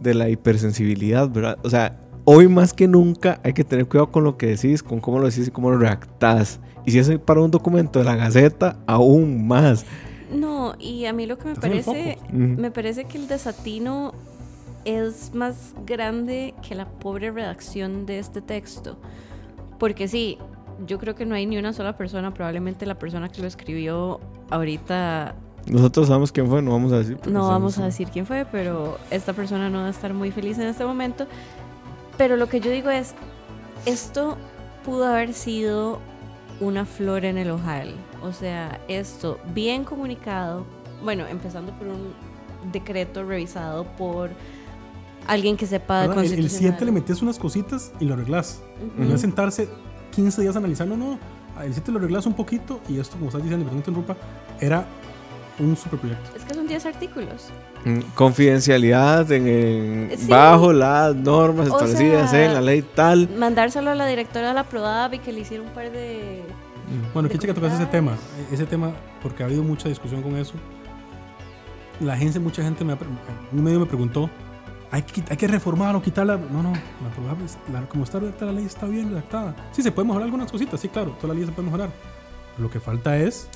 de 0.00 0.14
la 0.14 0.28
hipersensibilidad, 0.28 1.28
¿verdad? 1.28 1.58
O 1.62 1.70
sea, 1.70 2.00
hoy 2.24 2.48
más 2.48 2.72
que 2.72 2.88
nunca 2.88 3.40
hay 3.44 3.52
que 3.52 3.64
tener 3.64 3.86
cuidado 3.86 4.10
con 4.10 4.24
lo 4.24 4.36
que 4.36 4.46
decís, 4.46 4.82
con 4.82 5.00
cómo 5.00 5.18
lo 5.18 5.26
decís 5.26 5.48
y 5.48 5.50
cómo 5.50 5.70
lo 5.70 5.78
redactás. 5.78 6.60
Y 6.86 6.92
si 6.92 6.98
es 6.98 7.10
para 7.18 7.40
un 7.40 7.50
documento 7.50 7.98
de 7.98 8.04
la 8.04 8.16
Gaceta, 8.16 8.78
aún 8.86 9.46
más. 9.46 9.84
No, 10.34 10.74
y 10.78 11.06
a 11.06 11.12
mí 11.12 11.26
lo 11.26 11.38
que 11.38 11.46
me 11.46 11.52
Estás 11.52 11.68
parece, 11.68 12.18
me 12.32 12.70
parece 12.70 13.04
que 13.04 13.18
el 13.18 13.26
desatino 13.26 14.14
es 14.84 15.34
más 15.34 15.74
grande 15.86 16.54
que 16.66 16.74
la 16.74 16.86
pobre 16.88 17.30
redacción 17.30 18.06
de 18.06 18.18
este 18.18 18.40
texto. 18.40 18.96
Porque 19.78 20.08
sí, 20.08 20.38
yo 20.86 20.98
creo 20.98 21.14
que 21.14 21.26
no 21.26 21.34
hay 21.34 21.46
ni 21.46 21.58
una 21.58 21.72
sola 21.72 21.96
persona, 21.96 22.32
probablemente 22.32 22.86
la 22.86 22.98
persona 22.98 23.28
que 23.28 23.40
lo 23.40 23.48
escribió 23.48 24.20
ahorita, 24.50 25.34
Nosotros 25.66 26.08
sabemos 26.08 26.32
quién 26.32 26.48
fue, 26.48 26.62
no 26.62 26.72
vamos 26.72 26.92
a 26.92 26.98
decir. 26.98 27.18
no 27.26 27.48
vamos 27.48 27.78
a 27.78 27.84
decir 27.84 28.08
quién 28.10 28.26
fue, 28.26 28.46
pero 28.50 28.98
esta 29.10 29.32
persona 29.32 29.68
no 29.70 29.80
va 29.80 29.86
a 29.86 29.90
estar 29.90 30.14
muy 30.14 30.30
feliz 30.30 30.58
en 30.58 30.66
este 30.66 30.84
momento. 30.84 31.26
Pero 32.16 32.36
lo 32.36 32.48
que 32.48 32.60
yo 32.60 32.70
digo 32.70 32.90
es, 32.90 33.14
esto 33.86 34.36
pudo 34.84 35.06
haber 35.06 35.32
sido 35.32 35.98
una 36.60 36.84
flor 36.84 37.24
en 37.24 37.38
el 37.38 37.50
ojal. 37.50 37.94
O 38.22 38.32
sea, 38.32 38.80
esto 38.88 39.38
bien 39.54 39.84
comunicado, 39.84 40.64
bueno, 41.02 41.26
empezando 41.26 41.72
por 41.72 41.88
un 41.88 42.12
decreto 42.72 43.24
revisado 43.24 43.84
por 43.96 44.30
alguien 45.32 45.56
que 45.56 45.66
sepa 45.66 46.06
de. 46.08 46.26
El- 46.26 46.32
El 46.40 46.50
7 46.50 46.84
le 46.84 46.92
metes 46.92 47.22
unas 47.22 47.38
cositas 47.38 47.92
y 48.00 48.04
lo 48.04 48.14
arreglas. 48.14 48.60
Ujú. 48.94 49.08
No 49.08 49.14
es 49.14 49.20
sentarse 49.20 49.68
15 50.12 50.42
días 50.42 50.56
analizando, 50.56 50.96
no. 50.96 51.18
El 51.62 51.72
7 51.72 51.92
lo 51.92 51.98
arreglas 51.98 52.26
un 52.26 52.34
poquito 52.34 52.80
y 52.88 52.98
esto, 52.98 53.16
como 53.16 53.26
estás 53.28 53.42
diciendo, 53.42 53.64
perdón 53.66 53.82
te 53.82 53.90
interrumpa, 53.90 54.16
era 54.60 54.84
un 55.58 55.76
superproyecto. 55.76 56.30
Es 56.36 56.44
que 56.44 56.54
son 56.54 56.66
10 56.66 56.86
artículos. 56.86 57.48
Mm, 57.84 58.00
Confidencialidad 58.14 59.30
en, 59.32 59.46
en- 59.46 60.18
Sí. 60.18 60.26
bajo 60.28 60.72
las 60.72 61.14
normas 61.14 61.68
O 61.68 61.72
establecidas 61.72 62.30
sea, 62.30 62.46
en 62.46 62.54
la 62.54 62.60
ley 62.62 62.82
tal. 62.82 63.28
Mandárselo 63.36 63.90
a 63.90 63.94
la 63.94 64.06
directora 64.06 64.48
de 64.48 64.54
la 64.54 64.64
PRODAB 64.64 65.14
y 65.14 65.18
que 65.18 65.32
le 65.32 65.40
hiciera 65.40 65.62
un 65.62 65.70
par 65.70 65.90
de... 65.90 66.42
Bueno, 67.14 67.28
de 67.28 67.32
qué 67.34 67.38
chica 67.38 67.54
tocas 67.54 67.74
ese 67.74 67.86
tema. 67.86 68.16
Ese 68.50 68.64
tema, 68.66 68.90
porque 69.22 69.42
ha 69.42 69.46
habido 69.46 69.62
mucha 69.62 69.88
discusión 69.88 70.22
con 70.22 70.36
eso. 70.36 70.54
La 72.00 72.16
gente, 72.16 72.40
mucha 72.40 72.62
gente, 72.62 72.82
me 72.84 72.94
ha 72.94 72.98
un 73.52 73.62
medio 73.62 73.78
me 73.80 73.86
preguntó, 73.86 74.30
¿hay 74.90 75.02
que, 75.02 75.22
hay 75.28 75.36
que 75.36 75.46
reformar 75.48 75.94
o 75.96 76.02
quitarla? 76.02 76.36
No, 76.36 76.62
no, 76.62 76.72
la 76.72 77.80
la- 77.80 77.88
como 77.88 78.04
está 78.04 78.18
redactada 78.20 78.52
la 78.52 78.58
ley 78.58 78.66
está 78.66 78.86
bien 78.86 79.08
redactada. 79.10 79.54
Sí, 79.72 79.82
se 79.82 79.92
puede 79.92 80.06
mejorar 80.06 80.26
algunas 80.26 80.50
cositas, 80.50 80.80
sí, 80.80 80.88
claro, 80.88 81.12
toda 81.20 81.28
la 81.32 81.38
ley 81.40 81.46
se 81.46 81.52
puede 81.52 81.66
mejorar. 81.66 81.90
Lo 82.58 82.70
que 82.70 82.80
falta 82.80 83.16
es 83.18 83.48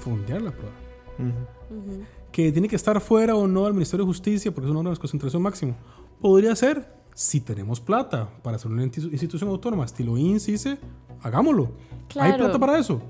fondear 0.00 0.42
la 0.42 0.50
prueba. 0.50 0.72
Ujú. 1.18 1.78
Ujú. 1.78 2.04
que 2.30 2.52
tiene 2.52 2.68
que 2.68 2.76
estar 2.76 3.00
fuera 3.00 3.34
o 3.34 3.48
no 3.48 3.64
del 3.64 3.72
Ministerio 3.72 4.04
de 4.04 4.08
Justicia 4.10 4.52
porque 4.52 4.66
es 4.66 4.70
un 4.70 4.76
órgano 4.76 4.94
de 4.94 5.00
concentración 5.00 5.40
máximo. 5.42 5.74
Podría 6.20 6.54
ser 6.54 6.86
si 7.14 7.40
tenemos 7.40 7.80
plata 7.80 8.28
para 8.42 8.56
hacer 8.56 8.70
una 8.70 8.84
insti- 8.84 9.10
institución 9.10 9.48
autónoma, 9.48 9.86
estilo 9.86 10.18
INSICE, 10.18 10.76
hagámoslo. 11.22 11.64
¿Hay 11.64 12.32
Claro. 12.32 12.36
plata 12.44 12.58
para 12.58 12.78
eso? 12.78 13.00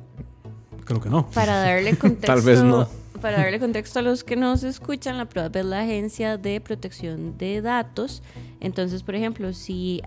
Creo 0.85 1.01
que 1.01 1.11
no. 1.11 1.29
Para 1.31 1.57
darle 1.59 1.97
contexto, 1.99 2.27
Tal 2.33 2.41
vez 2.43 2.63
no. 2.63 2.87
Para 3.27 3.39
darle 3.39 3.59
contexto 3.59 3.99
a 3.99 4.03
los 4.03 4.23
que 4.23 4.37
nos 4.37 4.63
escuchan, 4.63 5.19
la 5.19 5.25
PRODAP 5.25 5.57
es 5.57 5.65
la 5.65 5.81
Agencia 5.81 6.37
de 6.39 6.61
Protección 6.61 7.37
de 7.37 7.61
Datos. 7.61 8.23
Entonces, 8.61 9.03
por 9.03 9.17
ejemplo, 9.17 9.53
si 9.53 10.01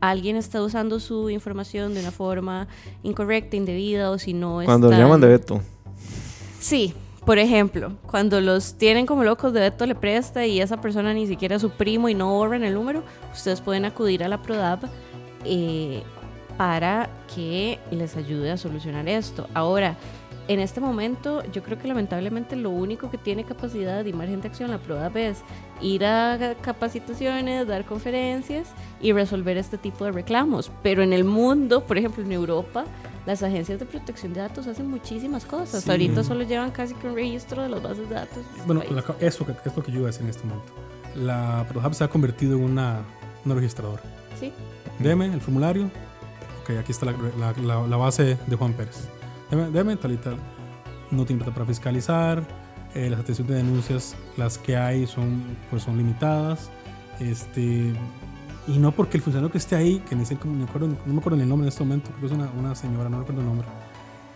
alguien 0.00 0.34
está 0.34 0.60
usando 0.60 0.98
su 0.98 1.30
información 1.30 1.94
de 1.94 2.00
una 2.00 2.10
forma 2.10 2.66
incorrecta, 3.04 3.54
indebida 3.54 4.10
o 4.10 4.18
si 4.18 4.32
no 4.32 4.60
Cuando 4.64 4.88
están- 4.88 5.00
llaman 5.00 5.20
de 5.20 5.28
Beto. 5.28 5.60
Sí, 6.58 6.94
por 7.24 7.38
ejemplo, 7.38 7.92
cuando 8.08 8.40
los 8.40 8.74
tienen 8.74 9.06
como 9.06 9.22
locos 9.22 9.52
de 9.52 9.60
Beto 9.60 9.86
le 9.86 9.94
presta 9.94 10.44
y 10.44 10.60
esa 10.60 10.80
persona 10.80 11.14
ni 11.14 11.28
siquiera 11.28 11.54
es 11.54 11.62
su 11.62 11.70
primo 11.70 12.08
y 12.08 12.14
no 12.14 12.32
borran 12.32 12.64
el 12.64 12.74
número, 12.74 13.04
ustedes 13.32 13.60
pueden 13.60 13.84
acudir 13.84 14.24
a 14.24 14.28
la 14.28 14.42
PRODAP 14.42 14.82
eh, 15.44 16.02
para 16.56 17.08
que 17.32 17.78
les 17.92 18.16
ayude 18.16 18.50
a 18.50 18.56
solucionar 18.56 19.08
esto. 19.08 19.46
Ahora, 19.54 19.96
en 20.48 20.60
este 20.60 20.80
momento, 20.80 21.42
yo 21.52 21.62
creo 21.62 21.78
que 21.78 21.86
lamentablemente 21.86 22.56
lo 22.56 22.70
único 22.70 23.10
que 23.10 23.18
tiene 23.18 23.44
capacidad 23.44 24.04
y 24.06 24.12
margen 24.14 24.40
de 24.40 24.48
acción 24.48 24.70
la 24.70 24.78
PRODAP 24.78 25.16
es 25.18 25.38
ir 25.82 26.04
a 26.06 26.54
capacitaciones, 26.62 27.66
dar 27.66 27.84
conferencias 27.84 28.68
y 29.02 29.12
resolver 29.12 29.58
este 29.58 29.76
tipo 29.78 30.04
de 30.06 30.12
reclamos. 30.12 30.72
Pero 30.82 31.02
en 31.02 31.12
el 31.12 31.24
mundo, 31.24 31.84
por 31.84 31.98
ejemplo 31.98 32.24
en 32.24 32.32
Europa, 32.32 32.84
las 33.26 33.42
agencias 33.42 33.78
de 33.78 33.84
protección 33.84 34.32
de 34.32 34.40
datos 34.40 34.66
hacen 34.66 34.88
muchísimas 34.90 35.44
cosas. 35.44 35.84
Sí. 35.84 35.90
Ahorita 35.90 36.24
solo 36.24 36.42
llevan 36.44 36.70
casi 36.70 36.94
que 36.94 37.06
un 37.08 37.14
registro 37.14 37.62
de 37.62 37.68
las 37.68 37.82
bases 37.82 38.08
de 38.08 38.14
datos. 38.14 38.36
de 38.36 38.42
este 38.56 38.62
Bueno, 38.66 38.82
la- 38.90 39.00
eso 39.26 39.46
es 39.64 39.76
lo 39.76 39.82
que 39.84 39.92
yo 39.92 39.98
iba 39.98 40.06
a 40.08 40.12
decir 40.12 40.22
en 40.22 40.30
este 40.30 40.46
momento. 40.46 40.72
La 41.14 41.66
PRODAP 41.68 41.92
se 41.92 42.04
ha 42.04 42.08
convertido 42.08 42.56
en 42.56 42.64
una, 42.64 43.02
una 43.44 43.54
registradora. 43.54 44.02
Sí. 44.40 44.50
Deme 44.98 45.26
el 45.26 45.40
formulario. 45.42 45.90
Ok, 46.62 46.70
aquí 46.80 46.92
está 46.92 47.04
la- 47.06 47.86
la 47.86 47.96
base 47.98 48.38
de 48.46 48.56
Juan 48.56 48.72
Pérez. 48.72 49.08
Y 49.50 50.16
tal. 50.16 50.36
No 51.10 51.24
tiene 51.24 51.38
plata 51.42 51.54
para 51.54 51.66
fiscalizar. 51.66 52.42
eh, 52.94 53.10
las 53.10 53.20
atenciones 53.20 53.50
de 53.54 53.62
denuncias, 53.62 54.16
las 54.38 54.56
que 54.56 54.76
hay, 54.76 55.06
son, 55.06 55.42
pues 55.68 55.82
son 55.82 55.98
limitadas. 55.98 56.70
Este, 57.20 57.92
y 58.66 58.78
no 58.78 58.92
porque 58.92 59.18
el 59.18 59.22
funcionario 59.22 59.52
que 59.52 59.58
esté 59.58 59.76
ahí, 59.76 59.98
que 60.08 60.16
ni 60.16 60.24
sé 60.24 60.38
me 60.44 60.64
acuerdo- 60.64 60.88
no 61.04 61.12
me 61.12 61.18
acuerdo 61.20 61.38
el 61.40 61.48
nombre 61.48 61.66
en 61.66 61.68
este 61.68 61.84
momento, 61.84 62.08
creo 62.10 62.20
que 62.20 62.26
es 62.26 62.32
una, 62.32 62.50
una 62.58 62.74
señora, 62.74 63.08
no 63.10 63.18
recuerdo 63.20 63.42
el 63.42 63.46
nombre. 63.46 63.66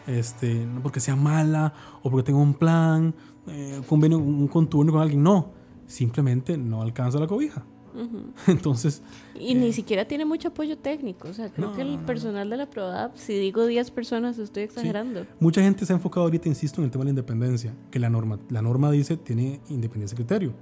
Este, 0.07 0.67
no 0.67 0.81
porque 0.83 1.01
sea 1.01 1.17
mala 1.17 1.73
o 2.03 2.11
porque 2.11 2.25
tenga 2.27 2.41
un 2.41 2.53
plan, 2.55 3.15
eh, 3.47 3.81
convenio, 3.89 4.19
un 4.19 4.47
contubernio 4.49 4.93
con 4.93 5.03
alguien. 5.03 5.23
No, 5.23 5.53
simplemente 5.87 6.59
no 6.59 6.83
alcanza 6.83 7.19
la 7.19 7.27
cobija. 7.27 7.65
Ujú. 7.95 8.33
Entonces, 8.51 9.03
Y 9.35 9.55
ni 9.55 9.73
siquiera 9.73 10.05
tiene 10.07 10.25
mucho 10.25 10.49
apoyo 10.49 10.79
técnico. 10.79 11.29
O 11.29 11.33
sea, 11.35 11.51
creo 11.51 11.69
No, 11.71 11.75
que 11.77 11.83
el 11.83 11.93
no, 11.95 12.01
no. 12.01 12.07
personal 12.07 12.49
de 12.51 12.57
la 12.57 12.69
PRODAP, 12.71 13.17
si 13.17 13.35
digo 13.35 13.67
10 13.67 13.91
personas, 13.91 14.39
estoy 14.39 14.63
exagerando. 14.65 15.27
Mucha 15.41 15.61
gente 15.63 15.85
se 15.87 15.93
ha 15.93 15.97
enfocado 15.97 16.25
ahorita, 16.25 16.49
insisto, 16.49 16.81
en 16.81 16.87
el 16.87 16.91
tema 16.91 17.03
de 17.03 17.07
la 17.07 17.11
independencia, 17.11 17.75
que 17.91 17.99
la 17.99 18.09
norma, 18.11 18.39
la 18.49 18.63
norma 18.63 18.91
dice 18.91 19.17
tiene 19.17 19.61
independencia 19.69 20.17
de 20.17 20.25
criterio. 20.25 20.55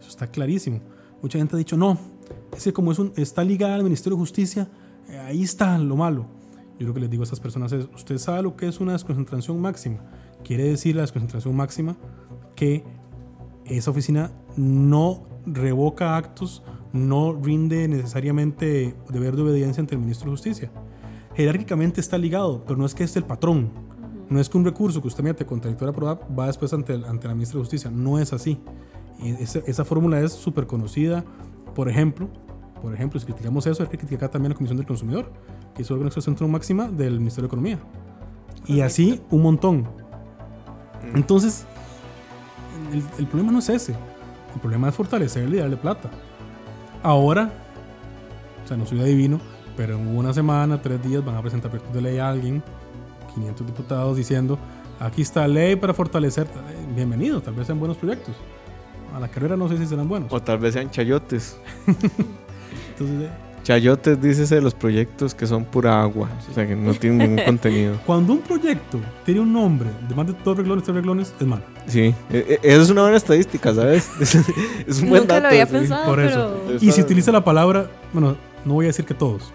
Eso 0.00 0.08
está 0.08 0.26
clarísimo. 0.26 0.80
Mucha 1.22 1.38
gente 1.38 1.54
ha 1.54 1.58
dicho, 1.58 1.76
no, 1.76 1.96
es 2.56 2.64
que 2.64 2.72
como 2.72 2.90
es 2.90 2.98
un, 2.98 3.12
está 3.16 3.44
ligada 3.44 3.76
al 3.76 3.84
Ministerio 3.84 4.16
de 4.16 4.20
Justicia, 4.20 4.68
eh, 5.08 5.18
ahí 5.18 5.42
está 5.42 5.78
lo 5.78 5.96
malo. 5.96 6.26
Yo 6.80 6.88
lo 6.88 6.94
que 6.94 6.98
les 7.00 7.10
digo 7.10 7.22
a 7.22 7.24
estas 7.24 7.38
personas 7.38 7.70
es, 7.72 7.86
usted 7.94 8.18
sabe 8.18 8.42
lo 8.42 8.56
que 8.56 8.66
es 8.66 8.80
una 8.80 8.92
desconcentración 8.92 9.60
máxima. 9.60 9.98
Quiere 10.42 10.64
decir 10.64 10.96
la 10.96 11.02
desconcentración 11.02 11.54
máxima 11.54 11.96
que 12.56 12.82
esa 13.66 13.92
oficina 13.92 14.32
no 14.56 15.22
revoca 15.46 16.16
actos, 16.16 16.64
no 16.92 17.32
rinde 17.40 17.88
necesariamente 17.88 18.94
deber 19.08 19.36
de 19.36 19.42
obediencia 19.42 19.80
ante 19.80 19.94
el 19.94 20.00
ministro 20.00 20.26
de 20.26 20.32
Justicia. 20.32 20.70
Jerárquicamente 21.34 22.00
está 22.00 22.18
ligado, 22.18 22.62
pero 22.66 22.78
no 22.78 22.84
es 22.84 22.94
que 22.94 23.04
es 23.04 23.16
el 23.16 23.24
patrón. 23.24 23.70
No 24.28 24.40
es 24.40 24.48
que 24.48 24.58
un 24.58 24.64
recurso 24.64 25.00
que 25.00 25.08
usted 25.08 25.24
mete 25.24 25.44
contra 25.46 25.68
directora 25.68 25.92
PRODAP 25.92 26.38
va 26.38 26.46
después 26.46 26.72
ante, 26.72 26.94
el- 26.94 27.04
ante 27.04 27.28
la 27.28 27.34
ministra 27.34 27.58
de 27.58 27.62
Justicia. 27.62 27.90
No 27.90 28.18
es 28.18 28.32
así. 28.32 28.58
Y 29.22 29.30
esa, 29.42 29.60
esa 29.66 29.84
fórmula 29.84 30.20
es 30.20 30.32
súper 30.32 30.66
conocida. 30.66 31.24
Por 31.74 31.88
ejemplo, 31.88 32.28
por 32.80 32.92
ejemplo, 32.94 33.20
si 33.20 33.26
criticamos 33.26 33.66
eso, 33.66 33.82
hay 33.82 33.88
que 33.88 33.98
criticar 33.98 34.28
también 34.28 34.50
a 34.50 34.54
la 34.54 34.56
Comisión 34.56 34.76
del 34.76 34.86
Consumidor, 34.86 35.30
que 35.74 35.82
es 35.82 35.88
de 35.88 35.94
extracción 36.04 36.50
máxima 36.50 36.88
del 36.88 37.18
Ministerio 37.18 37.42
de 37.42 37.46
Economía. 37.48 37.78
Y 38.66 38.80
así 38.80 39.20
un 39.30 39.42
montón. 39.42 39.86
Entonces, 41.14 41.64
el, 42.92 43.02
el 43.18 43.26
problema 43.26 43.52
no 43.52 43.58
es 43.60 43.68
ese. 43.68 43.92
El 44.54 44.60
problema 44.60 44.88
es 44.88 44.94
fortalecerle 44.94 45.56
y 45.56 45.60
darle 45.60 45.76
plata. 45.76 46.10
Ahora, 47.02 47.50
o 48.64 48.68
sea, 48.68 48.76
no 48.76 48.86
soy 48.86 49.00
adivino, 49.00 49.40
pero 49.76 49.96
en 49.96 50.16
una 50.16 50.32
semana, 50.32 50.80
tres 50.80 51.02
días 51.02 51.24
van 51.24 51.36
a 51.36 51.40
presentar 51.40 51.70
proyectos 51.70 51.94
de 51.94 52.02
ley 52.02 52.18
a 52.18 52.28
alguien, 52.28 52.62
500 53.34 53.66
diputados 53.66 54.16
diciendo, 54.16 54.58
aquí 55.00 55.22
está 55.22 55.48
ley 55.48 55.74
para 55.74 55.94
fortalecer. 55.94 56.46
Bienvenido, 56.94 57.40
tal 57.40 57.54
vez 57.54 57.66
sean 57.66 57.80
buenos 57.80 57.96
proyectos. 57.96 58.36
A 59.14 59.18
la 59.18 59.28
carrera 59.28 59.56
no 59.56 59.68
sé 59.68 59.78
si 59.78 59.86
serán 59.86 60.08
buenos. 60.08 60.32
O 60.32 60.40
tal 60.40 60.58
vez 60.58 60.74
sean 60.74 60.90
chayotes. 60.90 61.58
Entonces, 61.86 63.22
eh, 63.22 63.30
Chayotes, 63.62 64.20
dícese 64.20 64.56
de 64.56 64.60
los 64.60 64.74
proyectos 64.74 65.34
que 65.34 65.46
son 65.46 65.64
pura 65.64 66.02
agua. 66.02 66.28
O 66.50 66.54
sea, 66.54 66.66
que 66.66 66.74
no 66.74 66.92
tienen 66.94 67.18
ningún 67.18 67.44
contenido. 67.44 67.96
cuando 68.04 68.32
un 68.32 68.40
proyecto 68.40 68.98
tiene 69.24 69.40
un 69.40 69.52
nombre 69.52 69.88
de 70.08 70.14
más 70.14 70.26
de 70.26 70.34
dos 70.44 70.56
reglones, 70.56 70.82
tres 70.84 70.96
reglones, 70.96 71.32
es 71.38 71.46
malo. 71.46 71.62
Sí, 71.86 72.14
e- 72.32 72.58
e- 72.60 72.60
eso 72.62 72.82
es 72.82 72.90
una 72.90 73.02
buena 73.02 73.16
estadística, 73.16 73.72
¿sabes? 73.74 74.08
Es, 74.20 74.34
es 74.86 75.00
un 75.02 75.10
buen 75.10 75.22
Nunca 75.22 75.34
dato. 75.34 75.42
lo 75.44 75.48
había 75.50 75.66
sí. 75.66 75.72
pensado, 75.72 76.06
por 76.06 76.20
eso. 76.20 76.60
pero... 76.66 76.78
Y 76.80 76.90
si 76.92 77.00
utiliza 77.00 77.30
la 77.30 77.44
palabra, 77.44 77.86
bueno, 78.12 78.36
no 78.64 78.74
voy 78.74 78.86
a 78.86 78.88
decir 78.88 79.04
que 79.04 79.14
todos. 79.14 79.52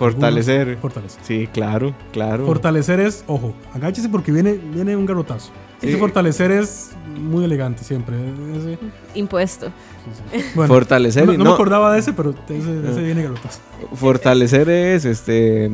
Fortalecer. 0.00 0.60
algunos, 0.60 0.80
Fortalecer. 0.80 1.20
Sí, 1.22 1.48
claro, 1.52 1.94
claro. 2.12 2.46
Fortalecer 2.46 2.98
es, 3.00 3.22
ojo, 3.26 3.54
agáchese 3.74 4.08
porque 4.08 4.32
viene, 4.32 4.54
viene 4.74 4.96
un 4.96 5.06
garrotazo. 5.06 5.52
Sí. 5.80 5.88
Ese 5.88 5.96
fortalecer 5.98 6.50
es 6.50 6.90
muy 7.18 7.44
elegante 7.44 7.84
siempre. 7.84 8.16
Ese- 8.56 8.78
Impuesto. 9.14 9.70
bueno, 10.54 10.72
Fortalecer 10.72 11.26
no, 11.26 11.32
no 11.32 11.38
no- 11.38 11.44
me 11.44 11.50
acordaba 11.52 11.92
de 11.92 12.00
ese, 12.00 12.12
pero 12.12 12.34
ese, 12.48 12.90
ese 12.90 13.02
viene 13.02 13.22
garrotazo. 13.22 13.60
Fortalecer 13.94 14.68
es, 14.68 15.04
este, 15.04 15.70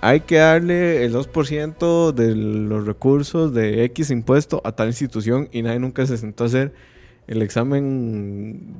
hay 0.00 0.20
que 0.20 0.36
darle 0.36 1.04
el 1.04 1.14
2% 1.14 2.12
de 2.12 2.34
los 2.34 2.86
recursos 2.86 3.52
de 3.54 3.84
X 3.84 4.10
impuesto 4.10 4.60
a 4.64 4.72
tal 4.72 4.88
institución 4.88 5.48
y 5.52 5.62
nadie 5.62 5.78
nunca 5.78 6.06
se 6.06 6.16
sentó 6.18 6.44
a 6.44 6.46
hacer 6.48 6.72
el 7.26 7.42
examen 7.42 8.76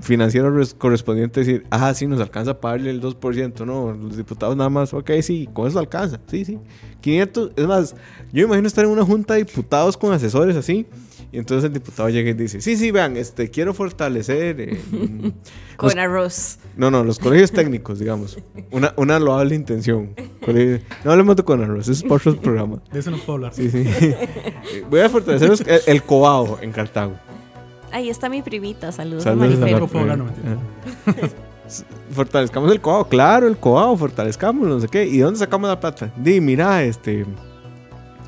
financiero 0.00 0.50
res- 0.50 0.74
correspondiente, 0.74 1.40
decir, 1.40 1.66
ah, 1.70 1.92
sí, 1.94 2.06
nos 2.06 2.20
alcanza 2.20 2.52
a 2.52 2.60
pagarle 2.60 2.90
el 2.90 3.00
2%, 3.02 3.64
no, 3.66 3.92
los 3.92 4.16
diputados 4.16 4.56
nada 4.56 4.70
más, 4.70 4.92
ok, 4.94 5.10
sí, 5.22 5.48
con 5.52 5.68
eso 5.68 5.78
alcanza, 5.78 6.20
sí, 6.26 6.44
sí. 6.44 6.58
500, 7.00 7.52
es 7.56 7.66
más, 7.66 7.94
yo 8.32 8.44
imagino 8.44 8.66
estar 8.66 8.84
en 8.84 8.90
una 8.90 9.04
junta 9.04 9.34
de 9.34 9.44
diputados 9.44 9.96
con 9.96 10.12
asesores 10.12 10.56
así, 10.56 10.86
y 11.32 11.38
entonces 11.38 11.64
el 11.68 11.72
diputado 11.72 12.08
llega 12.08 12.30
y 12.30 12.34
dice, 12.34 12.60
sí, 12.60 12.76
sí, 12.76 12.90
vean, 12.90 13.16
este, 13.16 13.50
quiero 13.50 13.72
fortalecer... 13.74 14.60
eh, 14.60 14.80
Con 15.76 15.98
arroz. 15.98 16.58
no, 16.76 16.90
no, 16.90 17.04
los 17.04 17.18
colegios 17.18 17.52
técnicos, 17.52 17.98
digamos. 18.00 18.36
Una, 18.70 18.92
una 18.96 19.18
loable 19.18 19.54
intención. 19.54 20.14
Colegio- 20.44 20.80
No 21.04 21.12
hablemos 21.12 21.36
de 21.36 21.42
Conarros, 21.44 21.88
eso 21.88 21.92
es 21.92 22.02
por 22.02 22.18
otro 22.18 22.36
programa. 22.38 22.82
De 22.92 22.98
eso 22.98 23.10
no 23.10 23.16
puedo 23.18 23.32
hablar. 23.36 23.54
Sí, 23.54 23.70
sí. 23.70 23.84
Voy 24.90 25.00
a 25.00 25.08
fortalecer 25.08 25.48
los- 25.48 25.60
el, 25.62 25.80
el 25.86 26.02
Cobao 26.02 26.58
en 26.60 26.72
Cartago. 26.72 27.14
Ahí 27.92 28.08
está 28.08 28.28
mi 28.28 28.42
primita. 28.42 28.92
Saludos, 28.92 29.24
Saludos 29.24 29.56
a 29.56 29.60
Marifer. 29.60 30.16
No 30.16 30.24
mentira. 30.24 30.58
Fortalezcamos 32.12 32.72
el 32.72 32.80
Cobao, 32.80 33.08
claro, 33.08 33.46
el 33.46 33.56
Cobao, 33.56 33.96
fortalezcamos, 33.96 34.66
no 34.66 34.80
sé 34.80 34.88
qué. 34.88 35.06
¿Y 35.06 35.18
de 35.18 35.22
dónde 35.24 35.38
sacamos 35.38 35.68
la 35.68 35.78
plata? 35.78 36.10
Di, 36.16 36.40
mira, 36.40 36.82
este. 36.82 37.24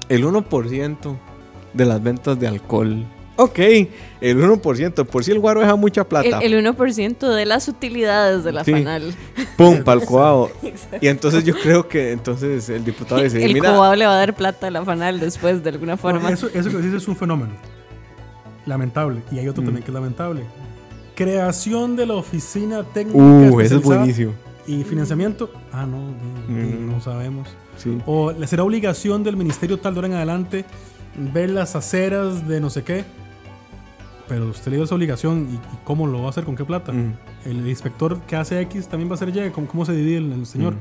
El 0.09 0.25
1% 0.25 1.17
de 1.73 1.85
las 1.85 2.03
ventas 2.03 2.39
de 2.39 2.47
alcohol. 2.47 3.05
Ok, 3.35 3.59
el 4.21 4.39
1%. 4.39 5.07
Por 5.07 5.25
si 5.25 5.33
el 5.33 5.41
guaro 5.41 5.61
deja 5.61 5.75
mucha 5.75 6.05
plata. 6.05 6.39
El, 6.41 6.55
el 6.55 6.65
1% 6.77 7.35
de 7.35 7.47
las 7.47 7.67
utilidades 7.67 8.45
de 8.45 8.53
la 8.53 8.63
Sí. 8.63 8.73
FANAL. 8.73 9.15
Pum, 9.57 9.83
para 9.83 10.01
el 10.01 10.07
Cobao. 10.07 10.51
Y 11.01 11.09
entonces 11.09 11.43
yo 11.43 11.55
creo 11.55 11.89
que 11.89 12.13
entonces 12.13 12.69
el 12.69 12.85
diputado 12.85 13.23
dice: 13.23 13.45
el 13.45 13.55
Mira, 13.55 13.73
Cobao 13.73 13.97
le 13.97 14.07
va 14.07 14.13
a 14.13 14.19
dar 14.19 14.37
plata 14.37 14.69
a 14.69 14.71
la 14.71 14.85
FANAL 14.85 15.19
después, 15.19 15.65
de 15.65 15.71
alguna 15.71 15.97
forma. 15.97 16.21
No, 16.21 16.29
eso, 16.29 16.49
eso 16.55 16.71
que 16.71 16.77
dices 16.77 17.03
es 17.03 17.09
un 17.09 17.17
fenómeno. 17.17 17.55
Lamentable. 18.67 19.23
Y 19.33 19.39
hay 19.39 19.49
otro 19.49 19.63
Mm. 19.63 19.67
también 19.67 19.85
que 19.85 19.91
es 19.91 19.95
lamentable. 19.95 20.43
Creación 21.15 21.97
de 21.97 22.07
la 22.07 22.15
oficina 22.15 22.83
técnica. 22.85 23.19
uh, 23.19 23.43
eso 23.43 23.61
es 23.61 23.65
especializada 23.73 23.97
buenísimo. 23.99 24.33
Y 24.67 24.85
financiamiento. 24.85 25.51
Ah, 25.73 25.85
no, 25.87 25.99
Mm. 26.49 26.91
no 26.91 27.01
sabemos. 27.01 27.49
Sí. 27.77 27.99
O 28.07 28.33
será 28.47 28.63
obligación 28.65 29.23
del 29.25 29.37
ministerio 29.37 29.79
tal 29.79 29.95
de 29.95 29.99
ahora 29.99 30.09
en 30.09 30.15
adelante 30.15 30.65
ver 31.33 31.51
las 31.51 31.75
aceras 31.77 32.47
de 32.49 32.61
no 32.61 32.71
sé 32.71 32.83
qué. 32.85 33.05
Pero 34.29 34.49
usted 34.49 34.71
le 34.71 34.77
dio 34.77 34.85
esa 34.85 34.95
obligación 34.95 35.49
y, 35.51 35.55
y 35.57 35.61
cómo 35.85 36.07
lo 36.07 36.21
va 36.21 36.27
a 36.27 36.31
hacer, 36.31 36.45
con 36.45 36.55
qué 36.57 36.65
plata. 36.65 36.93
Mm. 36.93 37.15
El 37.45 37.69
inspector 37.69 38.21
que 38.23 38.37
hace 38.37 38.61
X 38.63 38.87
también 38.89 39.11
va 39.11 39.15
a 39.17 39.19
ser 39.19 39.29
Y. 39.37 39.51
¿Cómo, 39.51 39.67
cómo 39.67 39.85
se 39.85 39.93
divide 39.93 40.19
el, 40.19 40.33
el 40.33 40.47
señor? 40.47 40.75
Mm. 40.75 40.79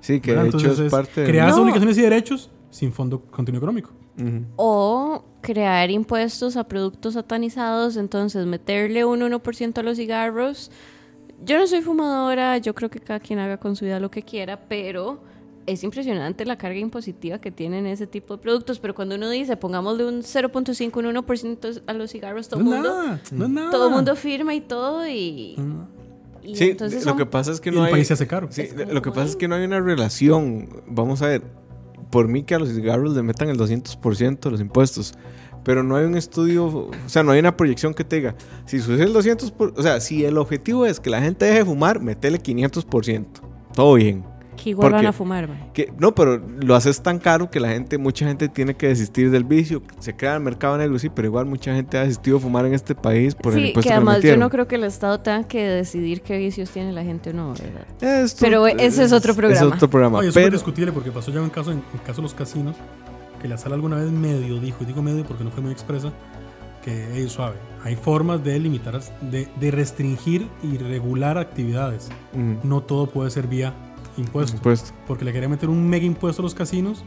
Sí, 0.00 0.20
que 0.20 0.32
de 0.34 0.48
hecho 0.48 0.58
es 0.70 0.78
es 0.78 0.90
parte 0.90 1.22
de... 1.22 1.26
crear 1.26 1.50
No. 1.50 1.62
obligaciones 1.62 1.98
y 1.98 2.02
derechos 2.02 2.50
sin 2.70 2.92
fondo 2.92 3.22
continuo 3.22 3.58
económico. 3.58 3.90
Ujú. 4.18 4.44
O 4.56 5.24
crear 5.40 5.90
impuestos 5.90 6.56
a 6.56 6.64
productos 6.64 7.14
satanizados, 7.14 7.96
entonces 7.96 8.46
meterle 8.46 9.04
un 9.04 9.20
1% 9.20 9.78
a 9.78 9.82
los 9.82 9.96
cigarros. 9.96 10.70
Yo 11.44 11.56
no 11.58 11.66
soy 11.66 11.82
fumadora, 11.82 12.58
yo 12.58 12.74
creo 12.74 12.90
que 12.90 12.98
cada 12.98 13.20
quien 13.20 13.38
haga 13.38 13.58
con 13.58 13.76
su 13.76 13.84
vida 13.84 14.00
lo 14.00 14.10
que 14.10 14.22
quiera, 14.22 14.68
pero 14.68 15.22
es 15.66 15.84
impresionante 15.84 16.44
la 16.46 16.56
carga 16.56 16.78
impositiva 16.78 17.38
que 17.38 17.50
tienen 17.52 17.86
ese 17.86 18.06
tipo 18.06 18.36
de 18.36 18.42
productos. 18.42 18.80
Pero 18.80 18.94
cuando 18.94 19.14
uno 19.14 19.30
dice, 19.30 19.56
pongámosle 19.56 20.04
un 20.06 20.22
0.5, 20.22 20.96
un 20.96 21.24
1% 21.24 21.82
a 21.86 21.92
los 21.92 22.10
cigarros, 22.10 22.48
todo 22.48 22.60
el 22.60 22.66
no 22.66 22.72
mundo, 22.72 23.18
no 23.32 23.70
todo 23.70 23.90
mundo 23.90 24.16
firma 24.16 24.54
y 24.54 24.62
todo. 24.62 25.06
Y, 25.06 25.56
y 26.42 26.56
Sí, 26.56 26.70
entonces 26.70 27.04
lo 27.04 27.16
que 27.16 27.26
pasa 27.26 27.52
es 27.52 27.60
que 27.60 27.70
no 27.70 27.80
el 27.80 27.86
hay... 27.86 27.92
país 27.92 28.08
se 28.08 28.14
hace 28.14 28.26
caro. 28.26 28.48
Sí, 28.50 28.68
lo 28.90 29.02
que 29.02 29.10
pasa 29.10 29.24
es 29.24 29.36
que 29.36 29.46
no 29.46 29.54
hay 29.54 29.64
una 29.64 29.80
relación. 29.80 30.68
Vamos 30.88 31.22
a 31.22 31.28
ver, 31.28 31.42
por 32.10 32.28
mí 32.28 32.42
que 32.42 32.54
a 32.54 32.58
los 32.58 32.68
cigarros 32.70 33.14
le 33.14 33.22
metan 33.22 33.48
el 33.48 33.56
200% 33.58 34.40
de 34.40 34.50
los 34.50 34.60
impuestos, 34.60 35.14
pero 35.64 35.82
no 35.82 35.96
hay 35.96 36.04
un 36.06 36.16
estudio, 36.16 36.66
o 36.66 36.90
sea, 37.06 37.22
no 37.22 37.32
hay 37.32 37.40
una 37.40 37.56
proyección 37.56 37.92
que 37.94 38.04
te 38.04 38.16
diga, 38.16 38.34
si 38.66 38.80
subes 38.80 39.00
el 39.00 39.12
200%, 39.12 39.52
por- 39.52 39.74
o 39.76 39.82
sea, 39.82 40.00
si 40.00 40.24
el 40.24 40.38
objetivo 40.38 40.86
es 40.86 41.00
que 41.00 41.10
la 41.10 41.20
gente 41.20 41.44
deje 41.44 41.58
de 41.58 41.64
fumar, 41.64 42.00
metele 42.00 42.38
500%. 42.40 43.26
Todo 43.74 43.94
bien. 43.94 44.24
Que 44.62 44.70
igual 44.70 44.92
van 44.92 44.98
porque- 45.00 45.06
a 45.08 45.12
fumar. 45.12 45.48
Que, 45.72 45.92
no, 45.98 46.14
pero 46.14 46.38
lo 46.60 46.74
haces 46.74 47.00
tan 47.02 47.18
caro 47.18 47.50
que 47.50 47.60
la 47.60 47.68
gente, 47.68 47.96
mucha 47.98 48.26
gente 48.26 48.48
tiene 48.48 48.74
que 48.74 48.88
desistir 48.88 49.30
del 49.30 49.44
vicio. 49.44 49.82
Se 50.00 50.14
crea 50.16 50.34
el 50.34 50.40
mercado 50.42 50.76
negro, 50.76 50.98
sí, 50.98 51.08
pero 51.08 51.28
igual 51.28 51.46
mucha 51.46 51.74
gente 51.74 51.96
ha 51.98 52.02
desistido 52.02 52.38
de 52.38 52.42
fumar 52.42 52.66
en 52.66 52.74
este 52.74 52.94
país 52.94 53.34
por 53.34 53.52
el 53.52 53.60
Sí, 53.60 53.66
impuesto 53.68 53.80
que 53.82 53.88
que, 53.88 53.94
además 53.94 54.14
yo 54.14 54.18
metieron. 54.18 54.40
no 54.40 54.50
creo 54.50 54.66
que 54.68 54.74
el 54.74 54.84
Estado 54.84 55.20
tenga 55.20 55.44
que 55.46 55.62
decidir 55.66 56.22
qué 56.22 56.36
vicios 56.38 56.70
tiene 56.70 56.92
la 56.92 57.04
gente 57.04 57.30
o 57.30 57.32
no, 57.32 57.54
¿verdad? 57.54 58.22
Esto- 58.24 58.38
Pero 58.40 58.66
ese 58.66 59.04
es 59.04 59.12
otro 59.12 59.34
programa. 59.34 59.66
Es 59.68 59.72
otro 59.74 59.88
programa. 59.88 60.18
Oye, 60.18 60.28
eso 60.28 60.38
es 60.38 60.44
pero, 60.44 60.56
discutible 60.56 60.92
porque 60.92 61.10
pasó 61.10 61.30
ya 61.30 61.40
un 61.40 61.50
caso 61.50 61.72
en 61.72 61.78
el 61.94 62.02
caso 62.02 62.16
de 62.16 62.22
los 62.22 62.34
casinos 62.34 62.76
que 63.40 63.46
la 63.48 63.56
sala 63.56 63.76
alguna 63.76 63.96
vez 63.96 64.10
medio 64.10 64.58
dijo, 64.58 64.78
y 64.82 64.86
digo 64.86 65.00
medio 65.00 65.24
porque 65.24 65.44
no 65.44 65.50
fue 65.50 65.62
muy 65.62 65.70
expresa, 65.72 66.12
que 66.84 67.22
es 67.22 67.30
suave. 67.32 67.56
Hay 67.84 67.94
formas 67.96 68.42
de 68.42 68.58
limitar, 68.58 68.98
de, 69.20 69.46
de 69.60 69.70
restringir 69.70 70.48
y 70.62 70.76
regular 70.78 71.38
actividades. 71.38 72.08
Mm, 72.32 72.54
No 72.68 72.80
todo 72.82 73.06
puede 73.06 73.30
ser 73.30 73.46
vía 73.46 73.72
impuesto. 74.18 74.56
impuesto. 74.56 74.92
Porque 75.06 75.24
le 75.24 75.32
quería 75.32 75.48
meter 75.48 75.68
un 75.68 75.88
mega 75.88 76.04
impuesto 76.04 76.42
a 76.42 76.44
los 76.44 76.54
casinos 76.54 77.04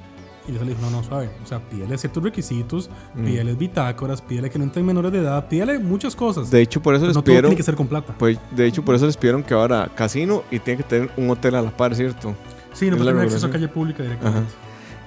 y 0.48 0.52
les 0.54 0.66
dijo, 0.68 0.80
no, 0.82 0.90
no, 0.90 1.04
suave. 1.04 1.30
O 1.44 1.48
sea, 1.48 1.60
pídele 1.60 1.98
ciertos 1.98 2.24
requisitos, 2.24 2.90
Mm. 3.16 3.26
pídele 3.26 3.54
bitácoras, 3.54 4.22
pídele 4.22 4.50
que 4.50 4.58
no 4.58 4.64
entren 4.66 4.86
menores 4.86 5.12
de 5.12 5.20
edad, 5.20 5.48
pídele 5.48 5.78
muchas 5.80 6.16
cosas. 6.16 6.50
De 6.50 6.62
hecho, 6.62 6.82
por 6.82 6.96
eso 6.96 7.06
les 7.06 7.16
no 7.16 7.22
todo 7.22 7.26
pidieron. 7.26 7.50
tiene 7.52 7.58
que 7.58 7.64
ser 7.64 7.76
con 7.76 7.88
plata. 7.88 8.16
Pues, 8.18 8.40
de 8.52 8.66
hecho, 8.66 8.84
por 8.84 8.96
eso 8.96 9.06
les 9.06 9.18
pidieron 9.18 9.44
que 9.44 9.54
ahora 9.54 9.90
casino 9.96 10.44
y 10.50 10.60
tiene 10.60 10.78
que 10.78 10.84
tener 10.90 11.12
un 11.18 11.30
hotel 11.30 11.56
a 11.56 11.62
la 11.62 11.70
par, 11.76 11.96
¿cierto? 11.96 12.36
sí, 12.74 12.86
no 12.90 12.94
es 12.96 12.98
puede 13.02 13.06
la 13.06 13.12
tener 13.12 13.26
acceso 13.28 13.46
a 13.48 13.50
calle 13.52 13.68
pública 13.68 14.02
directamente. 14.04 14.50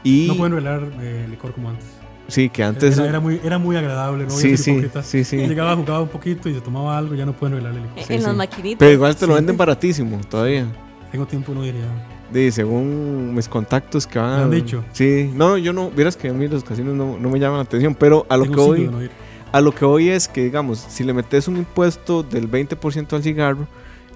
Y 0.05 0.26
No 0.28 0.36
pueden 0.36 0.55
regalar 0.55 0.86
eh, 1.00 1.26
licor 1.30 1.52
como 1.55 1.70
antes. 1.70 1.86
sí, 2.28 2.48
que 2.50 2.62
antes. 2.62 2.96
Era, 2.98 3.09
era 3.09 3.20
muy, 3.20 3.40
era 3.42 3.59
muy 3.59 3.74
agradable, 3.74 4.28
sí, 4.30 4.57
sí, 4.59 4.80
sí, 5.02 5.24
sí. 5.24 5.36
Llegaba, 5.38 5.74
jugaba 5.74 6.02
un 6.02 6.09
poquito 6.09 6.48
y 6.48 6.55
se 6.55 6.61
tomaba 6.61 6.96
algo, 6.98 7.14
ya 7.14 7.24
no 7.26 7.32
pueden 7.32 7.57
regalarle 7.57 7.80
licor. 7.88 7.98
En 7.98 8.20
Sí, 8.20 8.24
las 8.26 8.36
maquinitas. 8.36 8.78
Pero 8.78 8.92
igual 8.92 9.16
te 9.16 9.26
lo 9.26 9.32
Sí. 9.32 9.36
venden 9.38 9.57
baratísimo 9.57 10.20
todavía. 10.28 10.66
Tengo 11.14 11.26
tiempo, 11.26 11.54
no 11.54 11.62
diría. 11.62 11.84
De, 12.32 12.50
según 12.50 13.36
mis 13.36 13.46
contactos 13.46 14.04
que 14.04 14.18
van. 14.18 14.36
Me 14.36 14.42
han 14.42 14.50
dicho. 14.50 14.84
Sí, 14.90 15.30
no, 15.32 15.56
yo 15.56 15.72
no. 15.72 15.88
Vieras 15.92 16.16
que 16.16 16.28
a 16.28 16.32
mí 16.32 16.48
los 16.48 16.64
casinos 16.64 16.92
no, 16.92 17.16
no 17.16 17.30
me 17.30 17.38
llaman 17.38 17.58
la 17.58 17.62
atención, 17.62 17.94
pero 17.94 18.26
a 18.28 18.36
lo 18.36 18.42
Tengo 18.42 18.74
que 18.74 18.80
de 18.80 18.88
no 18.88 19.00
ir. 19.00 19.12
A 19.52 19.60
lo 19.60 19.72
que 19.72 19.84
hoy 19.84 20.08
es 20.08 20.26
que, 20.26 20.42
digamos, 20.42 20.80
si 20.80 21.04
le 21.04 21.12
metes 21.12 21.46
un 21.46 21.56
impuesto 21.56 22.24
del 22.24 22.50
20% 22.50 23.12
al 23.12 23.22
cigarro, 23.22 23.68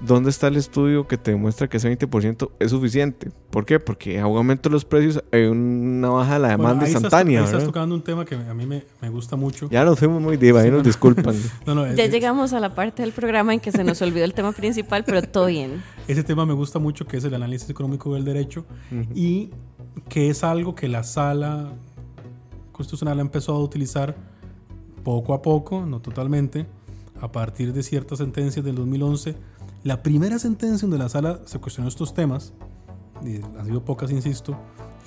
¿dónde 0.06 0.30
está 0.30 0.48
el 0.48 0.56
estudio 0.56 1.06
que 1.08 1.16
te 1.18 1.32
demuestra 1.32 1.68
que 1.68 1.76
ese 1.78 1.90
20% 1.98 2.50
es 2.60 2.70
suficiente? 2.70 3.30
¿Por 3.50 3.64
qué? 3.64 3.80
Porque 3.80 4.18
a 4.20 4.26
un 4.26 4.36
aumento 4.36 4.68
de 4.68 4.72
los 4.74 4.84
precios 4.84 5.22
hay 5.32 5.44
una 5.44 6.08
baja 6.10 6.34
de 6.34 6.38
la 6.40 6.48
Bueno, 6.48 6.62
demanda 6.62 6.86
estás- 6.86 7.02
instantánea. 7.02 7.40
ahí 7.40 7.44
estás, 7.46 7.64
tocando 7.64 7.94
un 7.94 8.02
tema 8.02 8.24
que 8.24 8.34
a 8.36 8.54
mí 8.54 8.66
me, 8.66 8.84
me 9.00 9.08
gusta 9.08 9.36
mucho. 9.36 9.68
Ya 9.70 9.84
nos 9.84 9.98
fuimos 9.98 10.20
muy 10.22 10.36
diva, 10.36 10.60
ahí 10.60 10.70
nos 10.70 10.78
no. 10.78 10.84
disculpan. 10.84 11.34
No, 11.66 11.74
no, 11.74 11.86
Ya 11.94 12.04
es- 12.04 12.10
llegamos 12.10 12.52
a 12.52 12.60
la 12.60 12.74
parte 12.74 13.02
del 13.02 13.12
programa 13.12 13.52
en 13.54 13.60
que 13.60 13.72
se 13.72 13.84
nos 13.84 14.00
olvidó 14.02 14.24
el 14.24 14.34
tema 14.34 14.52
principal, 14.52 15.04
pero 15.04 15.22
todo 15.22 15.46
bien. 15.46 15.82
ese 16.08 16.22
tema 16.22 16.46
me 16.46 16.54
gusta 16.54 16.78
mucho, 16.78 17.06
que 17.06 17.16
es 17.16 17.24
el 17.24 17.34
análisis 17.34 17.68
económico 17.70 18.14
del 18.14 18.24
derecho 18.24 18.64
y 19.14 19.50
que 20.08 20.30
es 20.30 20.44
algo 20.44 20.74
que 20.74 20.88
la 20.88 21.02
sala 21.02 21.72
constitucional 22.72 23.18
ha 23.18 23.22
empezado 23.22 23.58
a 23.58 23.62
utilizar 23.62 24.14
poco 25.02 25.34
a 25.34 25.42
poco, 25.42 25.84
no 25.86 26.00
totalmente, 26.00 26.66
a 27.20 27.32
partir 27.32 27.72
de 27.72 27.82
ciertas 27.82 28.18
sentencias 28.18 28.64
del 28.64 28.76
2011. 28.76 29.34
La 29.84 30.02
primera 30.02 30.38
sentencia 30.38 30.86
donde 30.88 31.02
la 31.02 31.08
sala 31.08 31.40
se 31.44 31.58
cuestionó 31.58 31.88
estos 31.88 32.14
temas, 32.14 32.52
y 33.24 33.36
han 33.58 33.66
sido 33.66 33.84
pocas, 33.84 34.10
insisto, 34.10 34.56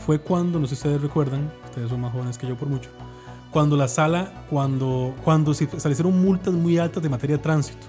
fue 0.05 0.19
cuando, 0.19 0.59
no 0.59 0.65
sé 0.67 0.75
si 0.75 0.79
ustedes 0.79 1.01
recuerdan, 1.01 1.51
ustedes 1.65 1.89
son 1.89 2.01
más 2.01 2.11
jóvenes 2.11 2.37
que 2.37 2.47
yo 2.47 2.57
por 2.57 2.67
mucho, 2.67 2.89
cuando 3.51 3.75
la 3.77 3.87
sala, 3.87 4.45
cuando, 4.49 5.13
cuando 5.23 5.53
se 5.53 5.65
establecieron 5.65 6.19
multas 6.21 6.53
muy 6.53 6.77
altas 6.77 7.03
de 7.03 7.09
materia 7.09 7.37
de 7.37 7.43
tránsito. 7.43 7.85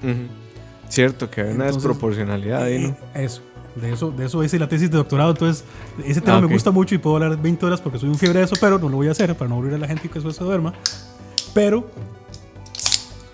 Cierto, 0.88 1.30
que 1.30 1.40
hay 1.40 1.46
una 1.52 1.66
Entonces, 1.66 1.76
desproporcionalidad 1.82 2.62
ahí, 2.64 2.88
¿no? 2.88 2.88
Eh, 3.14 3.24
Eso, 3.24 3.40
de 3.76 3.92
eso, 3.92 4.10
de 4.10 4.26
eso 4.26 4.44
hice 4.44 4.58
la 4.58 4.68
tesis 4.68 4.90
de 4.90 4.96
doctorado, 4.98 5.30
entonces 5.30 5.64
ese 6.04 6.20
tema 6.20 6.36
Ah, 6.36 6.40
me 6.40 6.46
ok. 6.46 6.52
gusta 6.52 6.70
mucho 6.70 6.94
y 6.94 6.98
puedo 6.98 7.16
hablar 7.16 7.40
20 7.40 7.64
horas 7.64 7.80
porque 7.80 7.98
soy 7.98 8.10
un 8.10 8.16
fiebre 8.18 8.40
de 8.40 8.44
eso, 8.44 8.56
pero 8.60 8.78
no 8.78 8.88
lo 8.88 8.96
voy 8.96 9.08
a 9.08 9.12
hacer 9.12 9.34
para 9.36 9.48
no 9.48 9.54
aburrir 9.54 9.74
a 9.74 9.78
la 9.78 9.86
gente 9.88 10.06
y 10.08 10.10
que 10.10 10.18
eso 10.18 10.30
se 10.30 10.44
duerma. 10.44 10.74
Pero, 11.54 11.86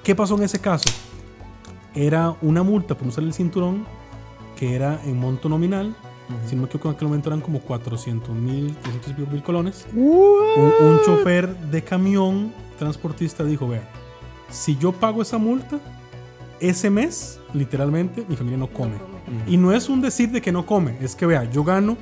¿qué 0.05 0.14
pasó 0.14 0.36
en 0.36 0.45
ese 0.45 0.61
caso? 0.61 0.89
Era 1.99 2.36
una 2.42 2.62
multa 2.62 2.94
por 2.94 3.03
no 3.03 3.09
usar 3.09 3.24
el 3.24 3.34
cinturón 3.34 3.84
que 4.57 4.76
era 4.76 5.01
en 5.05 5.18
monto 5.18 5.49
nominal, 5.49 5.96
si 6.46 6.55
no 6.55 6.62
me 6.62 6.68
equivoco 6.68 6.88
en 6.90 6.94
aquel 6.94 7.09
momento 7.09 7.28
eran 7.28 7.40
como 7.40 7.59
400 7.59 8.34
mil, 8.36 8.76
300 8.76 9.11
y 9.11 9.14
pico 9.14 9.30
mil 9.32 9.42
colones. 9.42 9.84
Un, 9.92 10.72
un 10.80 11.01
chofer 11.05 11.57
de 11.57 11.82
camión 11.82 12.53
transportista 12.78 13.42
dijo, 13.42 13.66
vea, 13.66 13.88
si 14.49 14.76
yo 14.76 14.92
pago 14.92 15.22
esa 15.22 15.38
multa, 15.38 15.80
ese 16.61 16.88
mes, 16.88 17.40
literalmente, 17.53 18.24
mi 18.28 18.36
familia 18.36 18.59
no 18.59 18.68
come. 18.68 18.94
Y 19.49 19.57
no 19.57 19.72
es 19.72 19.88
un 19.88 20.01
decir 20.01 20.30
de 20.30 20.40
que 20.40 20.53
no 20.53 20.66
come, 20.66 20.96
es 21.01 21.16
que 21.16 21.26
vea, 21.26 21.51
yo 21.51 21.64
gano 21.64 21.96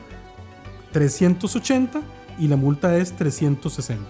380 0.92 2.03
y 2.38 2.49
la 2.49 2.57
multa 2.57 2.97
es 2.99 3.12
360. 3.14 4.05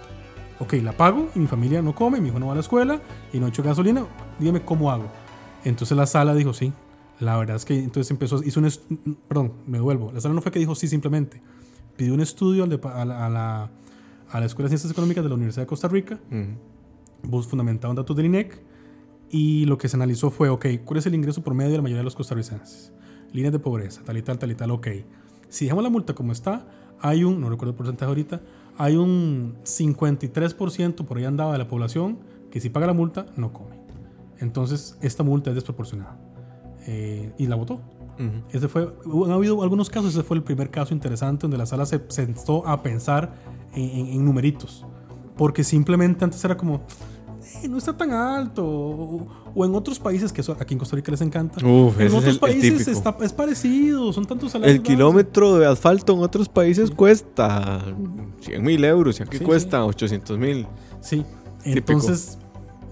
Ok, 0.58 0.72
la 0.82 0.92
pago 0.92 1.28
y 1.34 1.38
mi 1.38 1.46
familia 1.46 1.80
no 1.80 1.94
come, 1.94 2.20
mi 2.20 2.28
hijo 2.28 2.40
no 2.40 2.46
va 2.46 2.52
a 2.52 2.56
la 2.56 2.62
escuela 2.62 3.00
y 3.32 3.38
no 3.38 3.46
echo 3.46 3.62
gasolina, 3.62 4.04
dígame 4.38 4.62
cómo 4.62 4.90
hago. 4.90 5.04
Entonces 5.68 5.96
la 5.96 6.06
sala 6.06 6.34
dijo 6.34 6.52
sí. 6.52 6.72
La 7.18 7.36
verdad 7.36 7.56
es 7.56 7.64
que 7.64 7.78
entonces 7.78 8.10
empezó, 8.10 8.42
hizo 8.44 8.60
un, 8.60 9.16
perdón, 9.26 9.52
me 9.66 9.78
devuelvo. 9.78 10.12
La 10.12 10.20
sala 10.20 10.34
no 10.34 10.40
fue 10.42 10.52
que 10.52 10.58
dijo 10.58 10.74
sí 10.74 10.86
simplemente. 10.86 11.42
Pidió 11.96 12.14
un 12.14 12.20
estudio 12.20 12.64
a, 12.64 12.66
la, 12.66 13.26
a, 13.26 13.28
la, 13.30 13.70
a 14.30 14.40
la 14.40 14.46
Escuela 14.46 14.66
de 14.66 14.70
Ciencias 14.76 14.92
Económicas 14.92 15.24
de 15.24 15.28
la 15.30 15.34
Universidad 15.34 15.62
de 15.62 15.66
Costa 15.66 15.88
Rica 15.88 16.20
Ujú. 16.30 17.30
bus 17.30 17.46
fundamentado 17.46 17.90
en 17.92 17.96
datos 17.96 18.14
del 18.16 18.26
INEC 18.26 18.60
y 19.30 19.64
lo 19.64 19.76
que 19.78 19.88
se 19.88 19.96
analizó 19.96 20.30
fue, 20.30 20.50
ok, 20.50 20.66
¿cuál 20.84 20.98
es 20.98 21.06
el 21.06 21.14
ingreso 21.14 21.42
promedio 21.42 21.70
de 21.72 21.78
la 21.78 21.82
mayoría 21.82 22.00
de 22.00 22.04
los 22.04 22.14
costarricenses? 22.14 22.92
Líneas 23.32 23.52
de 23.52 23.58
pobreza, 23.58 24.02
tal 24.04 24.16
y 24.18 24.22
tal, 24.22 24.38
tal 24.38 24.50
y 24.52 24.54
tal, 24.54 24.70
ok. 24.70 24.86
Si 25.48 25.64
dejamos 25.64 25.82
la 25.82 25.90
multa 25.90 26.14
como 26.14 26.30
está, 26.32 26.68
hay 27.00 27.24
un, 27.24 27.40
no 27.40 27.48
recuerdo 27.50 27.70
el 27.70 27.76
porcentaje 27.76 28.08
ahorita, 28.08 28.40
hay 28.78 28.94
un 28.96 29.56
53% 29.64 31.04
por 31.06 31.16
ahí 31.18 31.24
andaba 31.24 31.52
de 31.52 31.58
la 31.58 31.66
población 31.66 32.18
que 32.50 32.60
si 32.60 32.68
paga 32.68 32.86
la 32.86 32.92
multa 32.92 33.26
no 33.36 33.52
come. 33.52 33.85
Entonces, 34.40 34.96
esta 35.00 35.22
multa 35.22 35.50
es 35.50 35.54
desproporcionada. 35.56 36.16
Eh, 36.86 37.32
y 37.38 37.46
la 37.46 37.56
votó. 37.56 37.74
Ujú. 37.74 38.42
Ese 38.50 38.68
fue, 38.68 38.92
han 39.24 39.30
habido 39.32 39.62
algunos 39.62 39.90
casos, 39.90 40.10
ese 40.14 40.22
fue 40.22 40.36
el 40.36 40.42
primer 40.42 40.70
caso 40.70 40.94
interesante 40.94 41.42
donde 41.42 41.58
la 41.58 41.66
sala 41.66 41.84
se 41.86 42.00
sentó 42.08 42.66
a 42.66 42.82
pensar 42.82 43.34
en, 43.74 43.82
en- 43.82 44.06
en 44.06 44.24
numeritos. 44.24 44.84
Porque 45.36 45.62
simplemente 45.64 46.24
antes 46.24 46.42
era 46.44 46.56
como, 46.56 46.80
"Eh, 47.62 47.68
no 47.68 47.76
está 47.76 47.94
tan 47.94 48.12
alto. 48.12 48.64
O, 48.64 49.26
o 49.54 49.64
en 49.66 49.74
otros 49.74 49.98
países, 49.98 50.32
que 50.32 50.40
eso 50.40 50.56
aquí 50.58 50.74
en 50.74 50.78
Costa 50.78 50.96
Rica 50.96 51.10
les 51.10 51.20
encanta. 51.20 51.56
Uf, 51.66 52.00
en 52.00 52.06
ese 52.06 52.06
es 52.06 52.12
otros 52.12 52.24
el- 52.24 52.30
el 52.30 52.38
países 52.38 52.78
típico. 52.86 52.90
está- 53.10 53.16
es 53.24 53.32
parecido, 53.34 54.12
son 54.14 54.24
tantos 54.24 54.52
salarios. 54.52 54.76
El 54.76 54.80
bajos. 54.82 54.94
kilómetro 54.94 55.56
de 55.58 55.66
asfalto 55.66 56.14
en 56.14 56.20
otros 56.20 56.48
países 56.48 56.90
cuesta 56.90 57.82
100 58.40 58.62
mil 58.62 58.82
euros 58.84 59.20
y 59.20 59.24
aquí 59.24 59.38
Sí, 59.38 59.44
cuesta 59.44 59.84
800 59.84 60.38
mil. 60.38 60.66
Sí, 61.00 61.22
entonces 61.64 62.38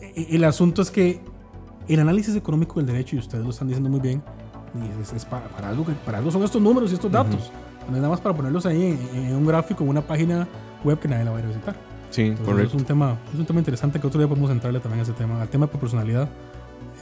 e- 0.00 0.26
el 0.36 0.44
asunto 0.44 0.82
es 0.82 0.90
que 0.90 1.20
el 1.88 2.00
análisis 2.00 2.34
económico 2.36 2.76
del 2.80 2.86
derecho, 2.86 3.16
y 3.16 3.18
ustedes 3.18 3.44
lo 3.44 3.50
están 3.50 3.68
diciendo 3.68 3.90
muy 3.90 4.00
bien, 4.00 4.22
y 4.74 5.02
es, 5.02 5.12
es 5.12 5.24
para, 5.24 5.46
para 5.48 5.68
algo 5.68 5.84
que, 5.84 5.92
para 5.92 6.18
algo 6.18 6.30
son 6.30 6.42
estos 6.42 6.60
números 6.60 6.90
y 6.90 6.94
estos 6.94 7.10
datos. 7.12 7.50
No 7.88 7.96
es 7.96 8.00
nada 8.00 8.08
más 8.08 8.20
para 8.20 8.34
ponerlos 8.34 8.64
ahí 8.66 8.98
en, 9.14 9.24
en 9.26 9.34
un 9.36 9.46
gráfico, 9.46 9.84
en 9.84 9.90
una 9.90 10.00
página 10.02 10.48
web 10.84 10.98
que 10.98 11.06
nadie 11.08 11.24
la 11.24 11.30
va 11.32 11.36
a 11.36 11.40
ir 11.40 11.44
a 11.46 11.48
visitar. 11.48 11.76
Sí, 12.10 12.22
Entonces, 12.22 12.46
correcto. 12.46 12.76
Es 12.76 12.80
un, 12.82 12.86
tema, 12.86 13.18
es 13.32 13.38
un 13.40 13.44
tema 13.46 13.58
interesante 13.60 14.00
que 14.00 14.06
otro 14.06 14.18
día 14.20 14.28
podemos 14.28 14.50
entrarle 14.50 14.80
también 14.80 15.00
a 15.00 15.02
ese 15.02 15.12
tema. 15.12 15.42
Al 15.42 15.48
tema 15.48 15.66
de 15.66 15.70
proporcionalidad 15.70 16.28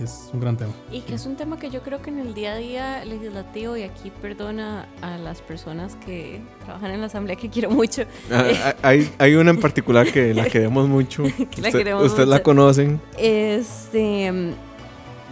es 0.01 0.31
un 0.33 0.41
gran 0.41 0.57
tema. 0.57 0.73
Y 0.91 1.03
que 1.03 1.15
es 1.15 1.27
un 1.27 1.37
tema 1.37 1.59
que 1.59 1.71
yo 1.71 1.83
creo 1.83 2.01
que 2.03 2.11
en 2.11 2.19
el 2.19 2.33
día 2.35 2.53
a 2.55 2.57
día 2.57 3.05
legislativo, 3.05 3.77
y 3.77 3.83
aquí 3.83 4.11
perdona 4.23 4.87
a 5.03 5.19
las 5.19 5.41
personas 5.43 5.97
que 6.05 6.41
trabajan 6.65 6.91
en 6.93 7.01
la 7.01 7.07
asamblea, 7.07 7.37
que 7.37 7.49
quiero 7.51 7.71
mucho, 7.71 8.03
Ah, 8.33 8.45
ah, 8.65 8.75
hay, 8.83 9.09
hay 9.19 9.35
una 9.35 9.51
en 9.51 9.61
particular 9.61 10.11
que 10.11 10.33
la 10.35 10.47
queremos 10.47 10.89
mucho. 10.89 11.23
la 11.25 11.29
Usted- 11.29 11.73
queremos 11.73 12.05
Ustedes 12.07 12.29
la 12.29 12.37
mucho. 12.37 12.43
conocen. 12.43 13.01
este, 13.19 14.55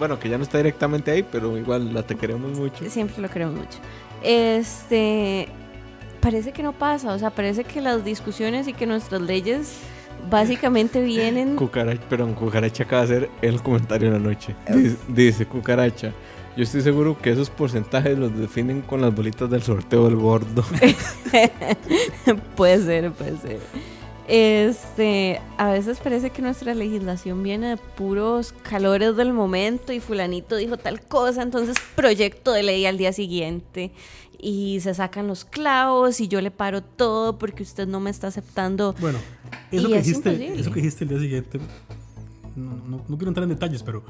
Bueno, 0.01 0.19
que 0.19 0.29
ya 0.29 0.37
no 0.37 0.43
está 0.43 0.59
directamente 0.59 1.13
ahí, 1.13 1.23
pero 1.23 1.57
igual 1.57 1.95
la 1.95 2.03
te 2.03 2.17
queremos 2.17 2.59
mucho. 2.59 2.91
siempre 2.91 3.23
lo 3.23 3.31
queremos 3.31 3.55
mucho. 3.55 3.79
Este, 4.23 5.47
parece 6.21 6.51
que 6.51 6.65
no 6.65 6.73
pasa, 6.73 7.15
o 7.15 7.19
sea, 7.19 7.31
parece 7.31 7.63
que 7.63 7.81
las 7.81 8.05
discusiones 8.05 8.67
y 8.67 8.73
que 8.73 8.87
nuestras 8.87 9.21
leyes 9.21 9.79
Básicamente 10.29 11.01
vienen 11.05 11.57
Cucaracha, 11.57 12.03
perdón, 12.09 12.35
Cucaracha 12.35 12.85
acaba 12.85 13.07
de 13.07 13.17
hacer 13.17 13.31
el 13.43 13.63
comentario 13.63 14.11
de 14.11 14.19
la 14.19 14.25
noche. 14.25 14.55
Dice, 14.69 14.97
dice, 15.09 15.47
Cucaracha. 15.47 16.13
Yo 16.57 16.65
estoy 16.65 16.81
seguro 16.81 17.17
que 17.17 17.31
esos 17.31 17.49
porcentajes 17.49 18.19
los 18.19 18.37
definen 18.37 18.83
con 18.83 19.01
las 19.01 19.15
bolitas 19.15 19.49
del 19.49 19.63
sorteo 19.63 20.05
del 20.07 20.17
gordo. 20.17 20.65
puede 22.57 22.85
ser, 22.85 23.13
puede 23.13 23.39
ser. 23.39 23.61
Este, 24.33 25.41
a 25.59 25.73
veces 25.73 25.99
parece 25.99 26.31
que 26.31 26.41
nuestra 26.41 26.73
legislación 26.73 27.43
viene 27.43 27.71
de 27.71 27.77
puros 27.77 28.53
calores 28.63 29.17
del 29.17 29.33
momento 29.33 29.93
y 29.93 29.99
fulanito 29.99 30.55
dijo 30.55 30.77
tal 30.77 31.01
cosa, 31.03 31.43
entonces 31.43 31.77
proyecto 31.97 32.53
de 32.53 32.63
ley 32.63 32.87
al 32.87 32.97
día 32.97 33.13
siguiente 33.13 33.91
y 34.39 34.79
se 34.83 34.95
sacan 34.95 35.27
los 35.27 35.45
clavos 35.45 36.21
y 36.21 36.29
yo 36.29 36.41
le 36.41 36.53
paro 36.53 36.81
todo 36.81 37.39
porque 37.39 37.65
usted 37.65 37.89
no 37.89 37.99
me 37.99 38.11
está 38.11 38.29
aceptando. 38.29 38.95
Bueno, 39.01 39.19
eso, 39.73 39.89
que 39.89 39.99
es 39.99 40.07
dijiste, 40.07 40.53
eso 40.61 40.71
que 40.71 40.77
dijiste 40.81 41.03
el 41.03 41.11
día 41.11 41.19
siguiente, 41.19 41.59
no, 42.55 42.77
no- 42.87 43.05
no 43.09 43.17
quiero 43.19 43.29
entrar 43.31 43.43
en 43.43 43.51
detalles, 43.51 43.83
pero 43.83 44.05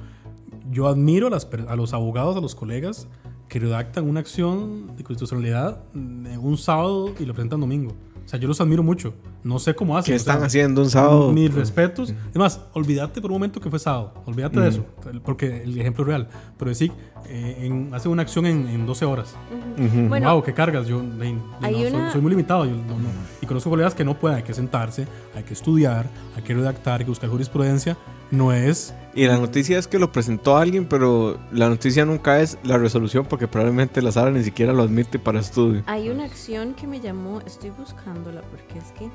yo 0.71 0.87
admiro 0.87 1.29
a, 1.29 1.31
las 1.31 1.49
a 1.67 1.77
los 1.77 1.95
abogados, 1.95 2.37
a 2.37 2.41
los 2.43 2.55
colegas 2.55 3.09
que 3.49 3.59
redactan 3.59 4.07
una 4.07 4.21
acción 4.21 4.95
de 4.99 5.03
constitucionalidad 5.03 5.83
en 5.95 6.39
un 6.43 6.59
sábado 6.59 7.15
y 7.19 7.25
lo 7.25 7.33
presentan 7.33 7.61
domingo. 7.61 7.95
O 8.25 8.29
sea, 8.31 8.39
yo 8.39 8.47
los 8.47 8.61
admiro 8.61 8.83
mucho. 8.83 9.13
No 9.43 9.59
sé 9.59 9.75
cómo 9.75 9.97
hacen. 9.99 10.13
¿Qué 10.13 10.17
o 10.17 10.19
sea, 10.23 10.35
están 10.35 10.47
haciendo 10.47 10.83
un 10.83 10.91
sábado? 10.91 11.33
Mis 11.33 11.53
respetos. 11.53 12.11
Es 12.11 12.37
más, 12.37 12.61
olvídate 12.75 13.21
por 13.21 13.31
un 13.31 13.37
momento 13.37 13.61
que 13.61 13.69
fue 13.71 13.79
sábado. 13.79 14.15
Olvídate 14.27 14.61
de 14.61 14.69
eso. 14.69 14.85
Porque 15.25 15.63
el 15.65 15.79
ejemplo 15.81 16.05
es 16.05 16.09
real. 16.09 16.29
Pero 16.57 16.69
decir, 16.69 16.93
eh, 17.27 17.57
en, 17.63 17.93
hace 17.93 18.09
una 18.09 18.23
acción 18.23 18.47
en, 18.47 18.69
en 18.69 18.87
12 18.87 19.05
horas. 19.05 19.35
Ujú. 19.79 20.09
Bueno, 20.09 20.33
wow, 20.33 20.43
qué 20.43 20.53
cargas. 20.55 20.87
Yo 20.87 21.01
hay 21.21 21.33
no, 21.33 21.43
soy- 21.61 21.87
una- 21.93 22.13
soy, 22.13 22.21
muy 22.21 22.31
limitado. 22.31 22.65
yo 22.67 22.73
no- 22.73 22.83
no. 22.99 23.09
Y 23.43 23.47
conozco 23.47 23.69
colegas 23.71 23.95
que 23.95 24.05
no 24.05 24.19
pueden. 24.19 24.37
Hay 24.39 24.45
que 24.45 24.55
sentarse, 24.55 25.07
hay 25.35 25.43
que 25.43 25.55
estudiar, 25.55 26.09
hay 26.37 26.43
que 26.43 26.55
redactar, 26.55 27.01
hay 27.01 27.05
que 27.07 27.11
buscar 27.11 27.31
jurisprudencia. 27.31 27.97
No 28.31 28.53
es. 28.53 28.95
Y 29.15 29.27
la 29.27 29.39
noticia 29.39 29.77
es 29.79 29.89
que 29.89 29.99
lo 29.99 30.13
presentó 30.13 30.57
alguien, 30.57 30.87
pero 30.87 31.37
la 31.51 31.69
noticia 31.69 32.05
nunca 32.05 32.41
es 32.41 32.59
la 32.63 32.79
resolución 32.79 33.27
porque 33.29 33.49
probablemente 33.49 34.01
la 34.03 34.13
sala 34.13 34.31
ni 34.31 34.45
siquiera 34.45 34.73
lo 34.73 34.83
admite 34.85 35.19
para 35.19 35.41
estudio. 35.41 35.83
hay 35.87 36.11
una 36.11 36.25
acción 36.25 36.75
que 36.75 36.87
me 36.87 37.01
llamó, 37.01 37.41
estoy 37.45 37.71
buscándola 37.71 38.43
porque 38.43 38.79
es 38.79 38.93
que 38.99 39.09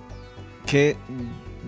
Que, 0.70 0.98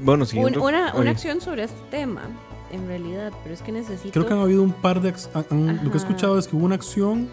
bueno, 0.03 0.23
Un- 0.23 0.27
siguiendo... 0.27 0.61
una, 0.63 0.89
una 0.91 0.99
Oye, 0.99 1.09
acción 1.11 1.39
sobre 1.39 1.63
este 1.63 1.79
tema, 1.89 2.23
en 2.71 2.85
realidad, 2.87 3.31
pero 3.43 3.53
es 3.55 3.61
que 3.61 3.71
necesito... 3.71 4.11
Creo 4.11 4.25
que 4.25 4.33
han 4.33 4.39
habido 4.39 4.61
un 4.61 4.73
par 4.73 4.99
de. 5.01 5.11
Lo 5.51 5.89
que 5.91 5.93
he 5.93 6.01
escuchado 6.01 6.37
es 6.37 6.47
que 6.47 6.55
hubo 6.57 6.65
una 6.65 6.75
acción. 6.75 7.29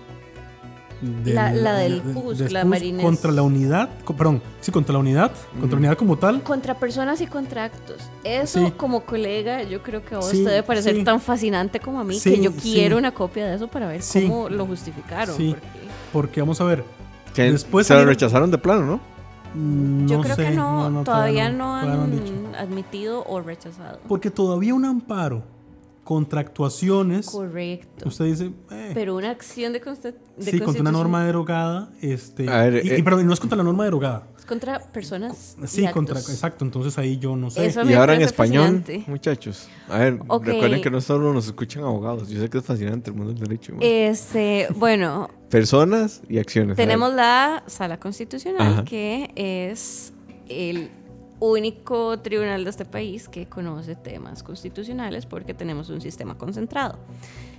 Del- 1.25 1.35
La- 1.35 1.53
la 1.53 1.75
del 1.79 2.03
de- 2.03 2.13
PUS, 2.15 2.39
de 2.39 2.51
la 2.51 2.61
PUS 2.63 2.71
Marinés. 2.71 3.05
Contra 3.05 3.31
la 3.33 3.43
unidad. 3.43 3.89
perdón, 4.17 4.43
sí, 4.61 4.73
contra 4.73 4.93
la 4.95 4.99
unidad. 4.99 5.33
Contra 5.53 5.71
la 5.71 5.77
unidad 5.77 5.97
como 5.99 6.17
tal. 6.19 6.43
Contra 6.43 6.75
personas 6.79 7.21
y 7.21 7.27
contra 7.27 7.65
actos. 7.65 7.97
Eso, 8.25 8.67
Sí. 8.67 8.73
como 8.77 9.01
colega, 9.05 9.63
yo 9.63 9.83
creo 9.83 10.05
que 10.05 10.15
a 10.15 10.19
vos 10.19 10.29
Sí, 10.29 10.43
te 10.45 10.51
debe 10.51 10.63
parecer 10.63 10.97
sí. 10.97 11.05
tan 11.05 11.21
fascinante 11.21 11.81
como 11.81 12.01
a 12.01 12.05
mí 12.05 12.19
Sí, 12.19 12.31
que 12.37 12.43
yo 12.43 12.51
sí. 12.53 12.73
quiero 12.73 12.97
una 12.99 13.13
copia 13.13 13.47
de 13.47 13.57
eso 13.57 13.69
para 13.69 13.87
ver 13.87 14.03
Sí. 14.03 14.23
cómo 14.27 14.49
lo 14.49 14.67
justificaron. 14.67 15.37
Sí. 15.37 15.55
porque 15.55 15.79
Porque 16.13 16.41
vamos 16.41 16.61
a 16.61 16.65
ver. 16.65 16.85
que 17.35 17.51
después 17.51 17.87
se 17.87 17.95
lo 17.95 18.05
rechazaron 18.05 18.51
de 18.51 18.59
plano, 18.59 18.85
¿no? 18.87 19.01
mm, 19.55 20.07
yo 20.07 20.21
creo 20.21 20.35
sé, 20.37 20.45
que 20.47 20.51
no, 20.51 21.03
todavía, 21.05 21.49
no, 21.51 21.65
todavía 21.65 22.17
han 22.17 22.55
admitido 22.59 23.25
o 23.27 23.41
rechazado. 23.41 24.01
Porque 24.09 24.31
todavía 24.31 24.75
un 24.75 24.85
amparo 24.85 25.43
contra 26.05 26.41
actuaciones. 26.41 27.27
Correcto. 27.31 28.09
Usted 28.09 28.27
dice. 28.27 28.53
eh, 28.71 28.91
Pero 28.95 29.17
una 29.17 29.31
acción 29.31 29.73
de, 29.73 29.81
consta- 29.81 30.15
de 30.37 30.51
sí, 30.51 30.61
contra 30.61 30.83
una 30.83 30.93
norma 30.93 31.25
derogada. 31.25 31.91
Este, 32.01 32.49
A 32.49 32.63
ver, 32.65 32.85
y, 32.85 32.91
eh, 32.91 32.99
y 32.99 33.03
perdón, 33.03 33.23
y 33.23 33.25
no 33.25 33.33
es 33.33 33.41
contra 33.41 33.57
la 33.57 33.65
norma 33.65 33.85
derogada. 33.85 34.27
Es 34.39 34.45
contra 34.45 34.79
personas. 34.81 35.57
y 35.63 35.67
Sí, 35.67 35.87
contra. 35.89 36.17
actos. 36.19 36.31
Exacto, 36.35 36.65
entonces 36.67 36.99
ahí 36.99 37.19
yo 37.19 37.35
no 37.37 37.51
sé. 37.51 37.73
Y 37.89 37.93
ahora 37.95 38.15
en 38.15 38.21
español, 38.23 38.65
fascinante. 38.83 39.05
muchachos. 39.07 39.69
A 39.89 39.99
ver, 39.99 40.19
recuerden 40.43 40.83
que 40.83 40.91
no 40.91 41.01
solo 41.01 41.33
nos 41.33 41.47
escuchan 41.47 41.83
abogados. 41.85 42.29
Yo 42.29 42.39
sé 42.41 42.51
que 42.51 42.59
es 42.59 42.65
fascinante 42.65 43.09
el 43.11 43.17
mundo 43.17 43.33
del 43.33 43.43
derecho. 43.43 43.73
man. 43.73 43.81
Este, 43.83 44.69
bueno, 44.77 45.31
Personas 45.49 46.21
y 46.29 46.39
acciones. 46.39 46.77
Tenemos 46.77 47.15
la 47.15 47.63
sala 47.67 47.99
constitucional, 47.99 48.61
Ajá. 48.61 48.85
que 48.85 49.31
es 49.37 50.13
el 50.49 50.91
único 51.51 52.19
tribunal 52.21 52.65
de 52.65 52.71
este 52.71 52.85
país 52.85 53.29
que 53.29 53.47
conoce 53.47 53.97
temas 53.97 54.43
constitucionales 54.43 55.27
porque 55.27 55.55
tenemos 55.55 55.91
un 55.91 56.01
sistema 56.01 56.37
concentrado. 56.37 56.99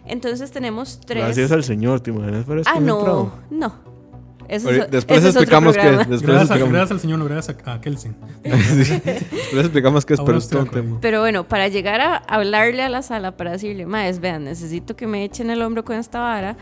Entonces 0.06 0.52
tenemos 0.52 1.00
tres... 1.00 1.24
Gracias 1.24 1.52
al 1.52 1.64
señor, 1.64 2.00
¿te 2.02 2.12
imaginas? 2.12 2.46
Pero 2.48 2.62
es 2.62 2.68
ah, 2.68 2.80
no, 2.80 3.32
no. 3.50 3.96
Eso 4.48 4.70
es- 4.70 4.92
después 4.92 5.20
ese 5.20 5.30
es 5.30 5.36
otro 5.36 5.42
explicamos 5.42 5.74
qué 5.74 5.80
es. 5.80 5.86
programa. 5.88 6.12
Después 6.12 6.22
Gracias, 6.22 6.52
a- 6.52 6.54
explicamos, 6.54 6.74
gracias 6.74 6.92
al 6.92 7.00
señor, 7.00 7.30
gracias 7.30 7.58
a, 7.68 7.74
a 7.74 7.82
Kelsen. 7.82 8.16
después 8.44 9.54
explicamos 9.66 10.06
qué 10.06 10.14
es, 10.14 10.22
pero 10.22 10.40
tema. 10.66 10.98
Pero 11.02 11.20
bueno, 11.22 11.48
para 11.48 11.68
llegar 11.68 12.00
a 12.02 12.18
hablarle 12.18 12.84
a 12.84 12.90
la 12.90 13.02
sala, 13.02 13.36
para 13.38 13.54
decirle, 13.54 13.86
maes, 13.88 14.20
vean, 14.20 14.44
necesito 14.44 14.96
que 14.96 15.08
me 15.08 15.24
echen 15.24 15.50
el 15.50 15.62
hombro 15.64 15.84
con 15.84 15.96
esta 15.96 16.20
vara, 16.20 16.58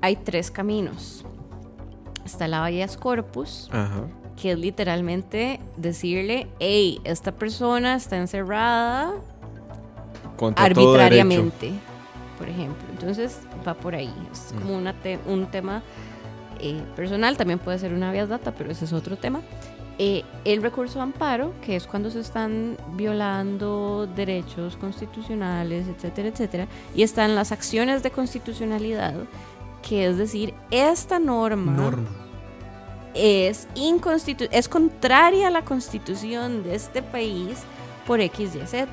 hay 0.00 0.16
tres 0.16 0.50
caminos. 0.50 1.24
Está 2.24 2.46
el 2.46 2.54
habeas 2.54 2.96
corpus, 2.96 3.68
Ajá. 3.72 4.02
Que 4.40 4.52
es 4.52 4.58
literalmente 4.58 5.58
decirle, 5.76 6.46
hey, 6.60 7.00
esta 7.04 7.32
persona 7.32 7.96
está 7.96 8.16
encerrada 8.16 9.12
Contra 10.36 10.64
arbitrariamente, 10.66 11.72
por 12.38 12.48
ejemplo. 12.48 12.86
Entonces 12.92 13.40
va 13.66 13.74
por 13.74 13.94
ahí. 13.96 14.12
Es 14.30 14.52
Mm. 14.54 14.60
como 14.60 14.76
una 14.76 14.92
te- 14.92 15.18
un 15.26 15.46
tema 15.46 15.82
eh, 16.60 16.80
personal, 16.96 17.36
también 17.36 17.58
puede 17.60 17.78
ser 17.78 17.92
una 17.92 18.10
vías 18.10 18.28
data, 18.28 18.52
pero 18.52 18.70
ese 18.72 18.84
es 18.84 18.92
otro 18.92 19.16
tema. 19.16 19.40
Eh, 20.00 20.24
el 20.44 20.60
recurso 20.62 20.98
de 20.98 21.02
amparo, 21.04 21.52
que 21.64 21.76
es 21.76 21.86
cuando 21.86 22.10
se 22.10 22.18
están 22.20 22.76
violando 22.94 24.08
derechos 24.14 24.76
constitucionales, 24.76 25.86
etcétera, 25.88 26.28
etcétera. 26.28 26.66
Y 26.94 27.02
están 27.02 27.34
las 27.34 27.50
acciones 27.52 28.02
de 28.02 28.10
constitucionalidad, 28.12 29.14
que 29.88 30.06
es 30.06 30.16
decir, 30.16 30.52
esta 30.72 31.18
norma 31.18 31.72
Norma. 31.72 32.08
Es, 33.18 33.68
inconstitu- 33.74 34.48
es 34.50 34.68
contraria 34.68 35.48
a 35.48 35.50
la 35.50 35.64
constitución 35.64 36.62
de 36.62 36.74
este 36.74 37.02
país 37.02 37.58
por 38.06 38.20
X, 38.20 38.54
Y, 38.54 38.66
Z. 38.66 38.88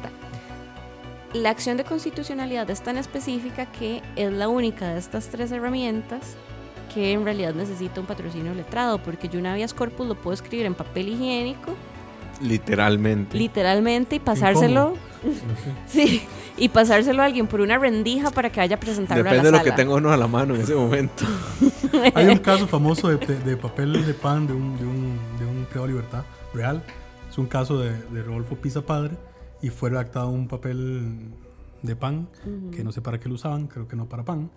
La 1.33 1.49
acción 1.49 1.77
de 1.77 1.83
constitucionalidad 1.83 2.69
es 2.69 2.81
tan 2.81 2.97
específica 2.97 3.65
que 3.65 4.01
es 4.15 4.31
la 4.31 4.47
única 4.47 4.89
de 4.89 4.99
estas 4.99 5.27
tres 5.27 5.51
herramientas 5.51 6.35
que 6.93 7.11
en 7.11 7.25
realidad 7.25 7.53
necesita 7.53 7.99
un 7.99 8.07
patrocinio 8.07 8.53
letrado, 8.53 8.99
porque 9.03 9.27
yo 9.27 9.39
un 9.39 9.47
habeas 9.47 9.73
corpus 9.73 10.07
lo 10.07 10.15
puedo 10.15 10.33
escribir 10.33 10.65
en 10.65 10.75
papel 10.75 11.09
higiénico, 11.09 11.75
Literalmente. 12.41 13.37
literalmente, 13.37 14.15
y 14.17 14.19
pasárselo, 14.19 14.93
sí, 15.87 16.21
y 16.57 16.69
pasárselo 16.69 17.21
a 17.21 17.25
alguien 17.25 17.47
por 17.47 17.61
una 17.61 17.77
rendija 17.77 18.31
para 18.31 18.49
que 18.51 18.59
vaya 18.59 18.75
a 18.75 18.79
presentarlo 18.79 19.23
Depende 19.23 19.41
a 19.41 19.43
de 19.45 19.51
la 19.51 19.57
lo 19.59 19.63
que 19.63 19.71
tenga 19.71 19.93
uno 19.95 20.11
a 20.11 20.17
la 20.17 20.27
mano 20.27 20.55
en 20.55 20.61
ese 20.61 20.75
momento. 20.75 21.23
Hay 22.15 22.27
un 22.27 22.37
caso 22.39 22.67
famoso 22.67 23.09
de, 23.09 23.17
de- 23.25 23.39
de 23.39 23.57
papel 23.57 24.05
de 24.05 24.13
pan 24.13 24.47
de 24.47 24.53
un, 24.53 24.77
de 24.77 24.85
un, 24.85 25.17
de 25.39 25.45
un 25.45 25.65
privado 25.65 25.87
de 25.87 25.93
libertad 25.93 26.23
real. 26.53 26.83
Es 27.29 27.37
un 27.37 27.47
caso 27.47 27.79
de, 27.79 27.91
de 27.91 28.23
Rodolfo 28.23 28.55
Pisa 28.55 28.81
Padre 28.85 29.17
y 29.61 29.69
fue 29.69 29.89
redactado 29.89 30.29
un 30.29 30.47
papel 30.47 31.31
de 31.81 31.95
pan 31.95 32.27
que 32.71 32.83
no 32.83 32.91
sé 32.91 33.01
para 33.01 33.19
qué 33.19 33.27
lo 33.29 33.35
usaban, 33.35 33.67
creo 33.67 33.87
que 33.87 33.95
no 33.95 34.07
para 34.07 34.23
pan. 34.23 34.49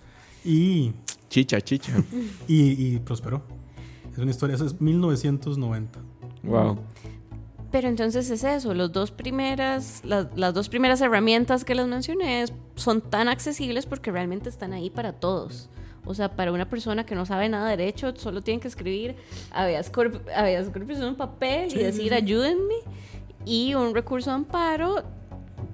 Y, 0.45 0.93
Chicha, 1.29 1.61
chicha. 1.61 1.93
y, 2.49 2.95
y 2.95 2.99
prosperó. 3.01 3.43
Es 4.12 4.18
una 4.18 4.31
historia, 4.31 4.55
eso 4.57 4.64
es 4.66 4.81
1990. 4.81 5.99
wow. 6.45 6.79
Pero 7.71 7.89
entonces 7.89 8.31
es 8.31 8.45
eso, 8.45 8.73
los 8.73 8.93
dos 8.93 9.11
primeras, 9.11 10.01
las, 10.05 10.27
las 10.37 10.55
dos 10.55 10.69
primeras 10.69 11.01
herramientas 11.03 11.64
que 11.64 11.75
les 11.75 11.87
mencioné 11.87 12.47
son 12.77 13.03
tan 13.03 13.29
accesibles 13.29 13.85
porque 13.85 14.11
realmente 14.11 14.49
están 14.49 14.73
ahí 14.73 14.89
para 14.89 15.12
todos. 15.12 15.69
O 16.07 16.14
sea, 16.14 16.35
para 16.35 16.53
una 16.53 16.71
persona 16.71 17.05
que 17.05 17.14
no 17.14 17.27
sabe 17.27 17.51
nada 17.51 17.69
de 17.69 17.77
derecho, 17.77 18.16
solo 18.16 18.41
tiene 18.41 18.61
que 18.61 18.69
escribir 18.69 19.16
habeas 19.51 19.91
corpus, 19.91 20.23
habeas 20.35 20.71
corpus 20.71 20.97
en 20.97 21.05
un 21.05 21.16
papel 21.16 21.71
y 21.75 21.83
decir 21.83 22.14
ayúdenme. 22.14 22.77
Y 23.45 23.75
un 23.75 23.95
recurso 23.95 24.31
de 24.31 24.37
amparo, 24.37 25.05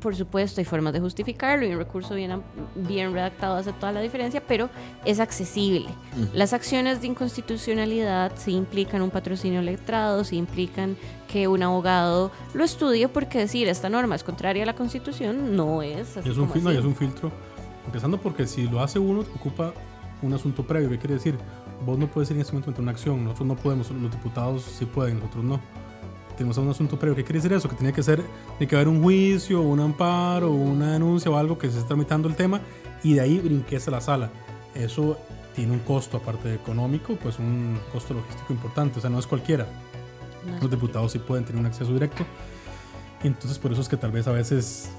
por 0.01 0.15
supuesto, 0.17 0.61
hay 0.61 0.65
formas 0.65 0.93
de 0.93 1.01
justificarlo 1.01 1.67
y 1.67 1.73
un 1.73 1.79
recurso 1.79 2.15
bien, 2.15 2.43
bien 2.75 3.13
redactado 3.13 3.57
hace 3.57 3.73
toda 3.73 3.93
la 3.93 4.01
diferencia, 4.01 4.43
pero 4.47 4.69
es 5.05 5.21
accesible. 5.21 5.89
Las 6.33 6.53
acciones 6.53 7.01
de 7.01 7.07
inconstitucionalidad 7.09 8.33
sí 8.37 8.53
implican 8.53 9.03
un 9.03 9.11
patrocinio 9.11 9.63
letrado, 9.63 10.25
sí 10.25 10.37
implican 10.37 10.97
que 11.29 11.49
un 11.49 11.63
abogado 11.63 12.31
lo 12.53 12.65
estudie 12.65 13.09
porque 13.09 13.39
decir 13.39 13.69
esta 13.69 13.89
norma 13.89 14.15
es 14.15 14.25
contraria 14.25 14.63
a 14.63 14.67
la 14.67 14.75
constitución 14.75 15.57
no 15.57 15.83
es 15.83 16.17
así 16.17 16.29
es 16.29 16.37
un, 16.37 16.47
como 16.47 16.55
fil- 16.55 16.63
no, 16.65 16.71
y 16.71 16.75
así. 16.75 16.81
es 16.81 16.85
un 16.87 16.95
filtro. 16.97 17.33
Empezando 17.87 18.19
porque 18.21 18.47
si 18.47 18.69
lo 18.69 18.81
hace 18.83 18.99
uno, 18.99 19.21
ocupa 19.35 19.73
un 20.23 20.33
asunto 20.33 20.63
previo. 20.67 20.89
¿Qué 20.91 20.99
quiere 20.99 21.15
decir? 21.15 21.37
Vos 21.85 21.99
no 21.99 22.07
puedes 22.07 22.31
ir 22.31 22.37
en 22.37 22.41
este 22.43 22.53
momento 22.55 22.81
una 22.81 22.93
acción. 22.93 23.25
Nosotros 23.25 23.47
no 23.49 23.57
podemos, 23.57 23.91
los 23.91 24.11
diputados 24.11 24.63
sí 24.63 24.87
pueden, 24.87 25.19
nosotros 25.19 25.45
no. 25.45 25.61
Tenemos 26.37 26.57
un 26.59 26.69
asunto 26.71 26.99
previo. 26.99 27.15
¿Qué 27.17 27.23
quiere 27.25 27.39
decir 27.39 27.53
eso? 27.53 27.69
Que 27.69 27.77
tiene 27.77 27.93
que 27.93 28.03
ser, 28.03 28.23
tiene 28.59 28.69
que 28.69 28.75
haber 28.77 28.89
un 28.89 29.03
juicio, 29.03 29.61
un 29.61 29.81
amparo, 29.81 30.51
una 30.51 30.93
denuncia 30.93 31.31
o 31.31 31.37
algo 31.37 31.57
que 31.59 31.71
se 31.71 31.77
esté 31.79 31.89
tramitando 31.89 32.29
el 32.29 32.35
tema 32.35 32.61
y 33.03 33.15
de 33.15 33.21
ahí 33.21 33.39
brinquese 33.39 33.91
la 33.91 34.01
sala. 34.01 34.31
Eso 34.75 35.17
tiene 35.55 35.73
un 35.73 35.79
costo, 35.81 36.17
aparte 36.17 36.49
de 36.49 36.55
económico, 36.57 37.15
pues 37.17 37.39
un 37.39 37.79
costo 37.93 38.15
logístico 38.15 38.53
importante. 38.53 38.99
O 38.99 39.01
sea, 39.01 39.11
no 39.11 39.19
es 39.19 39.27
cualquiera. 39.27 39.67
No 40.47 40.59
Los 40.61 40.71
diputados 40.71 41.13
sí 41.13 41.19
pueden 41.21 41.45
tener 41.45 41.61
un 41.61 41.67
acceso 41.67 41.93
directo. 41.93 42.25
Entonces 43.23 43.59
por 43.59 43.73
eso 43.73 43.81
es 43.81 43.89
que 43.89 43.97
tal 43.97 44.11
vez 44.11 44.27
a 44.27 44.33
veces 44.33 44.91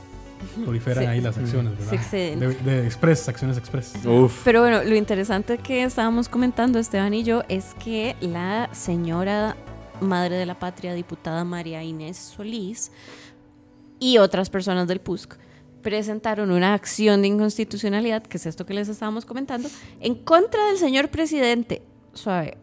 proliferan 0.63 1.03
Sí. 1.03 1.09
ahí 1.09 1.21
las 1.21 1.37
acciones, 1.37 1.77
¿verdad? 1.77 1.93
exceden. 1.93 2.39
De, 2.39 2.47
de 2.55 2.85
express, 2.85 3.27
acciones 3.29 3.57
express. 3.57 3.93
Uf. 4.05 4.41
Pero 4.43 4.61
bueno, 4.61 4.83
lo 4.83 4.95
interesante 4.95 5.57
que 5.57 5.83
estábamos 5.83 6.29
comentando 6.29 6.79
Esteban 6.79 7.13
y 7.13 7.23
yo 7.23 7.43
es 7.49 7.73
que 7.83 8.15
la 8.21 8.69
señora 8.73 9.55
madre 10.01 10.35
de 10.35 10.45
la 10.45 10.59
patria, 10.59 10.93
diputada 10.93 11.43
María 11.43 11.83
Inés 11.83 12.17
Solís 12.17 12.91
y 13.99 14.17
otras 14.17 14.49
personas 14.49 14.87
del 14.87 14.99
PUSC 14.99 15.37
presentaron 15.81 16.49
una 16.49 16.73
acción 16.73 17.21
de 17.21 17.27
inconstitucionalidad, 17.27 18.23
que 18.23 18.37
es 18.37 18.45
esto 18.47 18.65
que 18.65 18.73
les 18.73 18.89
estábamos 18.89 19.23
comentando, 19.23 19.69
en 19.99 20.15
contra 20.15 20.65
del 20.65 20.77
señor 20.77 21.09
presidente. 21.09 21.83
Suave, 22.13 22.57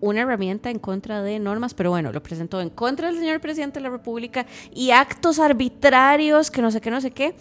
una 0.00 0.20
herramienta 0.20 0.70
en 0.70 0.78
contra 0.78 1.20
de 1.22 1.38
normas, 1.40 1.74
pero 1.74 1.90
bueno, 1.90 2.12
lo 2.12 2.22
presentó 2.22 2.60
en 2.60 2.70
contra 2.70 3.08
del 3.08 3.18
señor 3.18 3.40
presidente 3.40 3.80
de 3.80 3.82
la 3.82 3.90
República 3.90 4.46
y 4.72 4.92
actos 4.92 5.38
arbitrarios, 5.38 6.50
que 6.50 6.62
no 6.62 6.70
sé 6.70 6.80
qué, 6.80 6.90
no 6.90 7.00
sé 7.00 7.10
qué. 7.10 7.34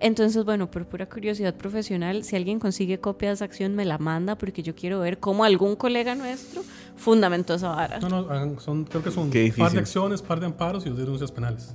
Entonces, 0.00 0.44
bueno, 0.44 0.70
por 0.70 0.86
pura 0.86 1.08
curiosidad 1.08 1.54
profesional, 1.54 2.22
si 2.24 2.36
alguien 2.36 2.58
consigue 2.60 2.98
copia 3.00 3.28
de 3.30 3.34
esa 3.34 3.44
acción, 3.46 3.74
me 3.74 3.84
la 3.84 3.98
manda 3.98 4.36
porque 4.36 4.62
yo 4.62 4.74
quiero 4.74 5.00
ver 5.00 5.18
cómo 5.18 5.44
algún 5.44 5.76
colega 5.76 6.14
nuestro 6.14 6.62
fundamentó 6.96 7.54
esa 7.54 7.68
vara. 7.70 7.98
No, 8.00 8.08
no, 8.22 8.60
son, 8.60 8.84
creo 8.84 9.02
que 9.02 9.10
son 9.10 9.30
par 9.56 9.72
de 9.72 9.78
acciones, 9.78 10.22
par 10.22 10.40
de 10.40 10.46
amparos 10.46 10.84
y 10.86 10.90
dos 10.90 10.98
denuncias 10.98 11.32
penales. 11.32 11.74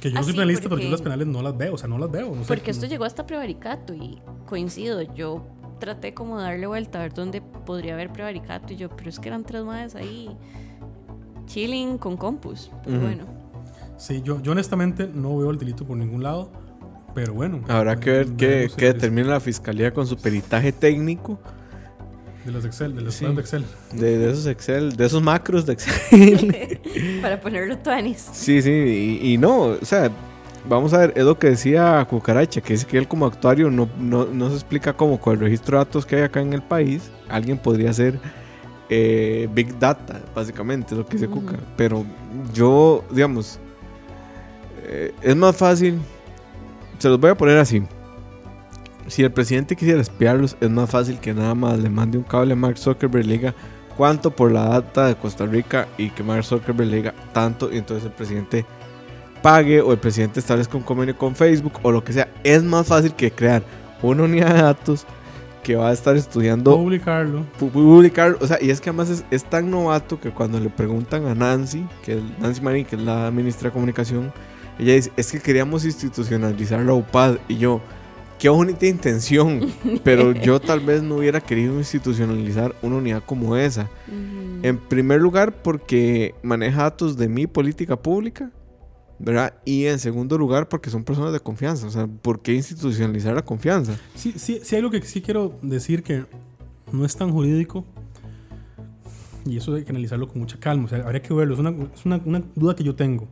Que 0.00 0.08
yo 0.10 0.14
no 0.14 0.20
Ah, 0.20 0.22
soy 0.24 0.32
sí, 0.32 0.38
penalista, 0.38 0.62
pero 0.64 0.70
porque- 0.70 0.84
yo 0.86 0.90
las 0.90 1.02
penales 1.02 1.26
no 1.28 1.42
las 1.42 1.56
veo, 1.56 1.74
o 1.74 1.78
sea, 1.78 1.88
no 1.88 1.98
las 1.98 2.10
veo. 2.10 2.34
No 2.34 2.42
sé, 2.42 2.48
Porque 2.48 2.70
esto 2.72 2.86
no- 2.86 2.90
llegó 2.90 3.04
hasta 3.04 3.24
prevaricato 3.26 3.94
y 3.94 4.20
coincido, 4.46 5.00
yo 5.02 5.46
traté 5.78 6.14
como 6.14 6.38
de 6.38 6.44
darle 6.44 6.66
vuelta 6.66 6.98
a 6.98 7.02
ver 7.02 7.14
dónde 7.14 7.40
podría 7.40 7.94
haber 7.94 8.12
prevaricato 8.12 8.72
y 8.72 8.76
yo, 8.76 8.88
pero 8.88 9.10
es 9.10 9.20
que 9.20 9.28
eran 9.28 9.44
tres 9.44 9.64
madres 9.64 9.94
ahí 9.94 10.30
chilling 11.46 11.98
con 11.98 12.16
compus. 12.16 12.70
Pero 12.84 13.00
bueno, 13.00 13.24
Sí, 13.98 14.20
yo, 14.24 14.42
yo 14.42 14.50
honestamente 14.50 15.06
no 15.06 15.36
veo 15.38 15.50
el 15.50 15.58
delito 15.58 15.84
por 15.86 15.96
ningún 15.96 16.24
lado, 16.24 16.50
pero 17.14 17.34
bueno. 17.34 17.60
Habrá 17.68 17.96
que 17.96 18.10
ver 18.10 18.26
qué, 18.36 18.70
qué 18.76 18.86
determina 18.92 19.28
la 19.28 19.40
fiscalía 19.40 19.92
con 19.92 20.06
su 20.06 20.16
peritaje 20.16 20.72
técnico 20.72 21.38
De 22.44 22.52
los 22.52 22.64
Excel, 22.64 22.94
de 22.94 23.02
los 23.02 23.14
Sí. 23.14 23.24
de 23.26 23.40
Excel. 23.40 23.64
de, 23.92 24.18
de 24.18 24.30
esos 24.32 24.46
Excel, 24.46 24.96
de 24.96 25.06
esos 25.06 25.22
macros 25.22 25.66
de 25.66 25.74
Excel. 25.74 26.80
para 27.22 27.40
ponerlo 27.40 27.78
tuanis. 27.78 28.28
Sí, 28.32 28.60
sí, 28.62 28.70
y, 29.22 29.32
y 29.34 29.38
no, 29.38 29.60
o 29.80 29.84
sea, 29.84 30.10
vamos 30.68 30.92
a 30.94 30.98
ver, 30.98 31.12
es 31.16 31.24
lo 31.24 31.38
que 31.38 31.50
decía 31.50 32.04
Cucaracha, 32.08 32.60
que 32.60 32.72
dice 32.74 32.86
que 32.86 32.98
él 32.98 33.06
como 33.08 33.26
actuario 33.26 33.70
no, 33.70 33.88
no, 33.98 34.24
no 34.26 34.48
se 34.48 34.54
explica 34.56 34.92
cómo 34.94 35.20
con 35.20 35.34
el 35.34 35.40
registro 35.40 35.78
de 35.78 35.84
datos 35.84 36.04
que 36.06 36.16
hay 36.16 36.22
acá 36.22 36.40
en 36.40 36.52
el 36.52 36.62
país, 36.62 37.10
alguien 37.28 37.58
podría 37.58 37.90
hacer 37.90 38.18
eh, 38.88 39.48
Big 39.54 39.78
Data, 39.78 40.20
básicamente, 40.34 40.94
es 40.94 40.98
lo 40.98 41.06
que 41.06 41.14
dice 41.16 41.26
Ujú. 41.28 41.40
Cuca. 41.42 41.58
Pero 41.76 42.04
yo, 42.52 43.04
digamos, 43.10 43.58
eh, 44.84 45.12
es 45.22 45.36
más 45.36 45.56
fácil, 45.56 45.98
se 47.02 47.08
los 47.08 47.18
voy 47.20 47.30
a 47.30 47.34
poner 47.34 47.58
así. 47.58 47.82
Si 49.08 49.22
el 49.24 49.32
presidente 49.32 49.74
quisiera 49.76 50.00
espiarlos, 50.00 50.56
es 50.60 50.70
más 50.70 50.88
fácil 50.88 51.18
que 51.18 51.34
nada 51.34 51.54
más 51.54 51.78
le 51.78 51.90
mande 51.90 52.16
un 52.18 52.24
cable 52.24 52.52
a 52.52 52.56
Mark 52.56 52.78
Zuckerberg 52.78 53.24
y 53.24 53.28
le 53.28 53.32
diga 53.38 53.54
cuánto 53.96 54.30
por 54.30 54.52
la 54.52 54.68
data 54.68 55.08
de 55.08 55.16
Costa 55.16 55.44
Rica 55.44 55.88
y 55.98 56.10
que 56.10 56.22
Mark 56.22 56.44
Zuckerberg 56.44 56.88
le 56.88 56.96
diga 56.98 57.14
tanto 57.32 57.72
y 57.72 57.78
entonces 57.78 58.06
el 58.06 58.12
presidente 58.12 58.64
pague 59.42 59.80
o 59.80 59.92
el 59.92 59.98
presidente 59.98 60.38
establezca 60.40 60.76
un 60.76 60.84
convenio 60.84 61.18
con 61.18 61.34
Facebook 61.34 61.72
o 61.82 61.90
lo 61.90 62.04
que 62.04 62.12
sea. 62.12 62.28
Es 62.44 62.62
más 62.62 62.86
fácil 62.86 63.12
que 63.14 63.32
crear 63.32 63.62
una 64.02 64.22
unidad 64.22 64.54
de 64.54 64.62
datos 64.62 65.04
que 65.64 65.76
va 65.76 65.90
a 65.90 65.92
estar 65.92 66.16
estudiando 66.16 66.76
Publicarlo. 66.76 67.40
pu- 67.60 67.70
publicar, 67.70 68.36
o 68.40 68.46
sea, 68.46 68.58
y 68.60 68.70
es 68.70 68.80
que 68.80 68.90
además 68.90 69.10
es, 69.10 69.24
es 69.30 69.44
tan 69.44 69.70
novato 69.70 70.18
que 70.20 70.30
cuando 70.30 70.58
le 70.58 70.70
preguntan 70.70 71.26
a 71.26 71.34
Nancy, 71.34 71.84
que 72.04 72.14
es 72.14 72.22
Nancy 72.40 72.60
Marín, 72.62 72.84
que 72.84 72.96
es 72.96 73.02
la 73.02 73.30
ministra 73.30 73.68
de 73.68 73.72
Comunicación, 73.72 74.32
ella 74.78 74.94
dice, 74.94 75.12
es 75.16 75.30
que 75.32 75.40
queríamos 75.40 75.84
institucionalizar 75.84 76.80
la 76.80 76.94
UPAD, 76.94 77.38
y 77.48 77.58
yo, 77.58 77.80
qué 78.38 78.48
bonita 78.48 78.86
intención, 78.86 79.72
pero 80.04 80.32
yo 80.32 80.60
tal 80.60 80.80
vez 80.80 81.02
no 81.02 81.16
hubiera 81.16 81.40
querido 81.40 81.78
institucionalizar 81.78 82.74
una 82.82 82.96
unidad 82.96 83.22
como 83.24 83.56
esa. 83.56 83.82
Ujú. 84.08 84.66
En 84.66 84.78
primer 84.78 85.20
lugar, 85.20 85.62
porque 85.62 86.34
maneja 86.42 86.82
datos 86.82 87.16
de 87.16 87.28
mi 87.28 87.46
política 87.46 87.96
pública, 87.96 88.50
¿verdad? 89.18 89.54
Y 89.64 89.86
en 89.86 89.98
segundo 89.98 90.36
lugar, 90.38 90.68
porque 90.68 90.90
son 90.90 91.04
personas 91.04 91.32
de 91.32 91.40
confianza, 91.40 91.86
o 91.86 91.90
sea, 91.90 92.06
¿por 92.06 92.42
qué 92.42 92.54
institucionalizar 92.54 93.34
la 93.34 93.42
confianza? 93.42 93.96
Sí, 94.16 94.34
sí, 94.36 94.60
sí 94.64 94.74
hay 94.74 94.80
algo 94.80 94.90
que 94.90 95.02
sí 95.02 95.20
quiero 95.22 95.56
decir 95.62 96.02
que 96.02 96.24
no 96.92 97.04
es 97.04 97.14
tan 97.16 97.30
jurídico. 97.30 97.84
Y 99.44 99.56
eso 99.56 99.74
hay 99.74 99.82
que 99.84 99.90
analizarlo 99.90 100.28
con 100.28 100.38
mucha 100.40 100.58
calma. 100.60 100.84
O 100.84 100.88
sea, 100.88 100.98
habría 101.00 101.20
que 101.22 101.34
verlo. 101.34 101.54
Es 101.54 101.60
una, 101.60 101.70
es 101.70 102.04
una- 102.06 102.20
una 102.24 102.42
duda 102.54 102.76
que 102.76 102.84
yo 102.84 102.94
tengo. 102.94 103.26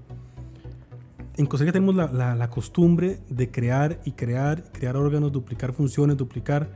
En 1.41 1.47
Costa 1.47 1.65
Rica 1.65 1.73
tenemos 1.73 1.95
la, 1.95 2.07
la- 2.13 2.35
la 2.35 2.51
costumbre 2.51 3.21
de 3.31 3.51
crear 3.51 3.99
y 4.05 4.13
crear, 4.13 4.63
crear 4.73 4.95
órganos, 4.99 5.33
duplicar 5.33 5.73
funciones, 5.73 6.19
duplicar. 6.19 6.69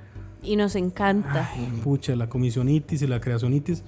Y 0.43 0.57
nos 0.57 0.75
encanta. 0.75 1.51
Ay, 1.53 1.69
pucha, 1.85 2.17
la 2.17 2.31
comisionitis 2.31 3.03
y 3.03 3.07
la 3.07 3.21
creacionitis. 3.21 3.83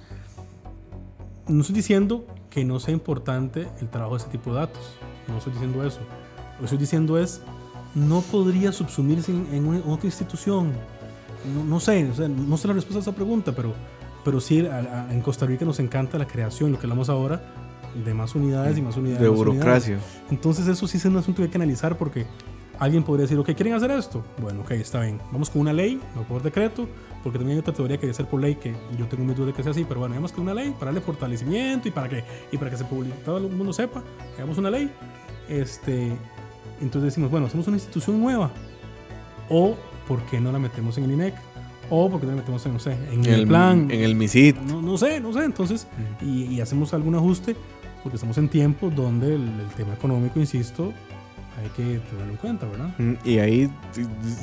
No 1.47 1.61
estoy 1.61 1.75
diciendo 1.77 2.27
que 2.51 2.63
no 2.63 2.79
sea 2.79 2.93
importante 2.93 3.67
el 3.81 3.89
trabajo 3.89 4.17
de 4.17 4.21
ese 4.23 4.29
tipo 4.31 4.51
de 4.53 4.59
datos. 4.59 4.83
No 5.27 5.39
estoy 5.39 5.53
diciendo 5.53 5.83
eso. 5.83 5.99
Lo 6.53 6.59
que 6.59 6.65
estoy 6.65 6.77
diciendo 6.77 7.17
es, 7.17 7.41
no 7.95 8.21
podría 8.21 8.71
subsumirse 8.71 9.31
en, 9.31 9.47
en 9.53 9.65
una- 9.65 9.79
otra 9.79 10.05
institución. 10.05 10.73
No, 11.55 11.63
no 11.63 11.79
sé, 11.79 12.07
o 12.07 12.13
sea, 12.13 12.27
no 12.27 12.55
sé 12.55 12.67
la 12.67 12.75
respuesta 12.75 12.99
a 12.99 13.01
esa 13.01 13.15
pregunta, 13.15 13.51
pero, 13.51 13.73
pero 14.23 14.39
sí, 14.39 14.63
a- 14.67 15.07
a- 15.07 15.11
en 15.13 15.21
Costa 15.21 15.47
Rica 15.47 15.65
nos 15.65 15.79
encanta 15.79 16.19
la 16.19 16.27
creación, 16.27 16.71
lo 16.71 16.77
que 16.79 16.85
hablamos 16.85 17.09
ahora, 17.09 17.41
de 18.05 18.13
más 18.13 18.35
unidades 18.35 18.77
y 18.77 18.81
más 18.81 18.97
unidades. 18.97 19.21
De 19.21 19.29
más 19.29 19.39
unidades. 19.39 19.55
burocracia. 19.55 19.99
Entonces 20.29 20.67
eso 20.67 20.87
sí 20.87 20.97
es 20.97 21.05
un 21.05 21.17
asunto 21.17 21.37
que 21.37 21.43
hay 21.43 21.49
que 21.49 21.57
analizar 21.57 21.97
porque 21.97 22.25
alguien 22.79 23.03
podría 23.03 23.23
decir, 23.23 23.37
ok, 23.37 23.51
¿quieren 23.53 23.73
hacer 23.73 23.91
esto? 23.91 24.23
Bueno, 24.41 24.61
ok, 24.61 24.71
está 24.71 25.01
bien. 25.01 25.19
Vamos 25.31 25.49
con 25.49 25.61
una 25.61 25.73
ley, 25.73 25.99
no 26.15 26.23
por 26.23 26.43
decreto, 26.43 26.87
porque 27.23 27.39
también 27.39 27.57
hay 27.57 27.61
otra 27.61 27.73
teoría 27.73 27.97
que 27.97 28.03
debe 28.07 28.13
ser 28.13 28.27
por 28.27 28.41
ley, 28.41 28.55
que 28.55 28.75
yo 28.97 29.07
tengo 29.07 29.23
mis 29.23 29.35
dudas 29.35 29.47
de 29.47 29.53
que 29.53 29.63
sea 29.63 29.71
así, 29.71 29.85
pero 29.87 29.99
bueno, 29.99 30.15
vamos 30.15 30.31
con 30.31 30.43
una 30.43 30.53
ley 30.53 30.71
para 30.71 30.85
darle 30.85 31.01
fortalecimiento 31.01 31.87
y 31.87 31.91
para 31.91 32.09
que, 32.09 32.23
y 32.51 32.57
para 32.57 32.71
que 32.71 32.77
se 32.77 32.85
publique, 32.85 33.15
todo 33.25 33.37
el 33.37 33.49
mundo 33.49 33.73
sepa, 33.73 34.03
hagamos 34.35 34.57
una 34.57 34.69
ley. 34.69 34.91
Este, 35.49 36.11
entonces 36.81 37.03
decimos, 37.03 37.31
bueno, 37.31 37.47
hacemos 37.47 37.67
una 37.67 37.77
institución 37.77 38.19
nueva. 38.21 38.51
O, 39.49 39.75
¿por 40.07 40.21
qué 40.23 40.39
no 40.39 40.51
la 40.51 40.59
metemos 40.59 40.97
en 40.97 41.05
el 41.05 41.11
INEC? 41.11 41.33
O, 41.89 42.09
¿por 42.09 42.19
qué 42.19 42.25
no 42.25 42.33
la 42.33 42.39
metemos 42.39 42.65
en, 42.65 42.73
no 42.73 42.79
sé, 42.79 42.91
en, 42.91 43.23
En 43.23 43.25
el, 43.25 43.39
el, 43.41 43.47
plan? 43.47 43.89
en 43.89 44.01
el 44.01 44.13
MISIT. 44.13 44.57
no, 44.57 44.81
no 44.81 44.97
sé, 44.97 45.21
no 45.21 45.31
sé. 45.31 45.45
Entonces, 45.45 45.87
y, 46.21 46.43
y 46.45 46.61
hacemos 46.61 46.93
algún 46.93 47.15
ajuste, 47.15 47.55
porque 48.07 48.15
estamos 48.15 48.37
en 48.37 48.47
tiempos 48.47 48.95
donde 48.95 49.35
el, 49.35 49.41
el 49.41 49.67
tema 49.75 49.93
económico, 49.93 50.39
insisto, 50.39 50.93
hay 51.61 51.69
que 51.75 51.99
tenerlo 52.09 52.31
en 52.31 52.37
cuenta, 52.37 52.65
¿verdad? 52.67 52.89
Mm, 52.97 53.13
Y 53.25 53.39
ahí, 53.39 53.69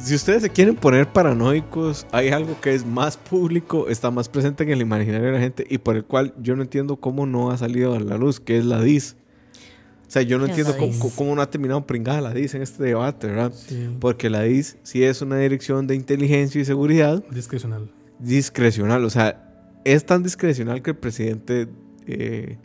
si- 0.03 0.15
ustedes 0.15 0.43
se 0.43 0.51
quieren 0.51 0.75
poner 0.77 1.07
paranoicos, 1.09 2.07
hay 2.13 2.29
algo 2.29 2.61
que 2.61 2.75
es 2.75 2.85
más 2.85 3.17
público, 3.17 3.89
está 3.89 4.11
más 4.11 4.29
presente 4.29 4.65
en 4.65 4.71
el 4.71 4.83
imaginario 4.83 5.29
de 5.29 5.33
la 5.33 5.41
gente 5.41 5.67
y 5.69 5.79
por 5.79 5.97
el 5.97 6.05
cual 6.05 6.35
yo 6.43 6.57
no 6.57 6.63
entiendo 6.63 6.97
cómo 6.97 7.25
no 7.25 7.51
ha 7.51 7.57
salido 7.57 7.95
a 7.95 8.01
la 8.01 8.19
luz, 8.19 8.39
que 8.39 8.59
es 8.59 8.67
la 8.67 8.83
DIS. 8.83 9.17
O 10.07 10.11
sea, 10.15 10.21
yo 10.23 10.39
no 10.39 10.45
¿Qué 10.45 10.53
es 10.53 10.59
entiendo 10.59 10.79
cómo, 10.79 10.99
cómo- 10.99 11.15
cómo 11.17 11.35
no 11.37 11.41
ha 11.41 11.49
terminado 11.51 11.87
pringada 11.87 12.21
la 12.21 12.35
DIS 12.35 12.55
en 12.57 12.61
este 12.63 12.85
debate, 12.85 13.29
¿verdad? 13.29 13.53
Sí. 13.55 13.89
Porque 13.99 14.29
la 14.29 14.43
DIS 14.43 14.77
sí 14.83 15.03
es 15.05 15.23
una 15.23 15.39
dirección 15.39 15.87
de 15.87 15.95
inteligencia 15.95 16.61
y 16.61 16.65
seguridad 16.67 17.25
Discrecional. 17.31 17.89
discrecional. 18.19 19.05
O 19.05 19.11
sea, 19.11 19.41
es 19.85 20.05
tan 20.05 20.23
discrecional 20.23 20.83
que 20.83 20.91
el 20.91 20.97
presidente 20.97 21.69
eh, 22.07 22.59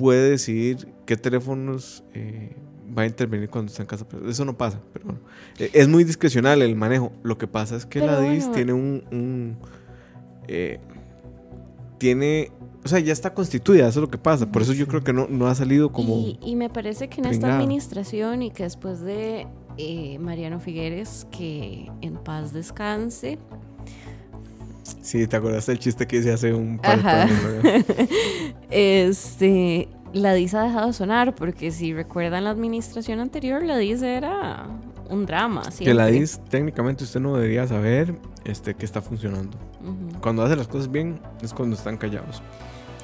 puede 0.00 0.30
decidir 0.30 0.88
qué 1.04 1.18
teléfonos 1.18 2.02
eh, 2.14 2.56
va 2.96 3.02
a 3.02 3.06
intervenir 3.06 3.50
cuando 3.50 3.70
está 3.70 3.82
en 3.82 3.86
casa. 3.86 4.06
Eso 4.26 4.46
no 4.46 4.56
pasa. 4.56 4.80
Pero 4.94 5.04
bueno, 5.04 5.20
Eh, 5.58 5.70
es 5.74 5.88
muy 5.88 6.04
discrecional 6.04 6.62
el 6.62 6.74
manejo. 6.74 7.12
Lo 7.22 7.36
que 7.36 7.46
pasa 7.46 7.76
es 7.76 7.84
que 7.84 8.00
Pero 8.00 8.12
la 8.12 8.20
DIS 8.20 8.44
bueno. 8.44 8.54
tiene 8.54 8.72
un... 8.72 9.04
un, 9.12 9.56
eh, 10.48 10.78
tiene... 11.98 12.50
O 12.82 12.88
sea, 12.88 12.98
ya 12.98 13.12
está 13.12 13.34
constituida, 13.34 13.86
eso 13.88 14.00
es 14.00 14.04
lo 14.04 14.10
que 14.10 14.16
pasa. 14.16 14.50
Por 14.50 14.62
eso 14.62 14.72
yo 14.72 14.86
creo 14.88 15.04
que 15.04 15.12
no, 15.12 15.26
no 15.28 15.48
ha 15.48 15.54
salido 15.54 15.92
como... 15.92 16.16
Y, 16.16 16.38
y 16.42 16.56
me 16.56 16.70
parece 16.70 17.08
que 17.10 17.20
en 17.20 17.26
esta 17.26 17.54
administración 17.58 18.42
y 18.42 18.50
que 18.50 18.62
después 18.62 19.02
de 19.02 19.46
eh, 19.76 20.18
Mariano 20.18 20.60
Figueres, 20.60 21.26
que 21.30 21.90
en 22.00 22.14
paz 22.14 22.54
descanse, 22.54 23.38
Sí, 25.02 25.26
¿te 25.26 25.36
acuerdas 25.36 25.66
del 25.66 25.78
chiste 25.78 26.06
que 26.06 26.18
hice 26.18 26.32
hace 26.32 26.52
un 26.52 26.78
par 26.78 27.02
de 27.02 27.08
Ajá. 27.08 27.26
¿verdad? 27.26 27.84
este, 28.70 29.88
la 30.12 30.34
DIS 30.34 30.54
ha 30.54 30.62
dejado 30.64 30.88
de 30.88 30.92
sonar, 30.92 31.34
porque 31.34 31.70
si 31.70 31.92
recuerdan 31.94 32.44
la 32.44 32.50
administración 32.50 33.20
anterior, 33.20 33.62
la 33.62 33.76
DIS 33.78 34.02
era 34.02 34.66
un 35.08 35.26
drama. 35.26 35.62
Que 35.78 35.94
la. 35.94 36.06
DIS 36.06 36.40
técnicamente 36.48 37.04
usted 37.04 37.20
no 37.20 37.34
debería 37.34 37.66
saber 37.66 38.14
este, 38.44 38.74
que 38.74 38.84
está 38.84 39.00
funcionando. 39.02 39.56
Ujú. 39.82 40.20
Cuando 40.20 40.42
hace 40.42 40.56
las 40.56 40.68
cosas 40.68 40.90
bien 40.90 41.20
es 41.42 41.52
cuando 41.52 41.76
están 41.76 41.96
callados. 41.96 42.42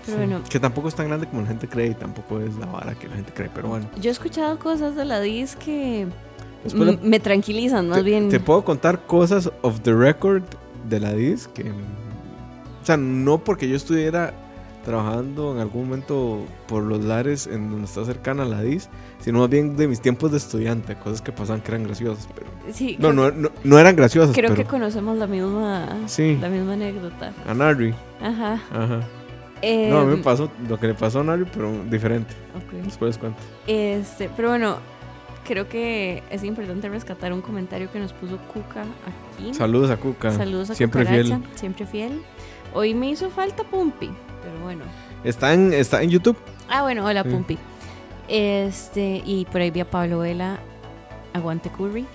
Pero 0.05 0.19
bueno, 0.19 0.41
Que 0.49 0.61
tampoco 0.61 0.87
es 0.87 0.95
tan 0.95 1.09
grande 1.09 1.27
como 1.27 1.43
la 1.43 1.49
gente 1.49 1.67
cree 1.69 1.89
y 1.89 1.95
tampoco 1.95 2.39
es 2.41 2.55
la 2.57 2.67
vara 2.67 2.95
que 2.95 3.09
la 3.09 3.17
gente 3.17 3.33
cree, 3.35 3.51
pero 3.53 3.69
bueno. 3.69 3.89
yo 4.01 4.09
he 4.09 4.13
escuchado 4.13 4.57
cosas 4.59 4.95
de 4.95 5.05
la 5.05 5.21
DIS 5.21 5.57
que 5.57 6.07
Después 6.63 7.03
me 7.03 7.19
tranquilizan, 7.21 7.89
más 7.89 7.99
te, 7.99 8.05
bien. 8.05 8.29
te 8.29 8.39
puedo 8.41 8.65
contar 8.65 9.05
cosas 9.07 9.51
off 9.63 9.81
the 9.81 9.93
record 9.93 10.45
de 10.89 11.01
la 11.01 11.13
DIS 11.13 11.49
que... 11.49 11.71
O 11.71 12.85
sea, 12.87 12.97
no 12.97 13.39
porque 13.39 13.69
yo 13.69 13.77
estuviera 13.77 14.33
trabajando 14.85 15.53
en 15.53 15.59
algún 15.59 15.87
momento 15.89 16.45
por 16.69 16.85
los 16.85 17.05
lares 17.05 17.49
en 17.49 17.71
donde 17.71 17.87
está 17.87 18.05
cercana 18.05 18.45
a 18.45 18.47
la 18.47 18.63
DIS, 18.63 18.89
sino 19.21 19.41
más 19.41 19.49
bien 19.51 19.77
de 19.77 19.89
mis 19.89 20.01
tiempos 20.01 20.31
de 20.31 20.37
estudiante, 20.39 20.95
cosas 20.95 21.21
que 21.21 21.33
pasaban 21.33 21.61
que 21.61 21.73
eran 21.73 21.83
graciosas. 21.83 22.29
Pero... 22.33 22.47
Sí, 22.73 22.97
No, 23.01 23.13
no, 23.13 23.33
no, 23.33 23.51
no 23.65 23.79
eran 23.81 23.97
graciosas. 23.97 24.35
creo 24.37 24.51
pero... 24.51 24.63
que 24.63 24.69
conocemos 24.69 25.19
la 25.19 25.27
misma, 25.27 25.89
Sí. 26.07 26.39
la 26.41 26.49
misma 26.49 26.75
anécdota. 26.75 27.33
A 27.49 27.55
Narri. 27.55 27.93
Ajá. 28.23 28.61
Ajá. 28.73 29.01
Eh, 29.63 29.89
No, 29.91 30.01
a 30.01 30.05
mí 30.05 30.17
me 30.19 30.23
pasó 30.23 30.49
lo 30.69 30.79
que 30.79 30.87
le 30.87 30.95
pasó 30.95 31.21
a 31.21 31.25
Narri, 31.25 31.47
pero 31.53 31.73
diferente. 31.91 32.35
ok. 32.55 32.85
Después 32.85 33.09
les 33.09 33.19
cuento. 33.19 33.39
Este, 33.67 34.31
pero 34.37 34.51
bueno, 34.51 34.77
creo 35.47 35.69
que 35.69 36.23
es 36.31 36.45
importante 36.45 36.89
rescatar 36.89 37.33
un 37.33 37.41
comentario 37.41 37.91
que 37.91 37.99
nos 37.99 38.13
puso 38.13 38.39
Cuca 38.53 38.83
aquí. 38.83 39.55
Saludos 39.55 39.91
a 39.91 39.97
Cuca. 39.97 40.33
Saludos 40.33 40.71
a 40.71 40.75
Siempre 40.75 41.05
Cucaracha, 41.05 41.39
fiel. 41.39 41.43
Siempre 41.55 41.87
fiel. 41.87 42.23
Hoy 42.75 42.95
me 42.95 43.09
hizo 43.09 43.31
falta 43.31 43.65
Pumpi, 43.65 44.11
pero 44.43 44.59
bueno. 44.63 44.85
Está 45.25 45.55
en, 45.55 45.73
está 45.73 46.03
en 46.03 46.11
YouTube. 46.11 46.37
Ah, 46.69 46.83
bueno, 46.83 47.05
hola 47.07 47.23
Sí. 47.23 47.29
Pumpi. 47.31 47.59
Este, 48.29 49.23
y 49.25 49.45
por 49.47 49.61
ahí 49.61 49.71
vi 49.71 49.81
a 49.81 49.91
Pablo 49.91 50.19
Vela, 50.21 50.59
aguante 51.33 51.71
Curry. 51.71 52.07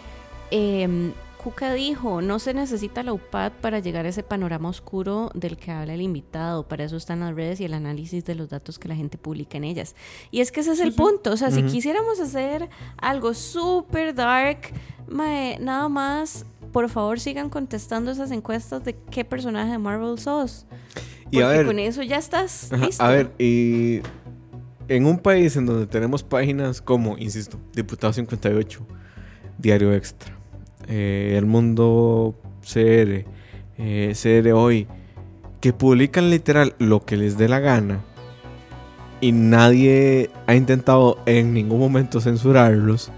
Em, 0.52 1.14
Cuca 1.44 1.74
dijo, 1.74 2.22
no 2.22 2.38
se 2.38 2.54
necesita 2.54 3.02
la 3.02 3.14
UPAD 3.14 3.54
para 3.62 3.80
llegar 3.80 4.06
a 4.06 4.10
ese 4.10 4.22
panorama 4.22 4.70
oscuro 4.70 5.32
del 5.34 5.58
que 5.58 5.72
habla 5.72 5.96
el 5.96 6.02
invitado. 6.02 6.68
Para 6.68 6.84
eso 6.84 6.98
están 6.98 7.22
las 7.22 7.34
redes 7.34 7.60
y 7.60 7.66
el 7.66 7.74
análisis 7.74 8.24
de 8.26 8.36
los 8.36 8.50
datos 8.50 8.78
que 8.78 8.88
la 8.88 8.96
gente 8.96 9.18
publica 9.18 9.58
en 9.58 9.64
ellas. 9.64 9.96
Y 10.30 10.42
es 10.42 10.52
que 10.52 10.60
ese 10.60 10.74
es 10.74 10.80
el 10.80 10.94
punto. 10.94 11.32
O 11.32 11.38
sea, 11.38 11.50
si 11.50 11.64
quisiéramos 11.64 12.20
hacer 12.20 12.70
algo 12.98 13.34
súper 13.34 14.14
dark, 14.14 14.72
mae, 15.08 15.58
nada 15.60 15.90
más, 15.90 16.46
por 16.72 16.90
favor 16.90 17.20
sigan 17.20 17.50
contestando 17.50 18.12
esas 18.12 18.30
encuestas 18.30 18.84
de 18.84 18.96
qué 19.10 19.26
personaje 19.26 19.72
de 19.72 19.78
Marvel 19.80 20.20
sos. 20.20 20.68
Y 21.32 21.40
a 21.40 21.46
Porque 21.46 21.58
ver, 21.58 21.66
con 21.66 21.80
eso 21.80 22.04
ya 22.04 22.18
estás 22.18 22.72
Ajá, 22.72 22.86
listo. 22.86 23.04
A 23.04 23.10
ver, 23.10 23.32
y 23.40 24.02
en 24.88 25.06
un 25.08 25.18
país 25.18 25.56
en 25.56 25.66
donde 25.66 25.88
tenemos 25.88 26.22
páginas 26.22 26.82
como, 26.82 27.18
insisto, 27.18 27.58
Diputado 27.74 28.14
58, 28.14 28.86
Diario 29.58 29.94
Extra, 29.94 30.38
eh, 30.88 31.36
El 31.38 31.46
Mundo 31.46 32.36
CR, 32.62 33.26
eh, 33.78 34.14
CR 34.14 34.52
Hoy, 34.54 34.88
que 35.60 35.74
publican 35.74 36.30
literal 36.30 36.76
lo 36.80 37.06
que 37.06 37.18
les 37.18 37.38
dé 37.38 37.48
la 37.48 37.60
gana 37.60 38.02
y 39.22 39.32
nadie 39.32 40.32
ha 40.48 40.56
intentado 40.56 41.20
en 41.28 41.54
ningún 41.54 41.80
momento 41.80 42.20
censurarlos, 42.20 43.12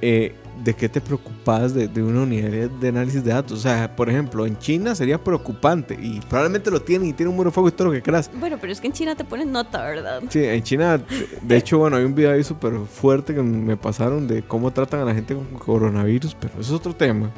eh, 0.00 0.34
¿de 0.62 0.74
qué 0.74 0.88
te 0.88 1.00
preocupas 1.00 1.72
de, 1.74 1.88
de 1.88 2.02
una 2.02 2.22
unidad 2.22 2.68
de 2.70 2.88
análisis 2.88 3.24
de 3.24 3.32
datos? 3.32 3.58
O 3.58 3.60
sea, 3.62 3.94
por 3.96 4.08
ejemplo, 4.10 4.46
en 4.46 4.58
China 4.58 4.94
sería 4.94 5.22
preocupante 5.22 5.94
y 6.00 6.20
probablemente 6.20 6.70
lo 6.70 6.80
tienen 6.82 7.08
y 7.08 7.12
tienen 7.12 7.30
un 7.30 7.36
muro 7.36 7.50
de 7.50 7.54
fuego 7.54 7.68
y 7.68 7.72
todo 7.72 7.88
lo 7.88 7.92
que 7.92 8.02
quieras. 8.02 8.30
Bueno, 8.38 8.58
pero 8.60 8.72
es 8.72 8.80
que 8.80 8.86
en 8.88 8.92
China 8.92 9.14
te 9.16 9.24
ponen 9.24 9.50
nota, 9.52 9.82
¿verdad? 9.84 10.22
Sí, 10.28 10.44
en 10.44 10.62
China, 10.62 10.98
de- 10.98 11.04
de 11.42 11.56
hecho, 11.56 11.78
bueno, 11.78 11.96
hay 11.96 12.04
un 12.04 12.14
video 12.14 12.32
ahí 12.32 12.44
súper 12.44 12.74
fuerte 12.92 13.34
que 13.34 13.42
me 13.42 13.76
pasaron 13.76 14.26
de 14.28 14.42
cómo 14.42 14.70
tratan 14.72 15.00
a 15.00 15.04
la 15.04 15.14
gente 15.14 15.34
con 15.34 15.44
coronavirus, 15.58 16.34
pero 16.38 16.52
eso 16.60 16.74
es 16.74 16.80
otro 16.80 16.94
tema. 16.94 17.30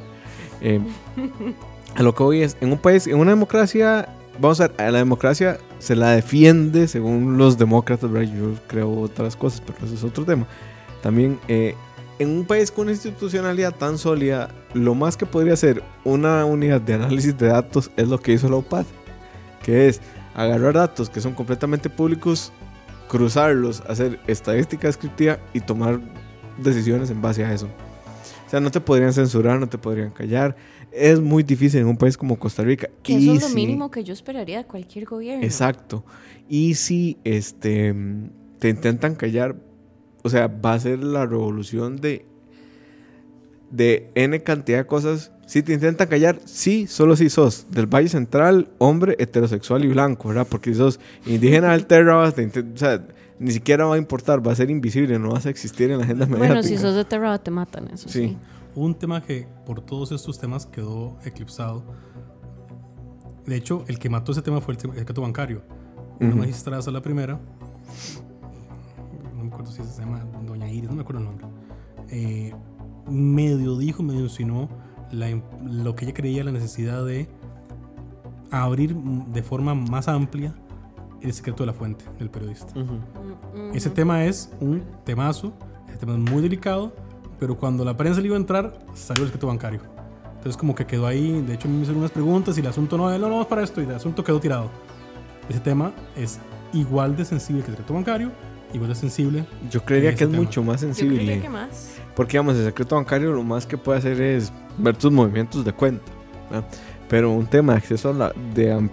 Eh, 0.61 0.81
a 1.95 2.03
lo 2.03 2.15
que 2.15 2.23
voy 2.23 2.43
es, 2.43 2.57
en 2.61 2.73
un 2.73 2.79
país, 2.79 3.07
en 3.07 3.17
una 3.19 3.31
democracia, 3.31 4.09
vamos 4.39 4.61
a 4.61 4.69
ver, 4.69 4.81
a 4.81 4.91
la 4.91 4.99
democracia 4.99 5.59
se 5.79 5.95
la 5.97 6.11
defiende 6.13 6.89
según 6.89 7.37
los 7.37 7.59
demócratas, 7.59 8.11
¿verdad? 8.11 8.33
Yo 8.33 8.55
creo 8.67 9.01
otras 9.01 9.37
cosas, 9.37 9.61
pero 9.65 9.79
eso 9.85 9.95
es 9.95 10.05
otro 10.05 10.25
tema. 10.25 10.47
También, 11.03 11.39
eh, 11.49 11.75
en 12.23 12.31
un 12.31 12.45
país 12.45 12.71
con 12.71 12.83
una 12.85 12.93
institucionalidad 12.93 13.75
tan 13.75 13.99
sólida, 13.99 14.49
lo 14.75 14.95
más 14.95 15.17
que 15.17 15.27
podría 15.27 15.55
ser 15.57 15.83
una 16.05 16.45
unidad 16.45 16.81
de 16.81 16.95
análisis 16.95 17.37
de 17.37 17.49
datos 17.49 17.91
es 17.97 18.09
lo 18.09 18.19
que 18.19 18.33
hizo 18.33 18.49
la 18.49 18.57
UPAD, 18.57 18.87
que 19.63 19.89
es 19.89 20.01
agarrar 20.35 20.75
datos 20.75 21.11
que 21.11 21.21
son 21.21 21.35
completamente 21.35 21.91
públicos, 21.91 22.53
cruzarlos, 23.09 23.83
hacer 23.89 24.19
estadística 24.27 24.87
descriptiva 24.89 25.39
y 25.53 25.61
tomar 25.61 26.01
decisiones 26.59 27.11
en 27.11 27.21
base 27.21 27.45
a 27.45 27.53
eso. 27.53 27.67
O 28.47 28.51
sea, 28.51 28.61
no 28.61 28.71
te 28.71 28.81
podrían 28.81 29.13
censurar, 29.13 29.59
no 29.61 29.69
te 29.69 29.79
podrían 29.79 30.11
callar. 30.11 30.57
Es 30.91 31.21
muy 31.21 31.43
difícil 31.43 31.81
en 31.81 31.87
un 31.87 31.97
país 31.97 32.17
como 32.19 32.39
Costa 32.39 32.63
Rica. 32.63 32.89
Que 33.03 33.15
Y 33.15 33.25
eso 33.25 33.35
es 33.37 33.43
lo 33.43 33.49
si- 33.49 33.55
mínimo 33.55 33.91
que 33.91 34.05
yo 34.05 34.13
esperaría 34.13 34.59
de 34.59 34.65
cualquier 34.67 35.07
gobierno. 35.07 35.43
Exacto. 35.45 36.05
Y 36.49 36.75
si 36.75 37.17
este, 37.25 37.95
te 38.59 38.69
intentan 38.69 39.15
callar, 39.15 39.57
o 40.23 40.29
sea, 40.29 40.47
va 40.49 40.75
a 40.75 40.81
ser 40.81 41.03
la 41.03 41.27
revolución 41.27 41.97
de, 41.97 42.25
de 43.71 44.11
N 44.15 44.43
cantidad 44.43 44.79
de 44.79 44.87
cosas. 44.87 45.33
Si 45.47 45.63
te 45.63 45.73
intentan 45.75 46.09
callar, 46.09 46.41
sí, 46.45 46.87
solo 46.87 47.15
si 47.17 47.29
sos 47.29 47.67
del 47.71 47.87
Valle 47.87 48.09
Central, 48.09 48.69
hombre, 48.79 49.17
heterosexual 49.19 49.85
y 49.85 49.89
blanco, 49.89 50.29
¿verdad? 50.29 50.47
Porque 50.49 50.71
si 50.73 50.79
sos 50.79 51.01
indígena 51.27 51.73
del 51.73 51.87
Terra, 51.87 52.15
vas 52.15 52.39
a 52.39 52.43
intent- 52.43 52.75
o 52.75 52.79
sea, 52.79 53.07
ni 53.39 53.51
siquiera 53.51 53.85
va 53.87 53.97
a 53.97 53.99
importar, 53.99 54.47
va 54.47 54.53
a 54.53 54.55
ser 54.55 54.71
invisible, 54.71 55.19
no 55.19 55.31
vas 55.33 55.45
a 55.47 55.51
existir 55.51 55.91
en 55.91 55.99
la 55.99 56.05
agenda 56.05 56.27
mediática. 56.27 56.55
Bueno, 56.55 56.63
si 56.63 56.79
sos 56.79 56.95
de 56.95 57.05
Terra 57.05 57.37
te 57.39 57.51
matan, 57.51 57.89
eso 57.93 58.09
sí. 58.09 58.29
Sí. 58.29 58.37
Un 58.75 58.95
tema 58.95 59.21
que 59.23 59.47
por 59.67 59.83
todos 59.83 60.13
estos 60.13 60.39
temas 60.39 60.65
quedó 60.65 61.19
eclipsado. 61.25 61.83
De 63.45 63.57
hecho, 63.57 63.85
el 63.89 63.99
que 63.99 64.09
mató 64.09 64.33
ese 64.33 64.41
tema 64.41 64.61
fue 64.63 64.73
el 64.75 64.79
tema- 64.79 64.95
el 64.95 65.01
secreto 65.01 65.21
bancario. 65.21 65.63
Una 66.21 66.31
Ujú. 66.31 66.39
magistrada, 66.39 66.91
la 66.93 67.03
primera, 67.03 67.39
no 69.43 69.49
me 69.49 69.55
acuerdo 69.55 69.73
si 69.73 69.83
se 69.85 70.01
llama 70.01 70.25
Doña 70.47 70.71
Iris, 70.71 70.89
no 70.91 70.97
me 70.97 71.03
acuerdo 71.03 71.21
el 71.21 71.27
nombre, 71.27 71.47
eh, 72.11 72.55
medio 73.11 73.77
dijo, 73.77 74.03
medio 74.03 74.21
insinuó 74.21 74.69
la 75.11 75.29
lo 75.65 75.95
que 75.95 76.05
ella 76.07 76.15
creía 76.15 76.45
la 76.45 76.53
necesidad 76.53 77.05
de 77.05 77.29
abrir 78.51 78.95
mm, 78.95 79.33
de 79.33 79.43
forma 79.43 79.75
más 79.75 80.09
amplia 80.09 80.55
el 81.21 81.33
secreto 81.33 81.63
de 81.63 81.69
la 81.69 81.73
fuente 81.73 82.05
del 82.19 82.31
periodista. 82.31 82.73
Ujú. 82.79 82.95
Mm, 82.95 83.75
Ese 83.75 83.89
ujú. 83.89 83.95
tema 83.95 84.25
es 84.25 84.51
un 84.61 84.83
temazo, 85.05 85.53
ese 85.89 85.99
tema 85.99 86.13
es 86.15 86.19
muy 86.19 86.43
delicado, 86.43 86.93
pero 87.39 87.57
cuando 87.57 87.85
la 87.85 87.97
prensa 87.97 88.21
le 88.21 88.27
iba 88.27 88.37
a 88.37 88.41
entrar, 88.41 88.79
salió 88.95 89.23
el 89.25 89.29
secreto 89.29 89.47
bancario. 89.49 89.81
Entonces 90.37 90.57
como 90.57 90.75
que 90.75 90.87
quedó 90.87 91.07
ahí, 91.07 91.41
de 91.43 91.55
hecho 91.55 91.69
me 91.69 91.77
hicieron 91.77 91.99
unas 91.99 92.11
preguntas 92.11 92.57
y 92.57 92.61
el 92.61 92.67
asunto 92.67 92.97
no, 92.99 93.17
no, 93.17 93.29
no, 93.29 93.41
es 93.43 93.47
para 93.47 93.63
esto 93.63 93.81
y 93.81 93.85
el 93.85 93.95
asunto 93.95 94.25
quedó 94.25 94.41
tirado. 94.41 94.71
Ese 95.49 95.61
tema 95.61 95.93
es 96.17 96.41
igual 96.73 97.15
de 97.17 97.25
sensible 97.25 97.63
que 97.63 97.69
el 97.71 97.77
secreto 97.77 97.95
bancario, 97.95 98.33
igual 98.73 98.89
de 98.91 98.95
sensible. 98.95 99.45
Yo 99.71 99.85
creería 99.85 100.15
que 100.15 100.25
es 100.25 100.31
tema. 100.31 100.43
mucho 100.43 100.63
más 100.63 100.81
Yo 100.81 100.87
sensible. 100.89 101.17
creería 101.17 101.43
que 101.43 101.49
más. 101.49 101.95
Porque, 102.17 102.33
digamos, 102.33 102.57
el 102.57 102.65
secreto 102.67 102.97
bancario 102.97 103.33
lo 103.33 103.43
más 103.43 103.67
que 103.67 103.79
puede 103.79 103.99
hacer 103.99 104.21
es 104.21 104.53
ver 104.79 104.97
tus 104.97 105.11
movimientos 105.13 105.65
de 105.65 105.73
cuenta. 105.73 106.05
¿verdad? 106.51 106.69
Pero 107.09 107.33
un 107.33 107.47
tema 107.47 107.73
de 107.73 107.79
acceso 107.79 108.11
a 108.11 108.13
la, 108.13 108.33
de, 108.55 108.89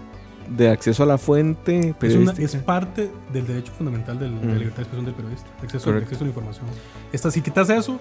de 0.56 0.70
acceso 0.70 1.04
a 1.04 1.06
la 1.06 1.18
fuente 1.18 1.78
Es, 1.80 1.86
una- 1.86 1.94
periodística. 1.96 2.46
es 2.46 2.56
parte 2.64 3.10
del 3.34 3.46
derecho 3.48 3.72
fundamental 3.74 4.18
del- 4.20 4.40
de 4.40 4.48
la 4.48 4.54
Mm. 4.54 4.58
libertad 4.58 4.78
de 4.78 4.82
expresión 4.84 5.06
del 5.06 5.14
periodista, 5.16 5.50
acceso, 5.62 5.90
acceso 5.92 6.22
a 6.22 6.24
la 6.24 6.30
información. 6.30 6.66
Esta, 7.12 7.30
si 7.32 7.42
quitas 7.42 7.70
eso, 7.70 8.00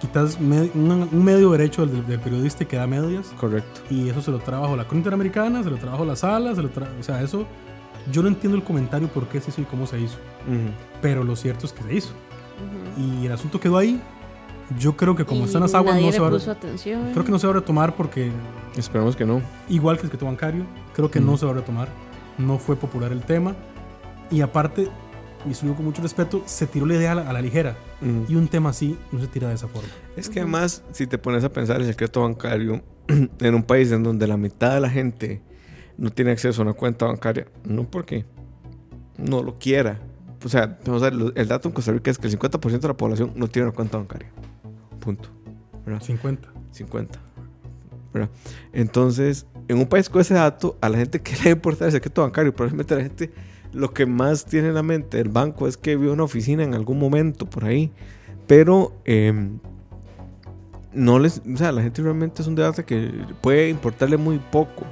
quitas 0.00 0.40
me- 0.40 0.70
un, 0.74 1.08
un 1.12 1.24
medio 1.24 1.50
derecho 1.52 1.86
del, 1.86 2.06
del 2.06 2.20
periodista 2.20 2.62
y 2.64 2.66
queda 2.66 2.82
a 2.84 2.86
medias. 2.86 3.28
Correcto. 3.38 3.80
Y 3.90 4.08
eso 4.08 4.20
se 4.22 4.30
lo 4.30 4.38
trabajo 4.38 4.76
la 4.76 4.84
Corte 4.84 4.96
Interamericana, 4.98 5.62
se 5.62 5.70
lo 5.70 5.76
trabajo 5.76 6.04
la 6.04 6.16
sala, 6.16 6.54
se 6.54 6.62
lo 6.62 6.70
tra- 6.70 6.88
o 6.98 7.02
sea, 7.02 7.20
eso 7.22 7.46
yo 8.12 8.22
no 8.22 8.28
entiendo 8.28 8.56
el 8.56 8.64
comentario 8.64 9.08
por 9.08 9.26
qué 9.28 9.40
se 9.40 9.50
hizo 9.50 9.60
y 9.62 9.64
cómo 9.64 9.86
se 9.86 9.98
hizo, 10.00 10.16
Ujú. 10.48 10.70
pero 11.02 11.24
lo 11.24 11.36
cierto 11.36 11.66
es 11.66 11.72
que 11.72 11.82
se 11.82 11.94
hizo. 11.94 12.10
Ujú. 12.10 13.00
Y 13.22 13.26
el 13.26 13.32
asunto 13.32 13.58
quedó 13.60 13.78
ahí. 13.78 14.00
Yo 14.78 14.96
creo 14.96 15.14
que 15.14 15.24
como 15.26 15.42
Y 15.42 15.44
están 15.44 15.60
las 15.62 15.74
aguas 15.74 15.94
nadie 15.94 16.06
no 16.06 16.12
se, 16.12 16.20
va 16.20 16.28
a, 16.28 16.30
puso 16.30 16.50
atención. 16.50 17.10
creo 17.12 17.24
que 17.24 17.30
no 17.30 17.38
se 17.38 17.46
va 17.46 17.52
a 17.52 17.56
retomar 17.56 17.94
porque 17.96 18.32
Esperemos 18.76 19.14
que 19.14 19.26
no. 19.26 19.42
igual 19.68 19.96
que 19.96 20.02
el 20.02 20.06
secreto 20.06 20.24
bancario, 20.26 20.64
creo 20.94 21.10
que 21.10 21.20
Mm. 21.20 21.26
no 21.26 21.36
se 21.36 21.44
va 21.44 21.52
a 21.52 21.54
retomar. 21.56 21.88
No 22.38 22.58
fue 22.58 22.74
popular 22.76 23.12
el 23.12 23.20
tema 23.22 23.54
y 24.30 24.40
aparte, 24.40 24.88
y 25.44 25.52
digo 25.62 25.74
con 25.76 25.84
mucho 25.84 26.00
respeto, 26.00 26.42
se 26.46 26.66
tiró 26.66 26.86
la 26.86 26.94
idea 26.94 27.12
a 27.12 27.14
la, 27.16 27.28
a 27.28 27.32
la 27.34 27.42
ligera 27.42 27.76
y 28.28 28.34
un 28.36 28.48
tema 28.48 28.70
así 28.70 28.98
no 29.12 29.20
se 29.20 29.26
tira 29.28 29.48
de 29.48 29.54
esa 29.54 29.68
forma. 29.68 29.88
Es 30.16 30.28
que 30.30 30.40
además, 30.40 30.82
si 30.92 31.06
te 31.06 31.18
pones 31.18 31.44
a 31.44 31.50
pensar 31.52 31.80
el 31.80 31.86
secreto 31.86 32.22
bancario 32.22 32.82
en 33.08 33.54
un 33.54 33.62
país 33.62 33.92
en 33.92 34.02
donde 34.02 34.26
la 34.26 34.36
mitad 34.38 34.72
de 34.74 34.80
la 34.80 34.88
gente 34.90 35.42
no 35.96 36.10
tiene 36.10 36.32
acceso 36.32 36.62
a 36.62 36.64
una 36.64 36.72
cuenta 36.74 37.06
bancaria, 37.06 37.46
no 37.64 37.84
porque 37.90 38.24
no 39.18 39.42
lo 39.42 39.58
quiera. 39.58 40.00
O 40.44 40.48
sea, 40.48 40.78
vamos 40.84 41.02
a 41.02 41.06
ver, 41.06 41.14
lo- 41.14 41.34
el 41.34 41.48
dato 41.48 41.68
en 41.68 41.74
Costa 41.74 41.92
Rica 41.92 42.10
es 42.10 42.18
que 42.18 42.26
el 42.26 42.32
50% 42.38 42.80
de 42.80 42.88
la 42.88 42.96
población 42.96 43.32
no 43.36 43.48
tiene 43.48 43.68
una 43.68 43.74
cuenta 43.74 43.96
bancaria. 43.98 44.28
Punto. 45.00 45.28
¿Verdad? 45.86 46.02
50. 46.02 46.48
50. 46.72 47.18
¿verdad? 48.12 48.30
Entonces, 48.72 49.46
en 49.68 49.78
un 49.78 49.86
país 49.86 50.08
con 50.08 50.20
ese 50.20 50.34
dato, 50.34 50.76
a 50.80 50.88
la 50.88 50.98
gente 50.98 51.20
que 51.20 51.34
le 51.44 51.50
importa 51.50 51.86
el 51.86 51.92
secreto 51.92 52.22
bancario, 52.22 52.54
probablemente 52.54 52.94
la 52.94 53.02
gente 53.02 53.32
lo 53.72 53.92
que 53.92 54.06
más 54.06 54.44
tiene 54.44 54.68
en 54.68 54.74
la 54.74 54.82
mente 54.84 55.16
del 55.16 55.28
banco 55.30 55.66
es 55.66 55.76
que 55.76 55.96
vio 55.96 56.12
una 56.12 56.22
oficina 56.22 56.62
en 56.62 56.74
algún 56.74 56.98
momento 56.98 57.46
por 57.46 57.64
ahí. 57.64 57.90
Pero 58.46 58.92
em, 59.04 59.58
no 60.92 61.18
les, 61.18 61.38
o 61.52 61.56
sea, 61.56 61.72
la 61.72 61.82
gente 61.82 62.02
realmente 62.02 62.42
es 62.42 62.48
un 62.48 62.54
debate 62.54 62.84
que 62.84 63.10
puede 63.40 63.68
importarle 63.68 64.16
muy 64.16 64.38
poco. 64.38 64.84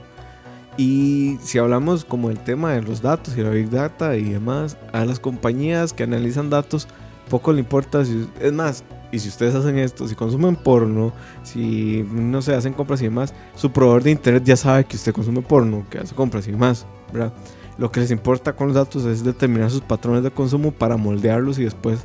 Y 0.77 1.39
si 1.43 1.59
hablamos 1.59 2.05
como 2.05 2.31
el 2.31 2.39
tema 2.39 2.73
de 2.73 2.83
los 2.83 3.03
datos 3.03 3.37
y 3.37 3.43
la 3.43 3.51
big 3.51 3.71
data 3.71 4.17
y 4.17 4.25
demás, 4.25 4.79
a 4.93 5.05
las 5.05 5.21
compañías 5.21 5.93
que 5.93 6.03
analizan 6.03 6.51
datos 6.51 6.89
poco 7.29 7.53
le 7.53 7.61
importa 7.61 8.05
si 8.05 8.29
es 8.41 8.53
más, 8.53 8.85
y 9.11 9.19
si 9.19 9.29
ustedes 9.29 9.55
hacen 9.55 9.79
esto, 9.79 10.07
si 10.09 10.15
consumen 10.15 10.57
porno, 10.57 11.13
si 11.43 12.07
no 12.13 12.43
se 12.43 12.55
hacen 12.55 12.73
compras 12.73 13.01
y 13.01 13.05
demás, 13.05 13.33
su 13.55 13.71
proveedor 13.71 14.03
de 14.03 14.11
internet 14.11 14.43
ya 14.45 14.57
sabe 14.57 14.85
que 14.85 14.97
usted 14.97 15.13
consume 15.13 15.41
porno, 15.41 15.87
que 15.89 15.99
hace 15.99 16.15
compras 16.15 16.47
y 16.49 16.51
demás, 16.51 16.87
lo 17.79 17.91
que 17.91 18.01
les 18.01 18.11
importa 18.11 18.55
con 18.55 18.69
los 18.69 18.77
datos 18.77 19.05
es 19.05 19.25
determinar 19.25 19.71
sus 19.71 19.81
patrones 19.81 20.23
de 20.23 20.31
consumo 20.31 20.73
para 20.73 20.97
moldearlos 20.97 21.59
y 21.59 21.65
después 21.65 22.01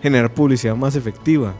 generar 0.00 0.32
publicidad 0.32 0.76
más 0.76 0.96
efectiva. 0.96 1.54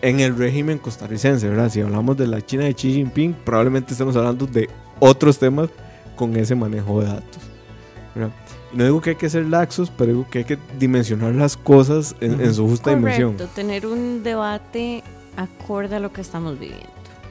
En 0.00 0.20
el 0.20 0.36
régimen 0.36 0.78
costarricense, 0.78 1.48
¿verdad? 1.48 1.70
Si 1.70 1.80
hablamos 1.80 2.16
de 2.16 2.26
la 2.28 2.40
China 2.44 2.64
de 2.64 2.74
Xi 2.74 2.92
Jinping, 2.94 3.32
probablemente 3.44 3.92
estemos 3.92 4.14
hablando 4.16 4.46
de 4.46 4.68
otros 5.00 5.38
temas 5.38 5.70
con 6.14 6.36
ese 6.36 6.54
manejo 6.54 7.00
de 7.00 7.06
datos. 7.08 7.42
no 8.72 8.84
digo 8.84 9.00
que 9.00 9.10
hay 9.10 9.16
que 9.16 9.28
ser 9.28 9.46
laxos, 9.46 9.90
pero 9.96 10.12
digo 10.12 10.26
que 10.30 10.38
hay 10.38 10.44
que 10.44 10.58
dimensionar 10.78 11.34
las 11.34 11.56
cosas 11.56 12.14
en, 12.20 12.40
en 12.40 12.54
su 12.54 12.66
justa 12.68 12.90
dimensión. 12.90 13.32
Correcto, 13.32 13.52
tener 13.54 13.86
un 13.86 14.22
debate 14.22 15.02
acorde 15.36 15.96
a 15.96 16.00
lo 16.00 16.12
que 16.12 16.20
estamos 16.20 16.58
viviendo. 16.58 16.86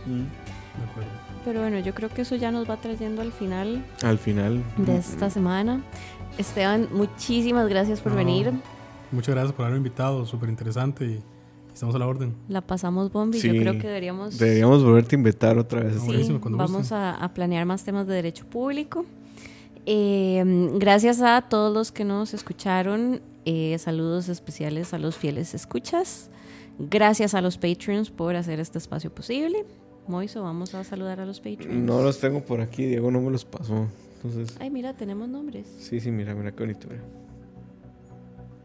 De 0.05 0.83
acuerdo. 0.91 1.09
Pero 1.45 1.61
bueno, 1.61 1.79
yo 1.79 1.93
creo 1.93 2.09
que 2.09 2.23
eso 2.23 2.35
ya 2.35 2.51
nos 2.51 2.69
va 2.69 2.75
trayendo 2.77 3.21
al 3.21 3.31
final 3.31 3.85
Al 4.03 4.17
final. 4.17 4.61
de 4.77 4.97
esta 4.97 5.29
semana. 5.29 5.81
Esteban, 6.37 6.89
muchísimas 6.91 7.67
gracias 7.69 8.01
por 8.01 8.11
No. 8.11 8.17
venir. 8.17 8.51
Muchas 9.11 9.33
gracias 9.35 9.53
por 9.53 9.63
haberme 9.65 9.77
invitado, 9.77 10.25
súper 10.25 10.49
interesante 10.49 11.05
y 11.05 11.23
estamos 11.77 11.93
a 11.93 11.99
la 11.99 12.07
orden. 12.07 12.33
La 12.49 12.61
pasamos 12.61 13.11
bombi. 13.11 13.39
Sí, 13.39 13.47
Yo 13.53 13.61
creo 13.61 13.73
que 13.73 13.85
deberíamos, 13.87 14.39
Deberíamos 14.39 14.83
volverte 14.83 15.15
a 15.15 15.19
invitar 15.19 15.59
otra 15.59 15.81
vez. 15.83 16.01
Sí, 16.01 16.39
vamos 16.41 16.91
a, 16.91 17.13
a 17.13 17.33
planear 17.35 17.67
más 17.67 17.83
temas 17.83 18.07
de 18.07 18.15
derecho 18.15 18.45
público. 18.47 19.05
Eh, 19.85 20.43
gracias 20.73 21.21
a 21.21 21.39
todos 21.43 21.71
los 21.71 21.91
que 21.91 22.03
nos 22.03 22.33
escucharon. 22.33 23.21
Eh, 23.45 23.77
saludos 23.77 24.27
especiales 24.27 24.93
a 24.95 24.97
los 24.97 25.15
fieles 25.17 25.53
escuchas. 25.53 26.31
Gracias 26.79 27.35
a 27.35 27.41
los 27.41 27.59
Patreons 27.59 28.09
por 28.09 28.35
hacer 28.35 28.59
este 28.59 28.79
espacio 28.79 29.13
posible. 29.13 29.63
Moiso, 30.07 30.41
vamos 30.41 30.73
a 30.73 30.83
saludar 30.83 31.19
a 31.19 31.27
los 31.27 31.39
Patreons. 31.39 31.75
No 31.75 32.01
los 32.01 32.19
tengo 32.19 32.41
por 32.41 32.59
aquí, 32.59 32.85
Diego 32.85 33.11
no 33.11 33.21
me 33.21 33.29
los 33.29 33.45
pasó. 33.45 33.87
Entonces, 34.15 34.57
Ay, 34.59 34.71
mira, 34.71 34.93
tenemos 34.95 35.29
nombres. 35.29 35.67
sí, 35.77 35.99
sí, 35.99 36.09
mira, 36.09 36.33
mira 36.33 36.51
qué 36.51 36.63
bonito. 36.63 36.87
mira. 36.89 37.03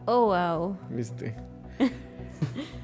Oh, 0.06 0.26
wow. 0.26 0.76
¿Viste? 0.90 1.34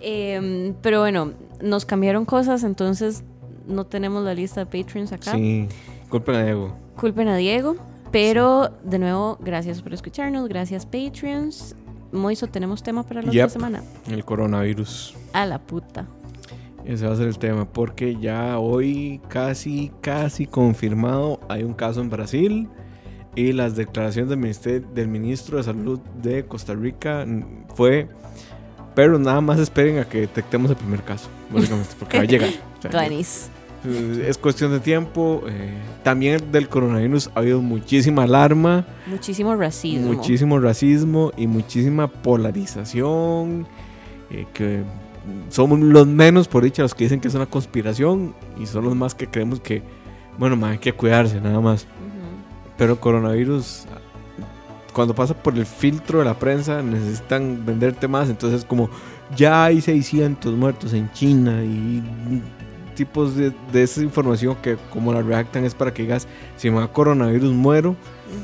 Em, 0.00 0.74
pero 0.82 1.00
bueno, 1.00 1.32
nos 1.62 1.84
cambiaron 1.84 2.24
cosas, 2.24 2.64
entonces 2.64 3.24
no 3.66 3.86
tenemos 3.86 4.24
la 4.24 4.34
lista 4.34 4.64
de 4.64 4.66
Patreons 4.66 5.12
acá. 5.12 5.32
Sí. 5.32 5.68
Culpen 6.08 6.34
a 6.34 6.44
Diego. 6.44 6.76
Culpen 6.96 7.28
a 7.28 7.36
Diego. 7.36 7.76
Pero 8.10 8.70
de 8.84 8.98
nuevo, 8.98 9.38
gracias 9.40 9.80
por 9.80 9.94
escucharnos, 9.94 10.48
gracias 10.48 10.84
Patreons. 10.84 11.74
Moiso, 12.12 12.46
tenemos 12.46 12.82
tema 12.82 13.04
para 13.04 13.22
la 13.22 13.32
Yep. 13.32 13.44
otra 13.44 13.48
semana. 13.48 13.82
El 14.10 14.22
coronavirus. 14.24 15.14
A 15.32 15.46
la 15.46 15.58
puta. 15.58 16.06
Ese 16.84 17.06
va 17.06 17.14
a 17.14 17.16
ser 17.16 17.28
el 17.28 17.38
tema, 17.38 17.64
porque 17.64 18.16
ya 18.16 18.58
hoy 18.58 19.20
casi, 19.28 19.90
casi 20.00 20.46
confirmado 20.46 21.40
hay 21.48 21.62
un 21.62 21.74
caso 21.74 22.00
en 22.00 22.10
Brasil 22.10 22.68
y 23.34 23.52
las 23.52 23.76
declaraciones 23.76 24.62
del, 24.62 25.08
ministro 25.08 25.56
de 25.56 25.62
Salud 25.62 26.00
de 26.20 26.44
Costa 26.44 26.74
Rica 26.74 27.24
fue, 27.74 28.08
pero 28.94 29.18
nada 29.18 29.40
más 29.40 29.58
esperen 29.58 29.98
a 29.98 30.04
que 30.08 30.20
detectemos 30.20 30.70
el 30.70 30.76
primer 30.76 31.02
caso, 31.02 31.28
básicamente, 31.50 31.90
porque 31.98 32.16
va 32.18 32.22
a 32.24 32.26
llegar. 32.26 32.50
O 32.78 32.90
sea, 32.90 34.28
es 34.28 34.38
cuestión 34.38 34.70
de 34.72 34.78
tiempo. 34.80 35.42
eh, 35.48 35.72
también 36.04 36.52
del 36.52 36.68
coronavirus 36.68 37.30
ha 37.34 37.40
habido 37.40 37.60
muchísima 37.62 38.22
alarma, 38.24 38.84
Muchísimo 39.06 39.54
racismo. 39.56 40.12
muchísimo 40.12 40.58
racismo 40.60 41.32
y 41.36 41.46
muchísima 41.48 42.06
polarización. 42.08 43.66
eh, 44.30 44.46
que 44.54 44.82
somos 45.50 45.78
los 45.80 46.06
menos, 46.06 46.48
por 46.48 46.64
dicha, 46.64 46.82
los 46.82 46.94
que 46.94 47.04
dicen 47.04 47.20
que 47.20 47.28
es 47.28 47.34
una 47.34 47.46
conspiración 47.46 48.34
y 48.58 48.66
son 48.66 48.84
los 48.84 48.94
más 48.96 49.14
que 49.14 49.26
creemos 49.28 49.60
que, 49.60 49.82
bueno, 50.38 50.56
más 50.56 50.72
hay 50.72 50.78
que 50.78 50.92
cuidarse, 50.92 51.40
nada 51.40 51.60
más. 51.60 51.82
Ujú. 51.84 52.72
Pero 52.78 52.98
coronavirus, 52.98 53.84
cuando 54.92 55.14
pasa 55.14 55.34
por 55.34 55.56
el 55.56 55.66
filtro 55.66 56.18
de 56.20 56.24
la 56.24 56.38
prensa, 56.38 56.82
necesitan 56.82 57.64
venderte 57.64 58.08
más. 58.08 58.28
Entonces, 58.28 58.64
como 58.64 58.90
ya 59.36 59.64
hay 59.64 59.80
600 59.80 60.54
muertos 60.54 60.92
en 60.92 61.10
China 61.12 61.62
y 61.64 62.02
tipos 62.94 63.36
de, 63.36 63.52
de 63.72 63.82
esa 63.82 64.02
información 64.02 64.56
que, 64.62 64.76
como 64.90 65.12
la 65.12 65.22
redactan, 65.22 65.64
es 65.64 65.74
para 65.74 65.92
que 65.92 66.02
digas, 66.02 66.26
si 66.56 66.70
me 66.70 66.80
da 66.80 66.88
coronavirus, 66.88 67.52
muero. 67.52 67.96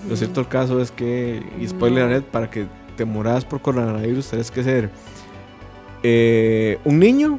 Lo 0.09 0.17
cierto 0.17 0.41
el 0.41 0.49
caso 0.49 0.81
es 0.81 0.91
que, 0.91 1.43
y 1.59 1.67
spoiler 1.67 2.05
alert, 2.05 2.27
para 2.27 2.51
que 2.51 2.67
te 2.97 3.05
moras 3.05 3.45
por 3.45 3.61
coronavirus, 3.61 4.29
tienes 4.29 4.51
que 4.51 4.63
ser 4.63 4.91
eh, 6.03 6.79
un 6.85 6.99
niño, 6.99 7.39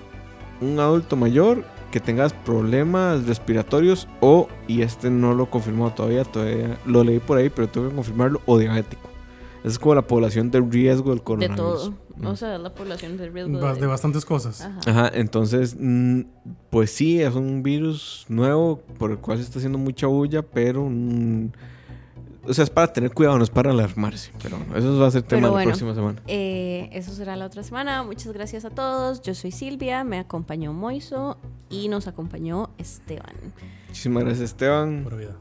un 0.62 0.80
adulto 0.80 1.16
mayor, 1.16 1.64
que 1.91 1.99
tengas 1.99 2.33
problemas 2.33 3.25
respiratorios 3.25 4.07
o, 4.21 4.47
y 4.67 4.81
este 4.81 5.09
no 5.09 5.33
lo 5.33 5.45
he 5.45 5.49
confirmado 5.49 5.91
todavía, 5.91 6.23
todavía 6.23 6.77
lo 6.85 7.03
leí 7.03 7.19
por 7.19 7.37
ahí, 7.37 7.49
pero 7.49 7.67
tengo 7.67 7.89
que 7.89 7.95
confirmarlo, 7.95 8.41
o 8.45 8.57
diabético. 8.57 9.09
Esa 9.59 9.67
es 9.69 9.79
como 9.79 9.95
la 9.95 10.03
población 10.03 10.51
de 10.51 10.61
riesgo 10.61 11.09
del 11.09 11.19
De 11.19 11.23
coronavirus. 11.25 11.57
todo. 11.57 11.93
Mm. 12.15 12.25
O 12.27 12.35
sea, 12.35 12.57
la 12.57 12.73
población 12.73 13.17
de 13.17 13.29
riesgo. 13.29 13.73
De 13.73 13.87
bastantes 13.87 14.23
cosas. 14.23 14.61
Ajá. 14.61 14.79
Ajá, 14.87 15.11
entonces, 15.13 15.75
mm, 15.77 16.21
pues 16.69 16.91
sí, 16.91 17.21
es 17.21 17.35
un 17.35 17.61
virus 17.63 18.25
nuevo 18.29 18.81
por 18.97 19.11
el 19.11 19.17
cual 19.17 19.37
se 19.37 19.43
está 19.43 19.59
haciendo 19.59 19.77
mucha 19.77 20.07
bulla, 20.07 20.41
pero... 20.41 20.85
mm, 20.89 21.49
o 22.45 22.53
sea, 22.53 22.63
es 22.63 22.69
para 22.69 22.91
tener 22.91 23.11
cuidado, 23.13 23.37
no 23.37 23.43
es 23.43 23.49
para 23.49 23.71
alarmarse. 23.71 24.31
Pero 24.41 24.57
bueno, 24.57 24.75
eso 24.77 24.97
va 24.99 25.07
a 25.07 25.11
ser 25.11 25.23
tema 25.23 25.41
Pero 25.41 25.47
la 25.47 25.51
bueno. 25.51 25.69
próxima 25.69 25.93
semana. 25.93 26.21
Eh, 26.27 26.89
eso 26.93 27.13
será 27.13 27.35
la 27.35 27.45
otra 27.45 27.63
semana. 27.63 28.03
Muchas 28.03 28.31
gracias 28.33 28.65
a 28.65 28.69
todos. 28.69 29.21
Yo 29.21 29.35
soy 29.35 29.51
Silvia, 29.51 30.03
me 30.03 30.19
acompañó 30.19 30.73
Moiso 30.73 31.37
y 31.69 31.89
nos 31.89 32.07
acompañó 32.07 32.69
Esteban. 32.77 33.35
Muchísimas 33.87 34.23
gracias, 34.23 34.51
Esteban. 34.51 35.03
Pura 35.03 35.17
vida. 35.17 35.35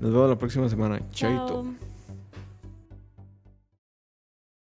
Nos 0.00 0.12
vemos 0.12 0.30
la 0.30 0.38
próxima 0.38 0.68
semana. 0.68 1.00
Chaito. 1.10 1.46
Chao. 1.46 1.89